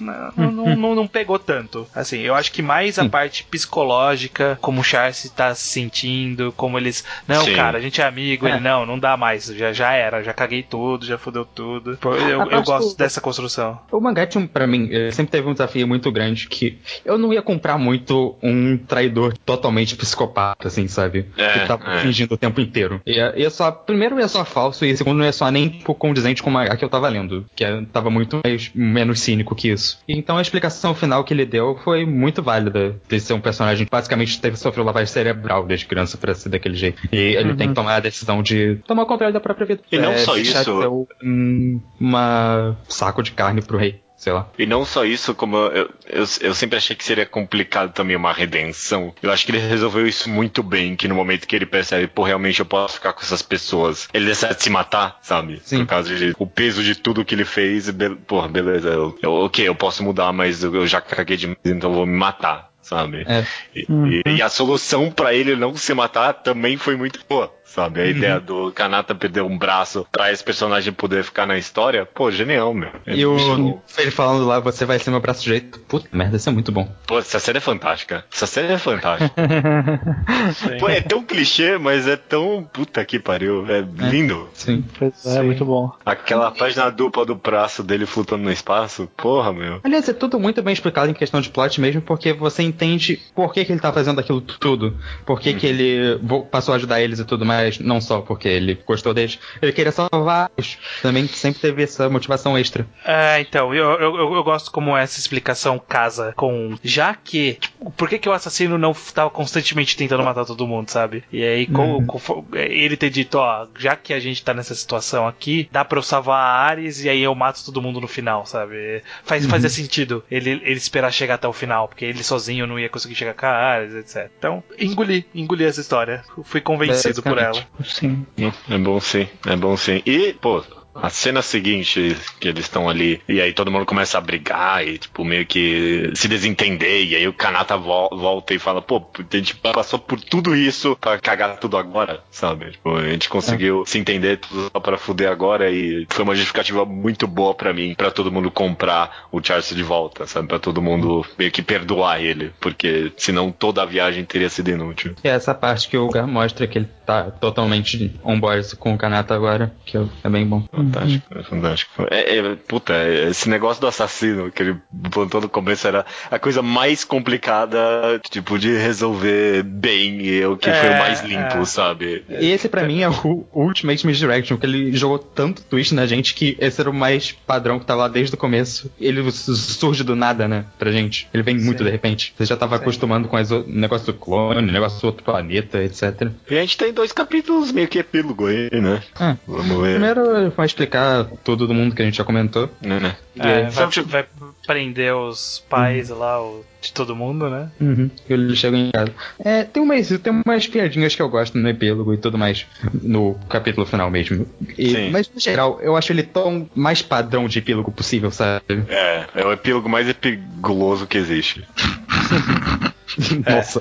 [0.00, 1.86] Não, não, não, não pegou tanto.
[1.94, 6.78] Assim, eu acho que mais a parte psicológica, como o Charles tá se sentindo, como
[6.78, 7.04] eles.
[7.26, 7.54] Não, Sim.
[7.54, 8.52] cara, a gente é amigo, É.
[8.52, 11.98] ele não, não dá mais, já, já era, já caguei tudo, já fudeu tudo.
[12.02, 13.78] Eu, eu gosto do- dessa construção.
[13.90, 17.32] O mangá tinha, pra mim, ele sempre teve um desafio muito grande que eu não
[17.32, 21.26] ia comprar muito um traidor totalmente psicopata, assim, sabe?
[21.36, 22.00] É, que tava é.
[22.02, 23.00] fingindo o tempo inteiro.
[23.06, 26.50] Ia, ia só, primeiro ia só falso e segundo ia só nem tipo, condizente com
[26.50, 29.98] o mangá que eu tava lendo, que é- tava muito mais- menos cínico que isso.
[30.08, 33.84] E Então a explicação final que ele deu foi muito válida de ser um personagem
[33.86, 37.00] que basicamente teve sofreu lavagem cerebral desde criança pra ser daquele jeito.
[37.12, 39.82] E ele tem que tomar a decisão de tomar o controle da própria vida.
[39.90, 41.06] E não só deixar de isso.
[41.22, 44.02] um uma saco de carne pro rei.
[44.16, 44.50] Sei lá.
[44.58, 48.34] E não só isso, como eu, eu, eu sempre achei que seria complicado também uma
[48.34, 49.14] redenção.
[49.22, 52.22] Eu acho que ele resolveu isso muito bem, que no momento que ele percebe, pô,
[52.22, 55.58] realmente eu posso ficar com essas pessoas, ele decide se matar, sabe?
[55.64, 55.78] Sim.
[55.78, 59.32] Por causa de o peso de tudo que ele fez, be, porra, beleza, eu, eu-
[59.32, 62.68] ok, eu posso mudar, mas eu, eu já caguei demais, então eu vou me matar.
[62.90, 63.24] Sabe?
[63.24, 63.46] É.
[63.72, 63.86] E,
[64.26, 68.00] e- e a solução pra ele não se matar também foi muito boa, sabe?
[68.00, 72.30] A ideia do Kanata perder um braço pra esse personagem poder ficar na história, pô,
[72.30, 72.90] genial, meu.
[73.06, 75.78] É E o ele falando lá, você vai ser meu braço direito.
[75.80, 76.88] Puta merda, isso é muito bom.
[77.06, 78.24] Pô, essa série é fantástica.
[78.32, 79.32] Essa série é fantástica.
[80.78, 82.68] Pô, é tão clichê, mas é tão.
[82.72, 83.66] Puta que pariu.
[83.70, 84.48] É lindo.
[84.54, 84.84] Sim.
[85.00, 85.42] É, Sim.
[85.42, 85.90] muito bom.
[86.04, 89.08] Aquela página dupla do braço dele flutuando no espaço.
[89.16, 89.80] Porra, meu.
[89.82, 93.52] Aliás, é tudo muito bem explicado em questão de plot mesmo, porque você entende por
[93.52, 94.96] que, que ele tá fazendo aquilo tudo.
[95.26, 98.48] Por que, que ele vo- passou a ajudar eles e tudo mais, não só porque
[98.48, 99.38] ele gostou deles.
[99.60, 100.78] Ele queria salvar eles.
[101.02, 102.86] Também sempre teve essa motivação extra.
[103.04, 106.76] É, então, eu, eu, eu, gosto como essa explicação casa com.
[106.82, 107.54] Já que.
[107.54, 111.24] Tipo, por que, que o assassino não tava constantemente tentando matar todo mundo, sabe?
[111.32, 115.26] E aí, com- com- ele ter dito, ó, já que a gente tá nessa situação
[115.26, 118.46] aqui, dá pra eu salvar a Ares e aí eu mato todo mundo no final,
[118.46, 119.02] sabe?
[119.24, 122.88] Faz, fazia sentido ele, ele esperar chegar até o final, porque ele sozinho não ia
[122.88, 124.30] conseguir chegar com a Ares, etc.
[124.38, 126.22] Então, engoli, engoli essa história.
[126.44, 127.49] Fui convencido por ela.
[127.84, 128.26] Sim.
[128.68, 130.02] É bom sim, é bom sim.
[130.06, 130.62] E, pô.
[130.94, 134.98] A cena seguinte, que eles estão ali, e aí todo mundo começa a brigar e,
[134.98, 139.36] tipo, meio que se desentender, e aí o Kanata vol- volta e fala, pô, a
[139.36, 142.72] gente passou por tudo isso pra cagar tudo agora, sabe?
[142.72, 146.84] Tipo, a gente conseguiu se entender tudo só pra fuder agora, e foi uma justificativa
[146.84, 150.48] muito boa pra mim, pra todo mundo comprar o Charles de volta, sabe?
[150.48, 155.14] Pra todo mundo meio que perdoar ele, porque senão toda a viagem teria sido inútil.
[155.22, 158.94] E é essa parte que o Gar mostra que ele tá totalmente on board com
[158.94, 160.64] o Kanata agora, que é bem bom.
[160.84, 162.06] Fantástico, é fantástico.
[162.10, 164.76] É, é, puta, é, esse negócio do assassino que ele
[165.10, 170.70] plantou no começo era a coisa mais complicada, tipo, de resolver bem e o que
[170.70, 171.64] foi É, o mais limpo, é.
[171.64, 172.24] sabe?
[172.28, 176.34] E esse pra mim é o Ultimate Misdirection, que ele jogou tanto twist na gente
[176.34, 178.90] que esse era o mais padrão que tava lá desde o começo.
[179.00, 181.28] Ele su- surge do nada, né, pra gente.
[181.32, 181.84] Ele vem muito Sim.
[181.84, 182.34] de repente.
[182.36, 186.28] Você já tava acostumando com as o negócio do clone, negócio do outro planeta, etc.
[186.48, 189.02] E a gente tem dois capítulos meio que epílogo aí, né?
[189.18, 189.92] Ah, Vamos ver.
[189.98, 192.68] primeiro vai explicar tudo do mundo que a gente já comentou.
[192.80, 193.16] Né, né?
[193.38, 194.26] É, aí- vai, vai
[194.66, 197.70] prender os pais lá, o- de todo mundo, né?
[197.80, 198.10] Uhum.
[198.28, 199.12] Ele chega em casa.
[199.38, 202.66] É, tem umas, tem umas piadinhas que eu gosto no epílogo e tudo mais,
[203.02, 204.46] no capítulo final mesmo.
[204.78, 205.10] E- Sim.
[205.10, 208.62] mas, no geral, eu acho ele tão mais padrão de epílogo possível, sabe?
[208.88, 211.64] É, é o epílogo mais epiguloso que existe.
[213.48, 213.80] Nossa.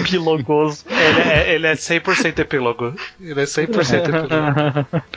[0.00, 0.84] Epilogoso.
[0.88, 2.94] Ele é, ele é 100% epílogo.
[3.20, 4.30] Ele é 100% epílogo.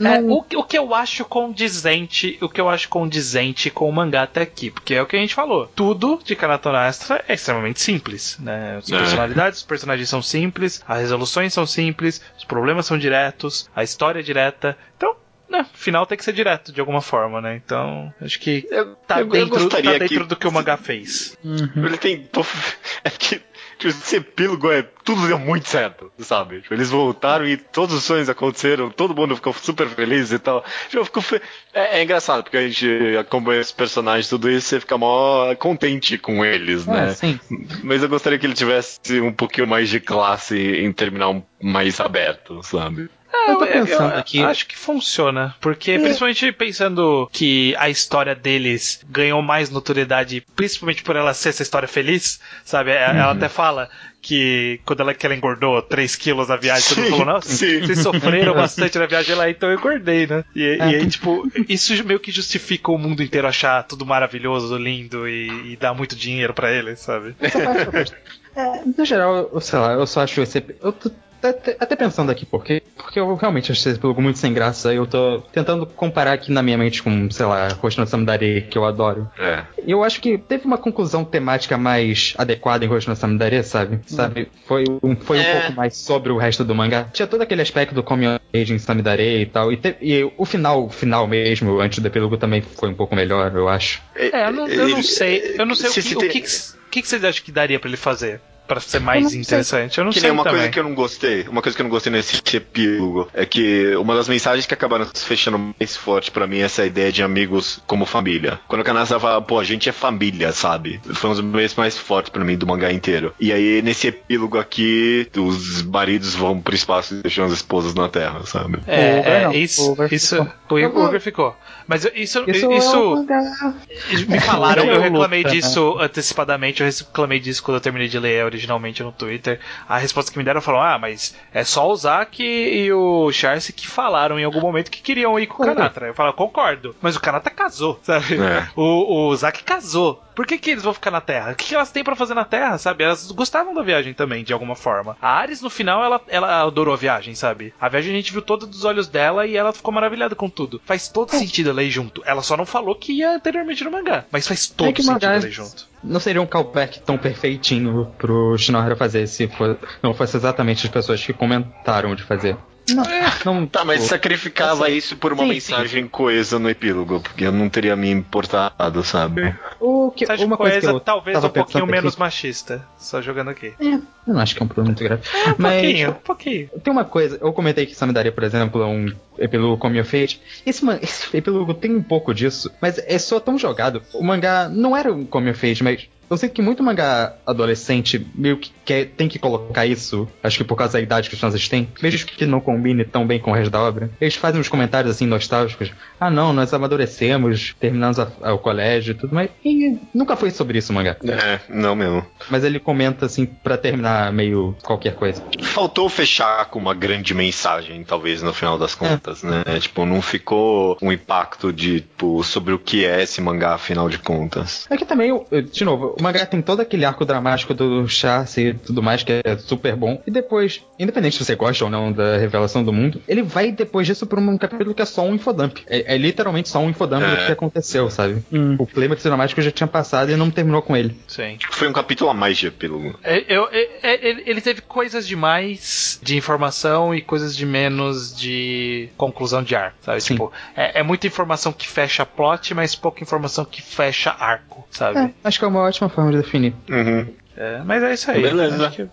[0.00, 4.22] É, o, o que eu acho condizente, o que eu acho condizente com o mangá
[4.22, 5.66] até aqui, porque é o que a gente falou.
[5.74, 8.76] Tudo de Kanata no Astra é extremamente simples, né?
[8.78, 8.96] As É.
[8.96, 14.20] personalidades, os personagens são simples, as resoluções são simples, os problemas são diretos, a história
[14.20, 14.76] é direta.
[14.96, 15.14] Então,
[15.48, 17.56] né, o final tem que ser direto de alguma forma, né?
[17.56, 20.52] Então, acho que Eu, tá eu- eu dentro, gostaria tá dentro que do que o
[20.52, 21.36] mangá fez.
[21.44, 22.28] Ele tem.
[23.04, 23.40] É que.
[23.78, 24.82] Tipo, esse epílogo é.
[25.04, 26.60] Tudo deu muito certo, sabe?
[26.62, 30.64] Tipo, eles voltaram e todos os sonhos aconteceram, todo mundo ficou super feliz e tal.
[30.88, 31.40] Tipo, eu fico fe-
[31.72, 34.98] é, é engraçado, porque a gente acompanha os personagens e tudo isso e você fica
[34.98, 37.10] mó contente com eles, né?
[37.10, 37.40] É, sim.
[37.84, 42.00] Mas eu gostaria que ele tivesse um pouquinho mais de classe em terminar um mais
[42.00, 43.08] aberto, sabe?
[43.32, 44.42] Eu tô pensando aqui.
[44.42, 45.54] Acho que funciona.
[45.60, 51.62] Porque, principalmente pensando que a história deles ganhou mais notoriedade, principalmente por ela ser essa
[51.62, 52.90] história feliz, sabe?
[52.90, 53.90] Ela ela até fala
[54.20, 57.80] que quando ela, que ela engordou 3 quilos na viagem, todo mundo falou, nossa, sim.
[57.80, 60.44] vocês sofreram bastante na viagem lá, então eu engordei, né?
[60.54, 65.28] E, e aí, tipo, isso meio que justifica o mundo inteiro achar tudo maravilhoso, lindo
[65.28, 67.34] e, e dar muito dinheiro pra eles, sabe?
[67.40, 68.28] Eu.
[68.56, 70.64] É, no geral, eu sei lá, eu só acho esse.
[70.82, 74.52] Eu tô até, até pensando aqui, porque, porque eu realmente achei esse jogo muito sem
[74.52, 74.92] graça.
[74.92, 78.76] Eu tô tentando comparar aqui na minha mente com, sei lá, Rosto no Samidare, que
[78.76, 79.30] eu adoro.
[79.38, 79.62] É.
[79.86, 84.00] Eu acho que teve uma conclusão temática mais adequada em Rosto no Samidare, sabe?
[84.06, 84.48] Sabe?
[84.66, 85.40] Foi, um, foi É.
[85.56, 87.04] um pouco mais sobre o resto do mangá.
[87.12, 89.72] Tinha todo aquele aspecto do Coming Age em Samidare e tal.
[89.72, 93.14] E, te- e o final, o final mesmo, antes do epílogo, também foi um pouco
[93.14, 94.02] melhor, eu acho.
[94.14, 95.54] É, eu não, eu não sei.
[95.58, 97.44] Eu não sei o se- que, se o tem- que, o que, que vocês acham
[97.44, 98.40] que daria pra ele fazer?
[98.68, 99.96] Pra ser mais interessante?
[99.98, 100.58] Eu não Que sei nem uma também.
[100.58, 103.96] coisa que eu não gostei, uma coisa que eu não gostei nesse epílogo é que
[103.96, 107.22] uma das mensagens que acabaram se fechando mais forte pra mim é essa ideia de
[107.22, 108.60] amigos como família.
[108.68, 111.00] Quando o Kanasa fala, pô, a gente é família, sabe?
[111.14, 113.32] Foi um dos momentos mais fortes pra mim do mangá inteiro.
[113.40, 118.08] E aí, nesse epílogo aqui, os maridos vão pro espaço e deixam as esposas na
[118.10, 118.78] Terra, sabe?
[118.86, 119.52] É, é, não.
[119.54, 120.76] isso, O isso, ficou.
[120.76, 121.56] o Eu Uber ficou.
[121.86, 125.60] Mas eu- isso, Isso, isso, é me falaram, eu É reclamei luta, né?
[125.60, 129.60] disso antecipadamente, eu reclamei disso quando eu terminei de ler originalmente no Twitter.
[129.88, 133.72] A resposta que me deram falou: ah, mas é só o Zack e o Charce
[133.72, 136.08] que falaram em algum momento que queriam ir com o Kanatra.
[136.08, 138.34] Eu falo, concordo, mas o Kanata casou, sabe?
[138.34, 138.68] É.
[138.76, 140.22] O, o Zack casou.
[140.38, 141.50] Por que, que eles vão ficar na Terra?
[141.50, 143.02] O que, que elas têm pra fazer na Terra, sabe?
[143.02, 145.16] Elas gostavam da viagem também, de alguma forma.
[145.20, 147.74] A Ares, no final, ela, ela adorou a viagem, sabe?
[147.80, 150.80] A viagem a gente viu toda dos olhos dela e ela ficou maravilhada com tudo.
[150.84, 152.22] Faz todo sentido ela ir junto.
[152.24, 154.26] Ela só não falou que ia anteriormente no mangá.
[154.30, 155.88] Mas faz todo É que o sentido mangá- ela ir junto.
[156.04, 160.92] Não seria um callback tão perfeitinho pro Shinohara fazer se for- não fosse exatamente as
[160.92, 162.56] pessoas que comentaram de fazer.
[162.94, 163.04] Não,
[163.44, 167.52] não Tá, mas tipo, sacrificava isso por uma Sim, mensagem coesa no epílogo, porque eu
[167.52, 169.54] não teria me importado, sabe?
[169.80, 172.86] o que, Mensagem uma coisa que coesa, eu talvez um pouquinho menos aqui- machista.
[172.98, 173.72] Só jogando aqui.
[173.80, 175.22] É, eu não acho que é um problema muito grave.
[175.48, 176.68] Um mas pouquinho, um pouquinho.
[176.82, 179.06] tem uma coisa, eu comentei que Samidare, por exemplo, é um
[179.38, 180.40] epílogo como Your Fate.
[180.66, 184.02] Esse, man- esse epílogo tem um pouco disso, mas é só tão jogado.
[184.14, 188.26] O mangá não era um como Your Fate, mas eu sinto que muito mangá adolescente
[188.34, 191.40] meio que quer, tem que colocar isso, acho que por causa da idade que os
[191.40, 194.10] franceses têm, mesmo que não combine tão bem com o resto da obra.
[194.20, 195.90] Eles fazem uns comentários assim nostálgicos.
[196.20, 200.50] Ah, não, nós amadurecemos, terminamos a- a- o colégio e tudo, mas e nunca foi
[200.50, 201.16] sobre isso o mangá.
[201.24, 202.24] É, não mesmo.
[202.50, 205.42] Mas ele comenta assim pra terminar meio qualquer coisa.
[205.62, 209.62] Faltou fechar com uma grande mensagem, talvez, no final das contas, né?
[209.80, 214.18] Tipo, não ficou um impacto de, tipo, sobre o que é esse mangá, afinal de
[214.18, 214.86] contas.
[214.90, 215.32] É que também,
[215.72, 219.40] de novo, o mangá tem todo aquele arco dramático do Chassi e tudo mais, que
[219.44, 220.22] é super bom.
[220.26, 224.06] E depois, independente se você gosta ou não da revelação do mundo, ele vai depois
[224.06, 225.78] disso pra um capítulo que é só um infodump.
[225.86, 227.36] É, é literalmente só um infodump É.
[227.36, 228.42] do que aconteceu, sabe?
[228.52, 228.76] Hum.
[228.78, 231.16] O clímax dramático já tinha passado e não terminou com ele.
[231.26, 231.58] Sim.
[231.70, 233.18] Foi um capítulo a mais de epílogo.
[233.22, 238.34] É, eu- é- é- ele- ele teve coisas demais de informação e coisas de menos
[238.36, 240.20] de conclusão de arco, sabe?
[240.22, 240.34] Sim.
[240.34, 245.18] Tipo, é, é muita informação que fecha plot, mas pouca informação que fecha arco, sabe?
[245.18, 246.74] É, acho que é uma ótima forma de definir.
[246.88, 247.26] Uhum.
[247.56, 248.40] É, mas é isso aí.
[248.40, 248.90] Beleza.
[248.90, 249.08] Que,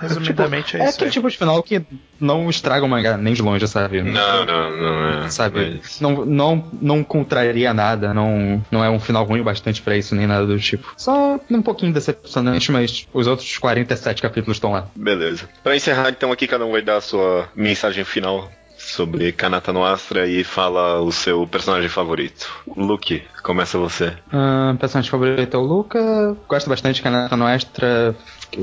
[0.00, 1.12] resumidamente é é isso aquele aí.
[1.12, 1.80] tipo de final que
[2.18, 4.02] não estraga o mangá nem de longe, sabe?
[4.02, 5.28] Não, não, não é.
[5.30, 5.78] Sabe?
[5.80, 10.14] Mas- Não, não, não contraria nada, não, não é um final ruim bastante pra isso,
[10.16, 10.92] nem nada do tipo.
[10.96, 14.86] Só um pouquinho decepcionante, mas os outros 47 capítulos estão lá.
[14.96, 15.48] Beleza.
[15.62, 18.50] Pra encerrar, então, aqui cada um vai dar a sua mensagem final.
[18.92, 22.48] Sobre Kanata no Astra e fala o seu personagem favorito.
[22.76, 24.12] Luke, começa você.
[24.32, 26.36] Ah, personagem favorito é o Luca.
[26.48, 28.14] Gosto bastante de Kanata no Astra.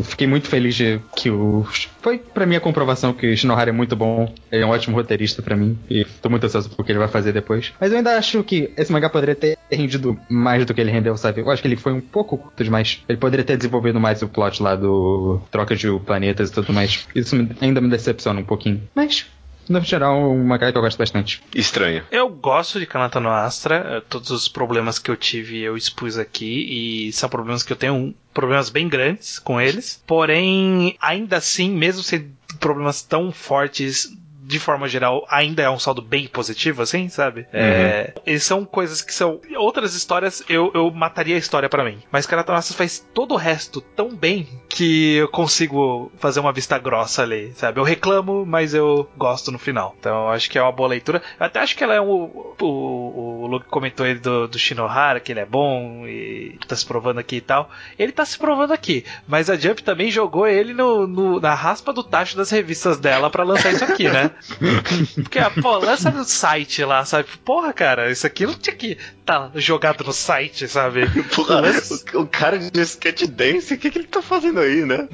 [0.03, 1.65] Fiquei muito feliz de que o.
[2.01, 4.31] Foi pra mim a comprovação que o Shinohara é muito bom.
[4.51, 5.77] Ele é um ótimo roteirista pra mim.
[5.89, 7.73] E tô muito ansioso pro que ele vai fazer depois.
[7.79, 11.17] Mas eu ainda acho que esse mangá poderia ter rendido mais do que ele rendeu,
[11.17, 11.41] sabe?
[11.41, 13.01] Eu acho que ele foi um pouco curto demais.
[13.09, 17.07] Ele poderia ter desenvolvido mais o plot lá do troca de planetas e tudo mais.
[17.15, 18.83] Isso ainda me decepciona um pouquinho.
[18.93, 19.25] Mas,
[19.69, 21.41] no geral, é um mangá que eu gosto bastante.
[21.55, 22.03] Estranho.
[22.11, 23.75] Eu gosto de Kanata no Astra.
[23.97, 27.07] eh, Todos os problemas que eu tive eu expus aqui.
[27.07, 30.03] E são problemas que eu tenho problemas bem grandes com eles.
[30.07, 32.29] Porém, ainda assim, mesmo sendo
[32.59, 34.11] problemas tão fortes.
[34.49, 37.45] De forma geral, ainda é um saldo bem positivo, assim, sabe?
[37.53, 39.39] É, eles são coisas que são.
[39.55, 41.99] Outras histórias eu, eu mataria a história pra mim.
[42.11, 47.21] Mas Astra faz todo o resto tão bem que eu consigo fazer uma vista grossa
[47.21, 47.79] ali, sabe?
[47.79, 49.95] Eu reclamo, mas eu gosto no final.
[49.99, 51.21] Então eu acho que é uma boa leitura.
[51.39, 52.55] Eu até acho que ela é um.
[52.59, 56.85] O, o Luke comentou ele do, do Shinohara, que ele é bom e tá se
[56.85, 57.69] provando aqui e tal.
[57.99, 61.93] Ele tá se provando aqui, mas a Jump também jogou ele no, no- na raspa
[61.93, 64.31] do tacho das revistas dela pra lançar isso aqui, né?
[65.15, 67.27] Porque, pô, lança no site lá, sabe?
[67.43, 71.07] Porra, cara, isso aqui não tinha que tá jogado no site, sabe?
[71.35, 71.61] Porra,
[72.15, 75.07] o, o cara de sketch dance, o que, que ele tá fazendo aí, né?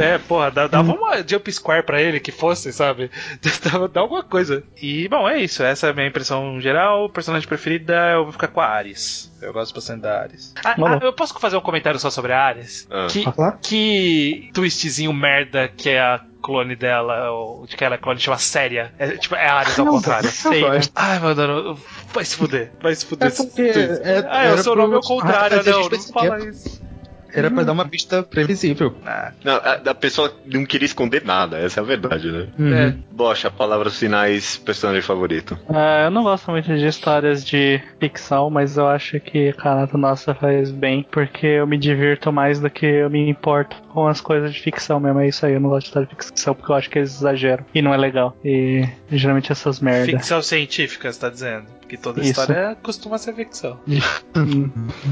[0.00, 3.10] É, porra, dá- dava uma Jump Square pra ele que fosse, sabe?
[3.62, 4.64] Dava, dá alguma coisa.
[4.80, 5.62] E, bom, é isso.
[5.62, 7.08] Essa é a minha impressão geral.
[7.10, 9.30] Personagem preferida, eu vou ficar com a Ares.
[9.40, 10.52] Eu gosto bastante da Ares.
[10.64, 12.88] Ah, ah, eu posso fazer um comentário só sobre a Ares?
[12.90, 13.06] Ah.
[13.08, 13.24] Que,
[13.62, 18.38] que twistzinho merda que é a clone dela, ou de que ela é clone, chama
[18.38, 18.92] Séria.
[18.98, 20.28] É, tipo, é Ares ao contrário.
[20.30, 20.64] Sei?
[20.94, 21.78] Ai, meu Deus,
[22.12, 23.28] vai se fuder, vai se fuder.
[23.28, 23.62] É porque.
[23.62, 26.90] É, ah, é o era seu nome ao contrário, fazer não, não fala isso.
[27.32, 28.94] Era pra dar uma pista previsível.
[29.06, 32.48] Ah, Não, a, a pessoa não queria esconder nada, essa é a verdade, né?
[32.58, 32.74] Uhum.
[32.74, 32.94] é.
[33.10, 35.58] Bocha, palavras finais, personagem favorito.
[35.68, 40.34] Ah, eu não gosto muito de histórias de ficção, mas eu acho que Kanata Nossa
[40.34, 44.54] faz bem, porque eu me divirto mais do que eu me importo com as coisas
[44.54, 45.20] de ficção mesmo.
[45.20, 47.14] É isso aí, eu não gosto de história de ficção porque eu acho que eles
[47.14, 48.36] exageram e não é legal.
[48.44, 50.06] E geralmente essas merda.
[50.06, 51.66] Ficção científica, você tá dizendo?
[51.80, 52.30] Porque toda Isso.
[52.30, 53.80] história costuma ser ficção.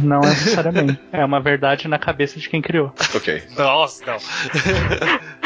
[0.03, 1.01] Não necessariamente.
[1.11, 2.93] É uma verdade na cabeça de quem criou.
[3.15, 4.19] Ok, Nossa, não.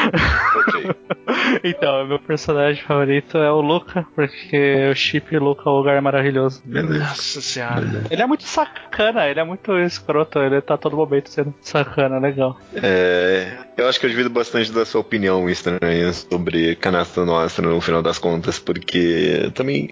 [0.57, 0.95] ok.
[1.65, 6.63] Então, meu personagem favorito é o Luca, porque o chip Luca é um lugar maravilhoso.
[6.65, 6.99] Beleza.
[6.99, 8.05] Nossa senhora.
[8.11, 12.59] Ele é muito sacana, ele é muito escroto, ele tá todo momento sendo sacana, legal.
[12.75, 17.81] É, eu acho que eu divido bastante da sua opinião estranha sobre Canasta Nostra no
[17.81, 19.91] final das contas, porque também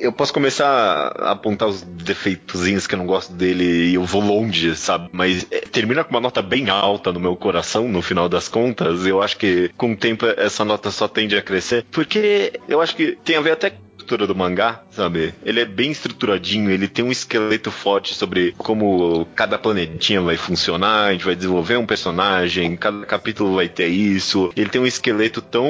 [0.00, 4.22] eu posso começar a apontar os defeitozinhos que eu não gosto dele e eu vou
[4.22, 5.08] longe, sabe?
[5.12, 9.06] Mas é, termina com uma nota bem alta no meu coração no final das contas.
[9.06, 12.96] Eu acho que com o tempo essa nota só tende a crescer, porque eu acho
[12.96, 13.72] que tem a ver até
[14.02, 15.34] estrutura do mangá, sabe?
[15.44, 21.06] Ele é bem estruturadinho, ele tem um esqueleto forte sobre como cada planetinha vai funcionar,
[21.06, 24.52] a gente vai desenvolver um personagem, cada capítulo vai ter isso.
[24.56, 25.64] Ele tem um esqueleto tão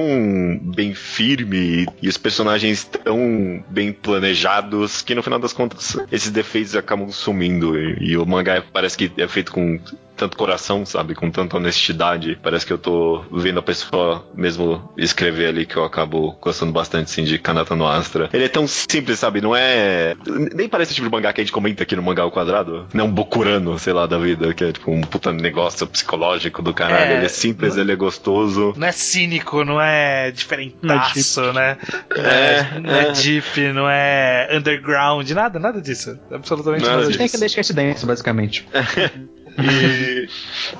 [0.62, 6.74] bem firme e os personagens tão bem planejados que no final das contas esses defeitos
[6.74, 9.78] acabam sumindo e, e o mangá parece que é feito com
[10.23, 11.15] tanto coração, sabe?
[11.15, 12.39] Com tanta honestidade.
[12.40, 17.11] Parece que eu tô vendo a pessoa mesmo escrever ali que eu acabo gostando bastante,
[17.11, 18.31] sim, de Kanata no Astra.
[18.32, 19.40] Ele é tão simples, sabe?
[19.40, 20.15] Não é.
[20.55, 22.86] Nem parece o tipo de mangá que a gente comenta aqui no Mangá ao Quadrado.
[22.94, 26.62] Não é um Bokurano, sei lá, da vida, que é tipo um puta negócio psicológico
[26.62, 27.12] do caralho.
[27.12, 27.16] É.
[27.16, 28.74] ele é simples, ele é gostoso.
[28.77, 31.77] Não é cínico, não é diferentaço, né?
[32.15, 33.12] É, não é é.
[33.12, 36.19] deep, não é underground, nada, nada disso.
[36.31, 37.19] Absolutamente Nada nada, disso.
[37.19, 37.36] Tem disso.
[37.36, 38.69] que deixar esse dance, basicamente.
[39.59, 40.29] E.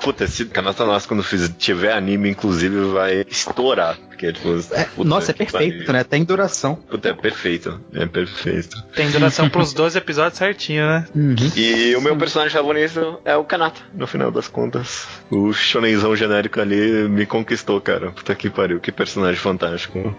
[0.01, 3.97] Puta, se Kanata no Astra, quando fiz, tiver anime, inclusive, vai estourar.
[4.07, 4.49] Porque, tipo.
[4.95, 5.93] puta Nossa, é perfeito, pariu.
[5.93, 6.03] né?
[6.03, 6.75] Tem duração.
[6.75, 7.79] Puta, é perfeito.
[7.93, 8.81] É perfeito.
[8.95, 11.05] Tem duração pros 12 episódios certinho, né?
[11.55, 15.07] E o meu personagem favorito é o Kanata, no final das contas.
[15.29, 18.11] O shonenzão genérico ali me conquistou, cara.
[18.11, 20.15] Puta que pariu, que personagem fantástico.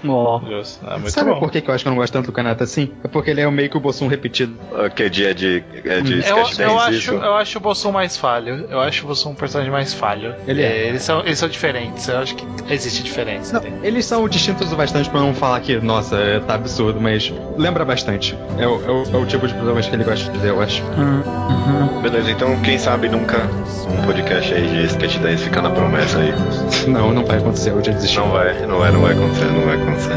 [0.83, 1.39] Ah, muito Sabe bom.
[1.39, 2.93] por que, que eu acho que eu não gosto tanto do Kanata assim?
[3.03, 4.55] É porque ele é meio que o Bossum repetido.
[4.95, 7.13] Que é de, é de, é de Eu, sketch eu, dance, acho, isso?
[7.13, 8.44] eu acho o Bossum mais falho.
[8.51, 10.35] Eu acho o Bossum um personagem mais falho.
[10.47, 10.89] Ele é.
[10.89, 12.07] Eles são, eles são diferentes.
[12.09, 13.59] Eu acho que existe diferença.
[13.61, 17.33] Não, eles são distintos o bastante pra não falar que, nossa, é, tá absurdo, mas
[17.57, 18.37] lembra bastante.
[18.59, 20.61] É, o- é o- é o tipo de problemas que ele gosta de fazer, eu
[20.63, 20.83] acho.
[22.03, 23.39] Beleza, então quem sabe nunca
[23.89, 26.33] um podcast aí de sketch dance ficar na promessa aí.
[26.89, 28.19] Não, não vai acontecer, eu já desisti.
[28.19, 30.13] Não vai, não vai, não vai acontecer, não vai acontecer.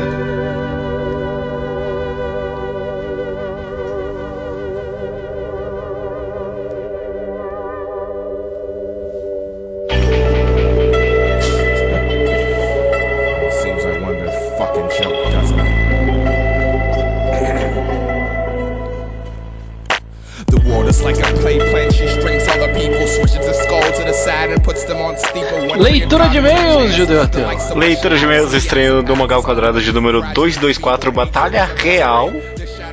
[26.98, 27.48] Judeu Ateu.
[27.76, 32.32] Leitura de e-mails estranho do Mangá ao Quadrado de número 224, Batalha Real,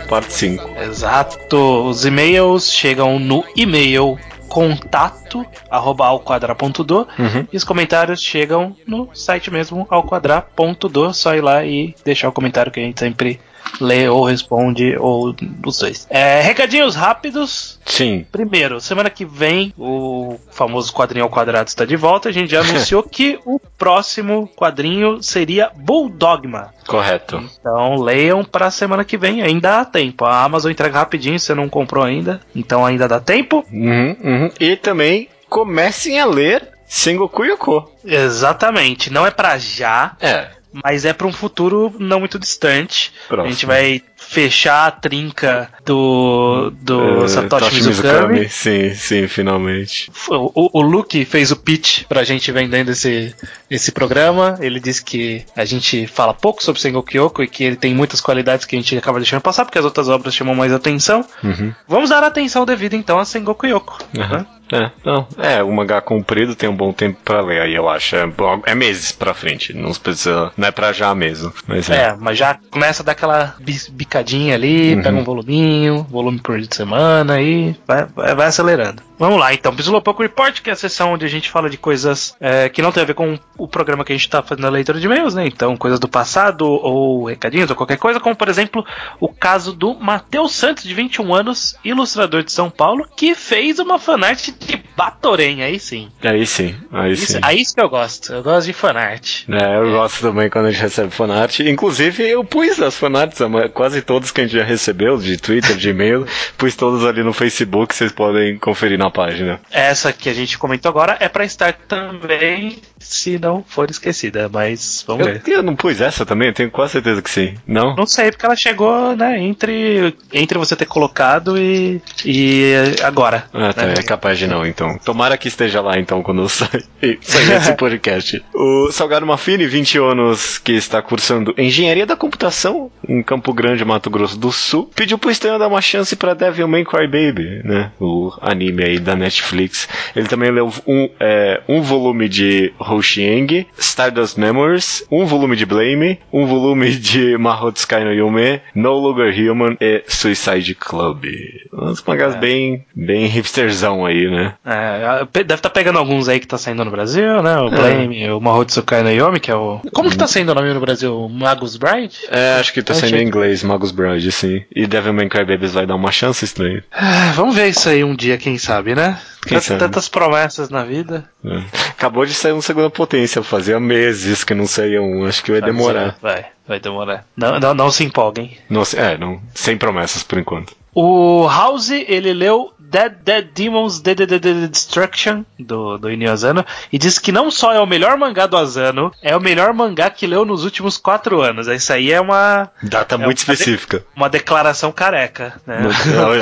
[0.08, 0.70] parte 5.
[0.82, 1.86] Exato.
[1.86, 7.46] Os e-mails chegam no e-mail contato arroba alquadra.do Uhum.
[7.50, 11.14] e os comentários chegam no site mesmo alquadra.do.
[11.14, 13.40] Só ir lá e deixar o comentário que a gente sempre
[13.80, 15.34] lê ou responde ou
[15.64, 16.06] os dois.
[16.10, 17.78] É, recadinhos rápidos.
[17.84, 18.26] Sim.
[18.30, 22.28] Primeiro, semana que vem o famoso quadrinho ao quadrado está de volta.
[22.28, 26.72] A gente já anunciou que o próximo quadrinho seria Bulldogma.
[26.86, 27.42] Correto.
[27.58, 30.24] Então leiam para semana que vem, ainda há tempo.
[30.24, 33.64] A Amazon entrega rapidinho, se você não comprou ainda, então ainda dá tempo.
[33.72, 34.50] Uhum, uhum.
[34.60, 37.90] E também comecem a ler Sengoku Yoko.
[38.04, 40.48] Exatamente, não é para já, É.
[40.82, 43.12] mas é para um futuro não muito distante.
[43.28, 43.48] Próximo.
[43.48, 48.48] A gente vai fechar a trinca do do É, Satoshi Mizukami.
[48.48, 50.10] Sim, sim, finalmente.
[50.28, 53.34] O, o, Luke fez o pitch pra gente vendendo esse,
[53.70, 54.56] esse programa.
[54.60, 58.20] Ele disse que a gente fala pouco sobre Sengoku Yoko e que ele tem muitas
[58.20, 61.24] qualidades que a gente acaba deixando passar porque as outras obras chamam mais atenção.
[61.42, 61.72] Uhum.
[61.86, 63.98] Vamos dar atenção devida então a Sengoku Yoko.
[64.16, 64.38] Aham.
[64.38, 64.46] né?
[64.74, 68.16] É, não, é, o mangá comprido tem um bom tempo pra ler, aí eu acho.
[68.16, 68.28] É,
[68.66, 71.52] é meses pra frente, não precisa, não é pra já mesmo.
[71.66, 72.08] Mas é.
[72.08, 73.54] É, mas já começa a dar aquela
[73.90, 75.02] bicadinha ali, Uhum.
[75.02, 79.02] pega um voluminho, volume por semana e vai, vai, vai acelerando.
[79.16, 82.34] Vamos lá então, Bislopouco Report, que é a sessão onde a gente fala de coisas
[82.40, 84.70] é, que não tem a ver com o programa que a gente tá fazendo a
[84.70, 85.46] leitura de e-mails, né?
[85.46, 88.84] Então, coisas do passado ou recadinhos ou qualquer coisa, como por exemplo
[89.20, 94.00] o caso do Matheus Santos, de 21 anos, ilustrador de São Paulo, que fez uma
[94.00, 96.08] fanart de Batorém, aí sim.
[96.22, 97.40] Aí sim, aí Isso, sim.
[97.42, 99.42] aí isso que eu gosto, eu gosto de fanart.
[99.48, 101.60] É, eu gosto também quando a gente recebe fanart.
[101.60, 103.40] Inclusive, eu pus as fanarts,
[103.72, 106.26] quase todas que a gente já recebeu, de Twitter, de e-mail,
[106.56, 109.60] pus todas ali no Facebook, vocês podem conferir na página.
[109.70, 115.04] Essa que a gente comentou agora é pra estar também, se não for esquecida, mas
[115.06, 115.42] vamos ver.
[115.46, 116.48] Eu, eu não pus essa também?
[116.48, 117.54] Eu tenho quase certeza que sim.
[117.66, 117.96] Não?
[117.96, 123.46] Não sei, porque ela chegou, né, entre, entre você ter colocado e, e agora.
[123.52, 123.94] Ah, tá, né?
[123.98, 124.98] é capaz de não, então.
[124.98, 126.84] Tomara que esteja lá, então, quando sair,
[127.22, 128.44] sair esse podcast.
[128.52, 134.10] O Salgado Mafini, 20 anos, que está cursando Engenharia da Computação em Campo Grande, Mato
[134.10, 137.90] Grosso do Sul, pediu pro Stan dar uma chance pra Devilman Crybaby, né?
[137.98, 139.88] O anime aí da Netflix.
[140.14, 146.18] Ele também leu um, é, um volume de Hoshieng, Stardust Memories, um volume de Blame,
[146.32, 151.24] um volume de Mahotsukai no Yume, No Longer Human e Suicide Club.
[151.72, 154.33] Uns mangás bem, bem hipsterzão aí, né?
[154.64, 157.58] É, pe- deve estar pegando alguns aí que tá saindo no Brasil, né?
[157.58, 159.80] O Blame, o Mahotsukai no Yomi, que é o.
[159.92, 161.28] Como que tá saindo o nome no Brasil?
[161.28, 162.16] Magus Bride?
[162.30, 164.62] É, acho que tá saindo em inglês, Magus Bride, sim.
[164.74, 166.82] E Devilman Crybabies vai dar uma chance estranha.
[166.92, 169.18] Ah, vamos ver isso aí um dia, quem sabe, né?
[169.42, 169.80] Quem Tantas- sabe?
[169.80, 171.28] Tantas promessas na vida.
[171.44, 171.60] É.
[171.90, 175.60] Acabou de sair um segunda potência, fazia meses que não saía um, acho que vai
[175.60, 176.16] demorar.
[176.22, 177.24] Vai, vai demorar.
[177.36, 178.56] Não, não, não se empolguem.
[178.70, 180.74] Nossa, é, não, sem promessas por enquanto.
[180.94, 186.64] O House, ele leu Dead Dead Demons Dead Dead Dead Destruction, do, do Inio Asano,
[186.92, 190.08] e disse que não só é o melhor mangá do Asano, é o melhor mangá
[190.10, 191.66] que leu nos últimos quatro anos.
[191.66, 194.04] Isso aí é uma, Data É muito uma de- específica.
[194.14, 195.80] uma declaração careca, né?
[195.80, 196.34] Não, não, não,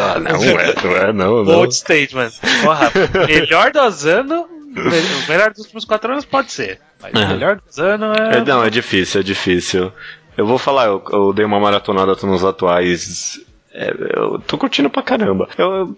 [0.61, 1.45] é, não é, não, não.
[1.45, 2.33] Bold statement.
[2.63, 2.93] Porra,
[3.27, 6.81] melhor do Asano, o melhor dos últimos quatro anos pode ser.
[7.01, 7.29] Mas o Uhum.
[7.29, 8.37] melhor do Asano é.
[8.39, 9.91] É, não, é difícil, é difícil.
[10.37, 13.41] Eu vou falar, eu, eu dei uma maratonada nos atuais.
[13.75, 15.49] É, eu tô curtindo pra caramba.
[15.57, 15.97] Eu,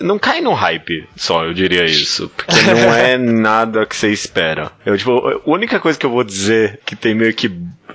[0.00, 2.30] não cai no hype, só, eu diria isso.
[2.36, 4.70] Porque não é nada que você espera.
[4.84, 7.50] Eu, tipo, a única coisa que eu vou dizer que tem meio que.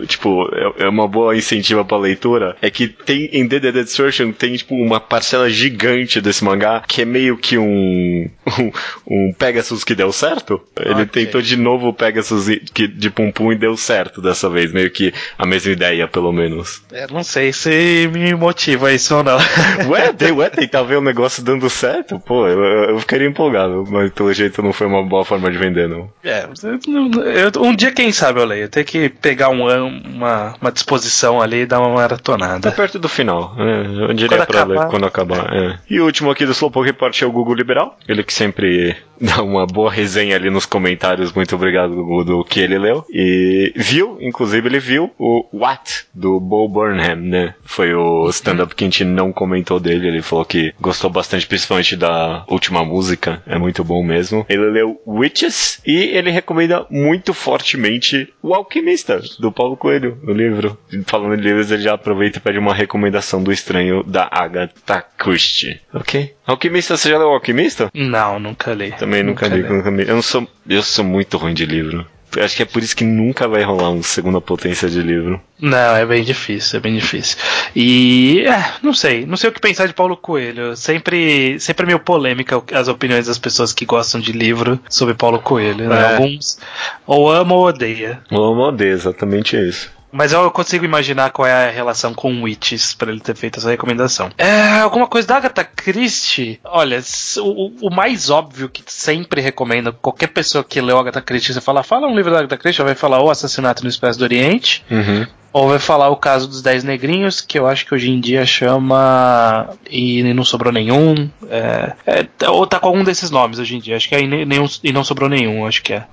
[0.08, 4.32] Tipo, é, é uma boa incentiva pra leitura é que tem em The Dead Destruction
[4.32, 8.72] tem tipo uma parcela gigante desse mangá que é meio que um um,
[9.06, 10.62] um Pegasus que deu certo.
[10.80, 11.26] Ele Ok.
[11.26, 14.90] tentou de novo o Pegasus que, de Pum Pum e deu certo dessa vez, meio
[14.90, 16.82] que a mesma ideia, pelo menos.
[16.92, 19.38] É, não sei se me motiva isso ou não.
[19.90, 22.20] Ué, tem, ué, tentar ver o negócio dando certo?
[22.20, 25.88] Pô, eu, eu- ficaria empolgado, mas pelo jeito não foi uma boa forma de vender,
[25.88, 26.10] não.
[26.24, 26.46] É,
[26.86, 28.70] eu- um dia, quem sabe, eu leio.
[28.70, 32.72] Tem que pegar um uma, uma disposição ali e dar uma Tá maratonada.
[32.72, 33.84] perto do final, né?
[34.10, 34.80] Eu diria Quando pra acabar.
[34.84, 35.54] ler quando acabar.
[35.56, 35.78] é.
[35.90, 37.98] E o último aqui do Slowpoke Report é o Google Liberal.
[38.08, 41.32] Ele que sempre dá uma boa resenha ali nos comentários.
[41.32, 43.06] Muito obrigado, Gugu, do que ele leu.
[43.10, 47.54] E viu, inclusive ele viu o What do Bo Burnham, né?
[47.64, 50.08] Foi o o stand-up que a gente não comentou dele.
[50.08, 53.42] Ele falou que gostou bastante, principalmente da última música.
[53.46, 54.46] É muito bom mesmo.
[54.50, 60.78] Ele leu Witches e ele recomenda muito fortemente O Alquimista, do Paulo Coelho, o livro.
[61.06, 65.80] Falando de livros, ele já aproveita e pede uma recomendação do estranho da Agatha Christie.
[65.94, 66.34] Ok?
[66.46, 67.90] Alquimista, você já leu o Alquimista?
[67.94, 68.92] Não, nunca li.
[68.92, 70.08] Também nunca, li, nunca li.
[70.08, 70.48] Eu não sou.
[70.68, 72.06] Eu sou muito ruim de livro.
[72.40, 75.42] Acho que é por isso que nunca vai rolar um segunda potência de livro.
[75.60, 77.38] Não, é bem difícil, é bem difícil.
[77.76, 80.76] E, é, não sei, não sei o que pensar de Paulo Coelho.
[80.76, 85.40] Sempre, sempre é meio polêmica as opiniões das pessoas que gostam de livro sobre Paulo
[85.40, 85.90] Coelho.
[85.90, 86.02] Né?
[86.02, 86.14] É.
[86.16, 86.58] Alguns
[87.06, 88.22] ou ama ou odeia.
[88.32, 89.92] Eu odeio exatamente isso.
[90.12, 93.70] Mas eu consigo imaginar qual é a relação com Witches pra ele ter feito essa
[93.70, 94.30] recomendação.
[94.38, 96.60] É, alguma coisa da Agatha Christie?
[96.64, 97.00] Olha,
[97.38, 101.84] o, o mais óbvio que sempre recomendo, qualquer pessoa que leu Agatha Christie, você fala,
[101.84, 105.26] fala um livro da Agatha Christie, vai falar O Assassinato no Expresso do Oriente, Uhum.
[105.54, 108.46] Ou vai falar o caso dos Dez Negrinhos, que eu acho que hoje em dia
[108.46, 111.30] chama E Não Sobrou Nenhum.
[111.50, 113.96] É, é, ou tá com algum desses nomes hoje em dia.
[113.98, 116.06] Acho que é E, Nem- Nenhum- e Não Sobrou Nenhum, acho que é.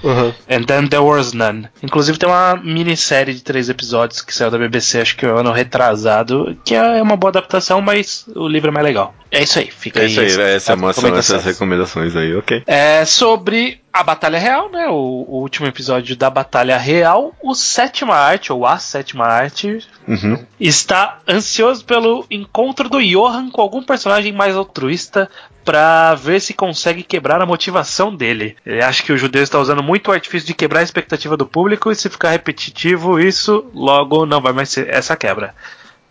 [0.50, 1.68] And Then There Was None.
[1.82, 5.52] Inclusive tem uma minissérie de três episódios que saiu da BBC, acho que é ano
[5.52, 9.14] retrasado, que é uma boa adaptação, mas o livro é mais legal.
[9.30, 10.08] É isso aí, fica É aí.
[10.10, 11.36] isso aí, essa- essa é essa recomendação.
[11.36, 12.62] essas recomendações aí, ok.
[12.66, 14.86] É sobre a Batalha Real, né?
[14.88, 20.44] O, o último episódio da Batalha Real, o sétima arte, ou a sétima arte, Uhum.
[20.58, 25.28] está ansioso pelo encontro do Johan com algum personagem mais altruísta
[25.64, 28.56] pra ver se consegue quebrar a motivação dele.
[28.64, 31.44] Ele acha que o judeu está usando muito o artifício de quebrar a expectativa do
[31.46, 35.54] público e se ficar repetitivo isso, logo não vai mais ser essa quebra.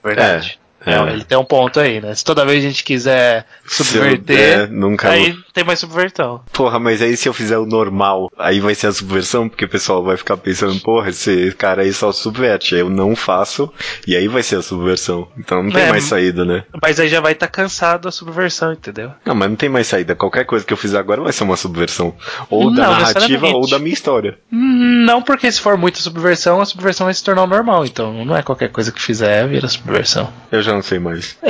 [0.03, 0.59] Verdade.
[0.63, 1.13] É, é.
[1.13, 2.15] ele tem um ponto aí, né?
[2.15, 6.41] Se toda vez a gente quiser subverter, é, nunca aí tem mais subvertão.
[6.53, 9.69] Porra, mas aí se eu fizer o normal, aí vai ser a subversão, porque o
[9.69, 12.75] pessoal vai ficar pensando, porra, esse cara aí só subverte.
[12.75, 13.71] Aí eu não faço,
[14.05, 15.27] e aí vai ser a subversão.
[15.37, 16.63] Então não tem É, mais saída, né?
[16.81, 19.11] Mas aí já vai estar cansado a subversão, entendeu?
[19.25, 20.15] Não, mas não tem mais saída.
[20.15, 22.15] Qualquer coisa que eu fizer agora vai ser uma subversão.
[22.49, 24.37] Ou da Não, narrativa ou da minha história.
[24.51, 27.85] Não, porque se for muita subversão, a subversão vai se tornar o normal.
[27.85, 30.31] Então não é qualquer coisa que fizer vira subversão.
[30.51, 31.37] Eu já não sei mais.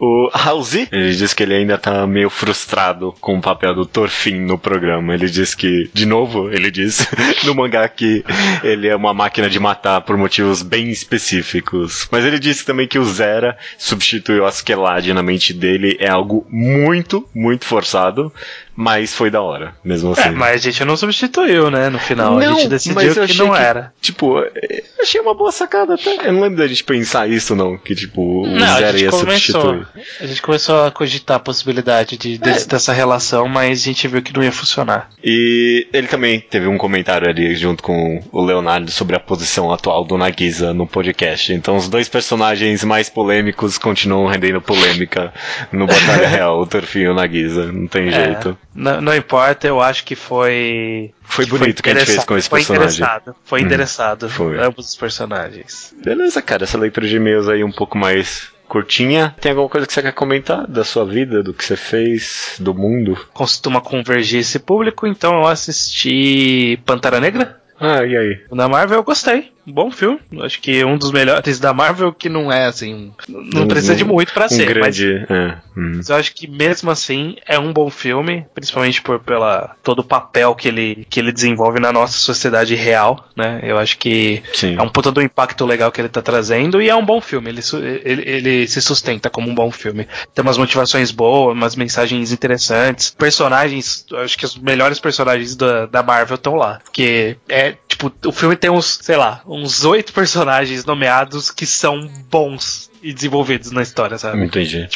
[0.00, 4.38] O Halsey, ele diz que ele ainda tá meio frustrado com o papel do Thorfinn
[4.38, 5.12] no programa.
[5.12, 7.04] Ele diz que, de novo, ele diz
[7.44, 8.24] no mangá que
[8.62, 12.06] ele é uma máquina de matar por motivos bem específicos.
[12.12, 16.46] Mas ele disse também que o Zera substituiu a Skellad na mente dele é algo
[16.48, 18.32] muito, muito forçado,
[18.80, 20.28] mas foi da hora, mesmo assim.
[20.28, 21.88] É, mas a gente não substituiu, né?
[21.88, 22.38] No final.
[22.38, 23.92] a gente decidiu que não era.
[24.00, 26.28] Tipo, eu achei uma boa sacada até.
[26.28, 27.76] Eu não lembro da gente pensar isso, não.
[27.76, 29.18] Que, tipo, o Não, ia começou.
[29.18, 29.86] substituir.
[30.20, 34.22] A gente começou a cogitar a possibilidade de, desse- dessa relação, mas a gente viu
[34.22, 35.08] que não ia funcionar.
[35.24, 40.04] E ele também teve um comentário ali junto com o Leonardo sobre a posição atual
[40.04, 41.52] do Nagisa no podcast.
[41.52, 45.32] Então os dois personagens mais polêmicos continuam rendendo polêmica
[45.72, 47.72] no Batalha Real, o Torfinho e o Nagisa.
[47.72, 48.56] Não tem jeito.
[48.74, 51.12] Não, não importa, eu acho que foi.
[51.22, 52.98] Foi bonito o que a gente fez com esse foi personagem.
[52.98, 54.28] Interessado, foi Hum, interessado.
[54.28, 54.58] foi.
[54.62, 55.94] Ambos os personagens.
[56.04, 56.64] Beleza, cara.
[56.64, 59.34] Essa leitura de e-mails aí um pouco mais curtinha.
[59.40, 62.74] Tem alguma coisa que você quer comentar da sua vida, do que você fez, do
[62.74, 63.18] mundo?
[63.32, 67.58] Costuma convergir esse público, então eu assisti Pantera Negra.
[67.80, 68.44] Ah, e aí?
[68.52, 69.52] Da Marvel eu gostei.
[69.70, 70.18] Bom filme.
[70.40, 73.12] Acho que um dos melhores da Marvel que não é assim.
[73.28, 74.66] Não Um- precisa de muito pra um ser.
[74.66, 75.26] grande.
[75.28, 75.92] é, hum.
[75.96, 80.04] Mas eu acho que mesmo assim é um bom filme, principalmente por pela todo o
[80.04, 83.60] papel que ele, que ele desenvolve na nossa sociedade real, né?
[83.62, 84.76] Eu acho que Sim.
[84.78, 87.50] é um puta do impacto legal que ele tá trazendo e é um bom filme.
[87.50, 87.60] Ele,
[88.04, 90.06] ele, ele se sustenta como um bom filme.
[90.34, 93.10] Tem umas motivações boas, umas mensagens interessantes.
[93.18, 96.80] Personagens, acho que os melhores personagens da, da Marvel estão lá.
[96.84, 102.08] Porque é, tipo, o filme tem uns, sei lá, uns oito personagens nomeados que são
[102.30, 104.42] bons e desenvolvidos na história, sabe?
[104.44, 104.88] Entendi.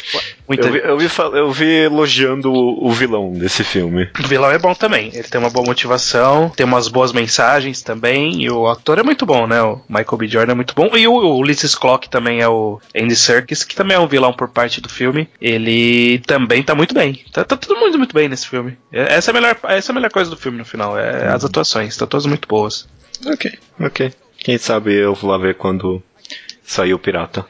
[0.45, 0.67] Muita...
[0.67, 4.09] Eu vi, eu, vi, eu vi elogiando o, o vilão desse filme.
[4.19, 5.09] O vilão é bom também.
[5.13, 8.43] Ele tem uma boa motivação, tem umas boas mensagens também.
[8.43, 9.61] E o ator é muito bom, né?
[9.61, 10.27] O Michael B.
[10.27, 10.89] Jordan é muito bom.
[10.97, 14.33] E o, o Ulysses Clark também é o Andy Serkis, que também é um vilão
[14.33, 15.29] por parte do filme.
[15.39, 17.23] Ele também tá muito bem.
[17.31, 18.77] Tá, tá todo mundo muito bem nesse filme.
[18.91, 20.99] É- Essa é a melhor, essa é a melhor coisa do filme no final.
[20.99, 21.95] É as atuações.
[21.95, 22.85] Tá todas muito boas.
[23.25, 24.11] Ok, ok.
[24.43, 26.03] Quem sabe eu vou lá ver quando
[26.63, 27.45] sair o Pirata.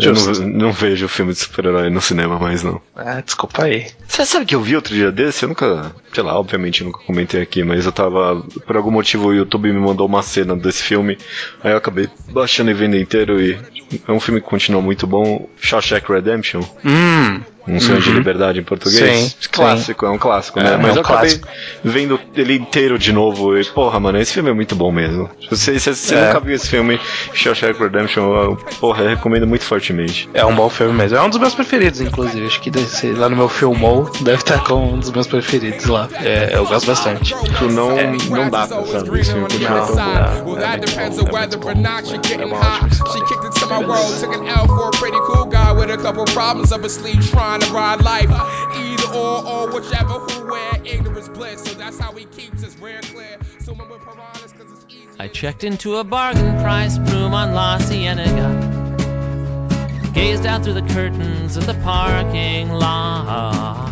[0.00, 2.80] Eu não, não vejo filme de super-herói no cinema mais, não.
[2.94, 3.86] Ah, desculpa aí.
[4.06, 5.44] Você sabe que eu vi outro dia desse?
[5.44, 9.28] Eu nunca, sei lá, obviamente eu nunca comentei aqui, mas eu tava, por algum motivo
[9.28, 11.16] o YouTube me mandou uma cena desse filme,
[11.62, 13.58] aí eu acabei baixando e vendo inteiro e
[14.06, 16.62] é um filme que continua muito bom, Shawshank Redemption.
[16.84, 19.18] Hum, Um Sonho de Liberdade em português.
[19.40, 20.74] Sim, clássico, é um clássico, né?
[20.74, 21.48] É, Mas é um eu acabei clássico.
[21.84, 25.28] vendo ele inteiro de novo e, porra, mano, esse filme é muito bom mesmo.
[25.50, 26.26] Se você, se você É.
[26.28, 27.00] nunca viu esse filme,
[27.34, 30.28] Shawshank Redemption, eu, porra, eu recomendo muito fortemente.
[30.32, 31.16] É um bom filme mesmo.
[31.16, 32.46] É um dos meus preferidos, inclusive.
[32.46, 32.70] Acho que
[33.16, 36.08] lá no meu Filmou deve estar com um dos meus preferidos lá.
[36.22, 37.34] É, eu gosto bastante.
[37.58, 37.96] Tu não,
[38.30, 40.56] não dá pra saber esse filme continua tão bom.
[40.56, 42.76] That depends on whether or not she getting high.
[47.56, 48.30] Trying to ride life.
[48.76, 51.62] Either or, or whichever, who where ignorance bliss.
[51.62, 53.38] So that's how he keeps his rear clear.
[53.60, 55.08] So when we're piranhas, cause it's easy.
[55.18, 58.50] I checked into a bargain price room on La Cienega.
[60.12, 63.90] Gazed out through the curtains of the parking lot.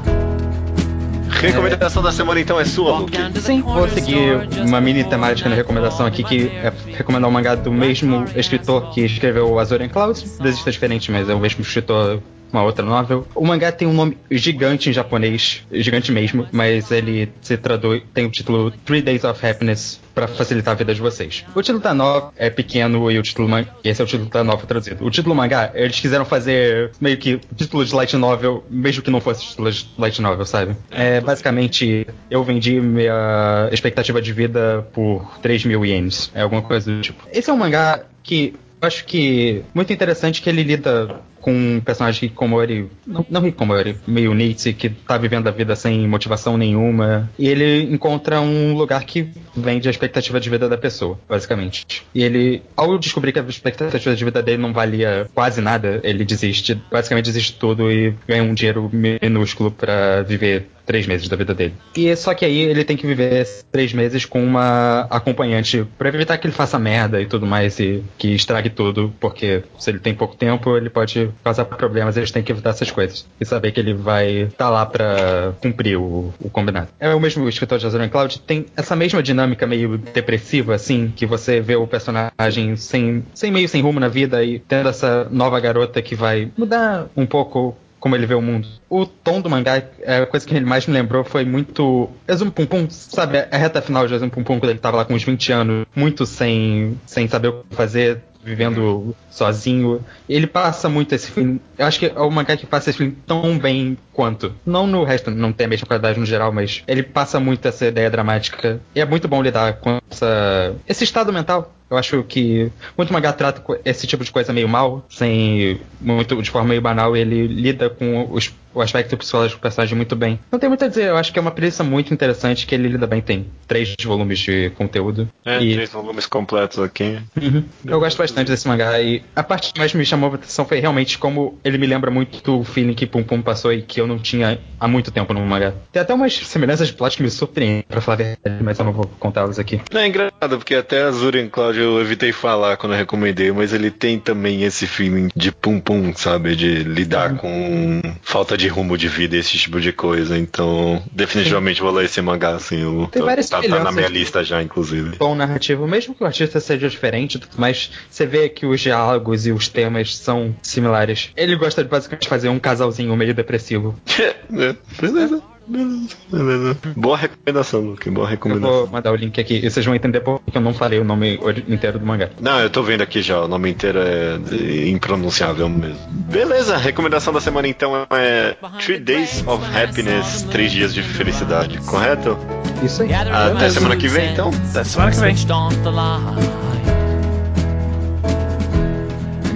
[1.40, 3.16] Recomendação da semana então é sua, Luke.
[3.40, 7.72] Sim, vou seguir uma mini temática na recomendação aqui, que é recomendar um mangá do
[7.72, 10.38] mesmo escritor que escreveu Azorian Clouds.
[10.38, 12.22] Desista diferente, mas é o mesmo escritor
[12.54, 13.26] uma outra novel.
[13.34, 18.24] O mangá tem um nome gigante em japonês, gigante mesmo, mas ele se traduz, tem
[18.26, 21.44] o título Three Days of Happiness para facilitar a vida de vocês.
[21.54, 24.44] O título da novel é pequeno e o título man- esse é o título da
[24.44, 25.04] novel traduzido.
[25.04, 29.20] O título mangá, eles quiseram fazer meio que título de light novel, mesmo que não
[29.20, 30.76] fosse título de light novel, sabe?
[30.90, 36.90] É basicamente eu vendi minha expectativa de vida por 3 mil ienes, é alguma coisa
[36.94, 37.26] do tipo.
[37.32, 41.78] Esse é um mangá que eu acho que muito interessante que ele lida com um
[41.78, 47.30] personagem Hikomori, não, não Hikomori, meio Nietzsche, que tá vivendo a vida sem motivação nenhuma,
[47.38, 51.84] e ele encontra um lugar que vende a expectativa de vida da pessoa, basicamente.
[52.14, 56.24] E ele, ao descobrir que a expectativa de vida dele não valia quase nada, ele
[56.24, 58.90] desiste, basicamente desiste de tudo e ganha um dinheiro
[59.20, 61.74] minúsculo pra viver três meses da vida dele.
[61.96, 66.08] E só que aí ele tem que viver esses três meses com uma acompanhante pra
[66.08, 69.98] evitar que ele faça merda e tudo mais e que estrague tudo, porque se ele
[69.98, 73.26] tem pouco tempo, ele pode causar problemas, eles têm que evitar essas coisas.
[73.40, 76.88] E saber que ele vai estar lá pra cumprir o, o combinado.
[76.98, 81.26] É o mesmo escritor de Azorian Cloud, tem essa mesma dinâmica meio depressiva, assim, que
[81.26, 85.58] você vê o personagem sem, sem meio sem rumo na vida e tendo essa nova
[85.60, 88.68] garota que vai mudar um pouco como ele vê o mundo.
[88.90, 92.10] O tom do mangá, é, a coisa que ele mais me lembrou foi muito.
[92.28, 93.38] Exum Pum Pum, sabe?
[93.50, 95.86] A reta final de Exum Pum Pum, quando ele tava lá com uns 20 anos,
[95.96, 100.04] muito sem, sem saber o que fazer, vivendo sozinho.
[100.28, 101.62] Ele passa muito esse filme.
[101.78, 104.54] Eu acho que é o mangá que passa esse filme tão bem quanto.
[104.66, 107.86] Não no resto, não tem a mesma qualidade no geral, mas ele passa muito essa
[107.86, 108.80] ideia dramática.
[108.94, 111.72] E é muito bom lidar com essa, esse estado mental.
[111.90, 116.50] Eu acho que muito mangá trata esse tipo de coisa meio mal, sem muito de
[116.50, 120.40] forma meio banal, ele lida com os- o aspecto psicológico do personagem muito bem.
[120.50, 122.88] Não tem muito a dizer, eu acho que é uma premissa muito interessante que ele
[122.88, 123.20] lida bem.
[123.20, 125.28] Tem três volumes de conteúdo.
[125.44, 127.18] É, e três volumes completos aqui.
[127.40, 127.62] Uhum.
[127.84, 130.80] Eu gosto bastante desse mangá e a parte que mais me chamou a atenção foi
[130.80, 134.06] realmente como ele me lembra muito do feeling que Pum Pum passou e que eu
[134.06, 135.72] não tinha há muito tempo no mangá.
[135.92, 138.84] Tem até umas semelhanças de plot que me surpreendem, pra falar a verdade, mas eu
[138.84, 139.80] não vou contá-las aqui.
[139.92, 143.90] Não, é engraçado, porque até Azurian Cloud eu evitei falar quando eu recomendei, mas ele
[143.90, 146.54] tem também esse feeling de pum-pum, sabe?
[146.54, 150.38] De lidar com falta de rumo de vida e esse tipo de coisa.
[150.38, 152.82] Então, definitivamente vou ler esse mangá, assim.
[152.82, 155.16] Eu, Tem várias tá, tá na minha lista já, inclusive.
[155.16, 159.52] Tom narrativo, mesmo que o artista seja diferente, mas você vê que os diálogos e
[159.52, 161.30] os temas são similares.
[161.36, 163.94] Ele gosta de basicamente fazer um casalzinho meio depressivo.
[164.54, 165.42] É, beleza.
[165.66, 166.76] Beleza, beleza.
[166.96, 168.10] Boa recomendação, Luke.
[168.10, 168.76] Boa Eu recomendação.
[168.80, 171.38] vou mandar o link aqui e vocês vão entender porque eu não falei o nome
[171.68, 172.28] inteiro do mangá.
[172.40, 175.98] Não, eu tô vendo aqui já, o nome inteiro é impronunciável mesmo.
[176.10, 182.36] Beleza, recomendação da semana então é Three Days of Happiness, três dias de felicidade, correto?
[182.82, 183.12] Isso aí.
[183.14, 184.50] Até semana que vem, então.
[184.70, 185.34] Até semana que vem.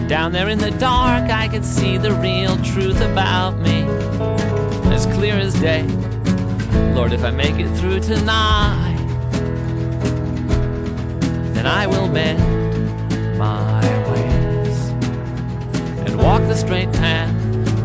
[0.09, 3.85] Down there in the dark, I could see the real truth about me,
[4.99, 5.85] as clear as day.
[6.93, 8.97] Lord, if I make it through tonight,
[11.55, 13.81] then I will mend my
[14.11, 14.89] ways
[16.05, 17.33] and walk the straight path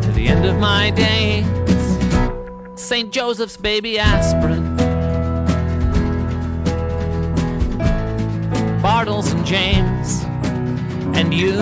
[0.02, 1.46] to the end of my days.
[2.82, 3.14] St.
[3.14, 4.76] Joseph's baby aspirin.
[8.82, 10.24] Bartles and James
[11.16, 11.62] and you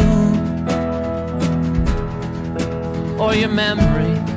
[3.19, 4.31] or your memory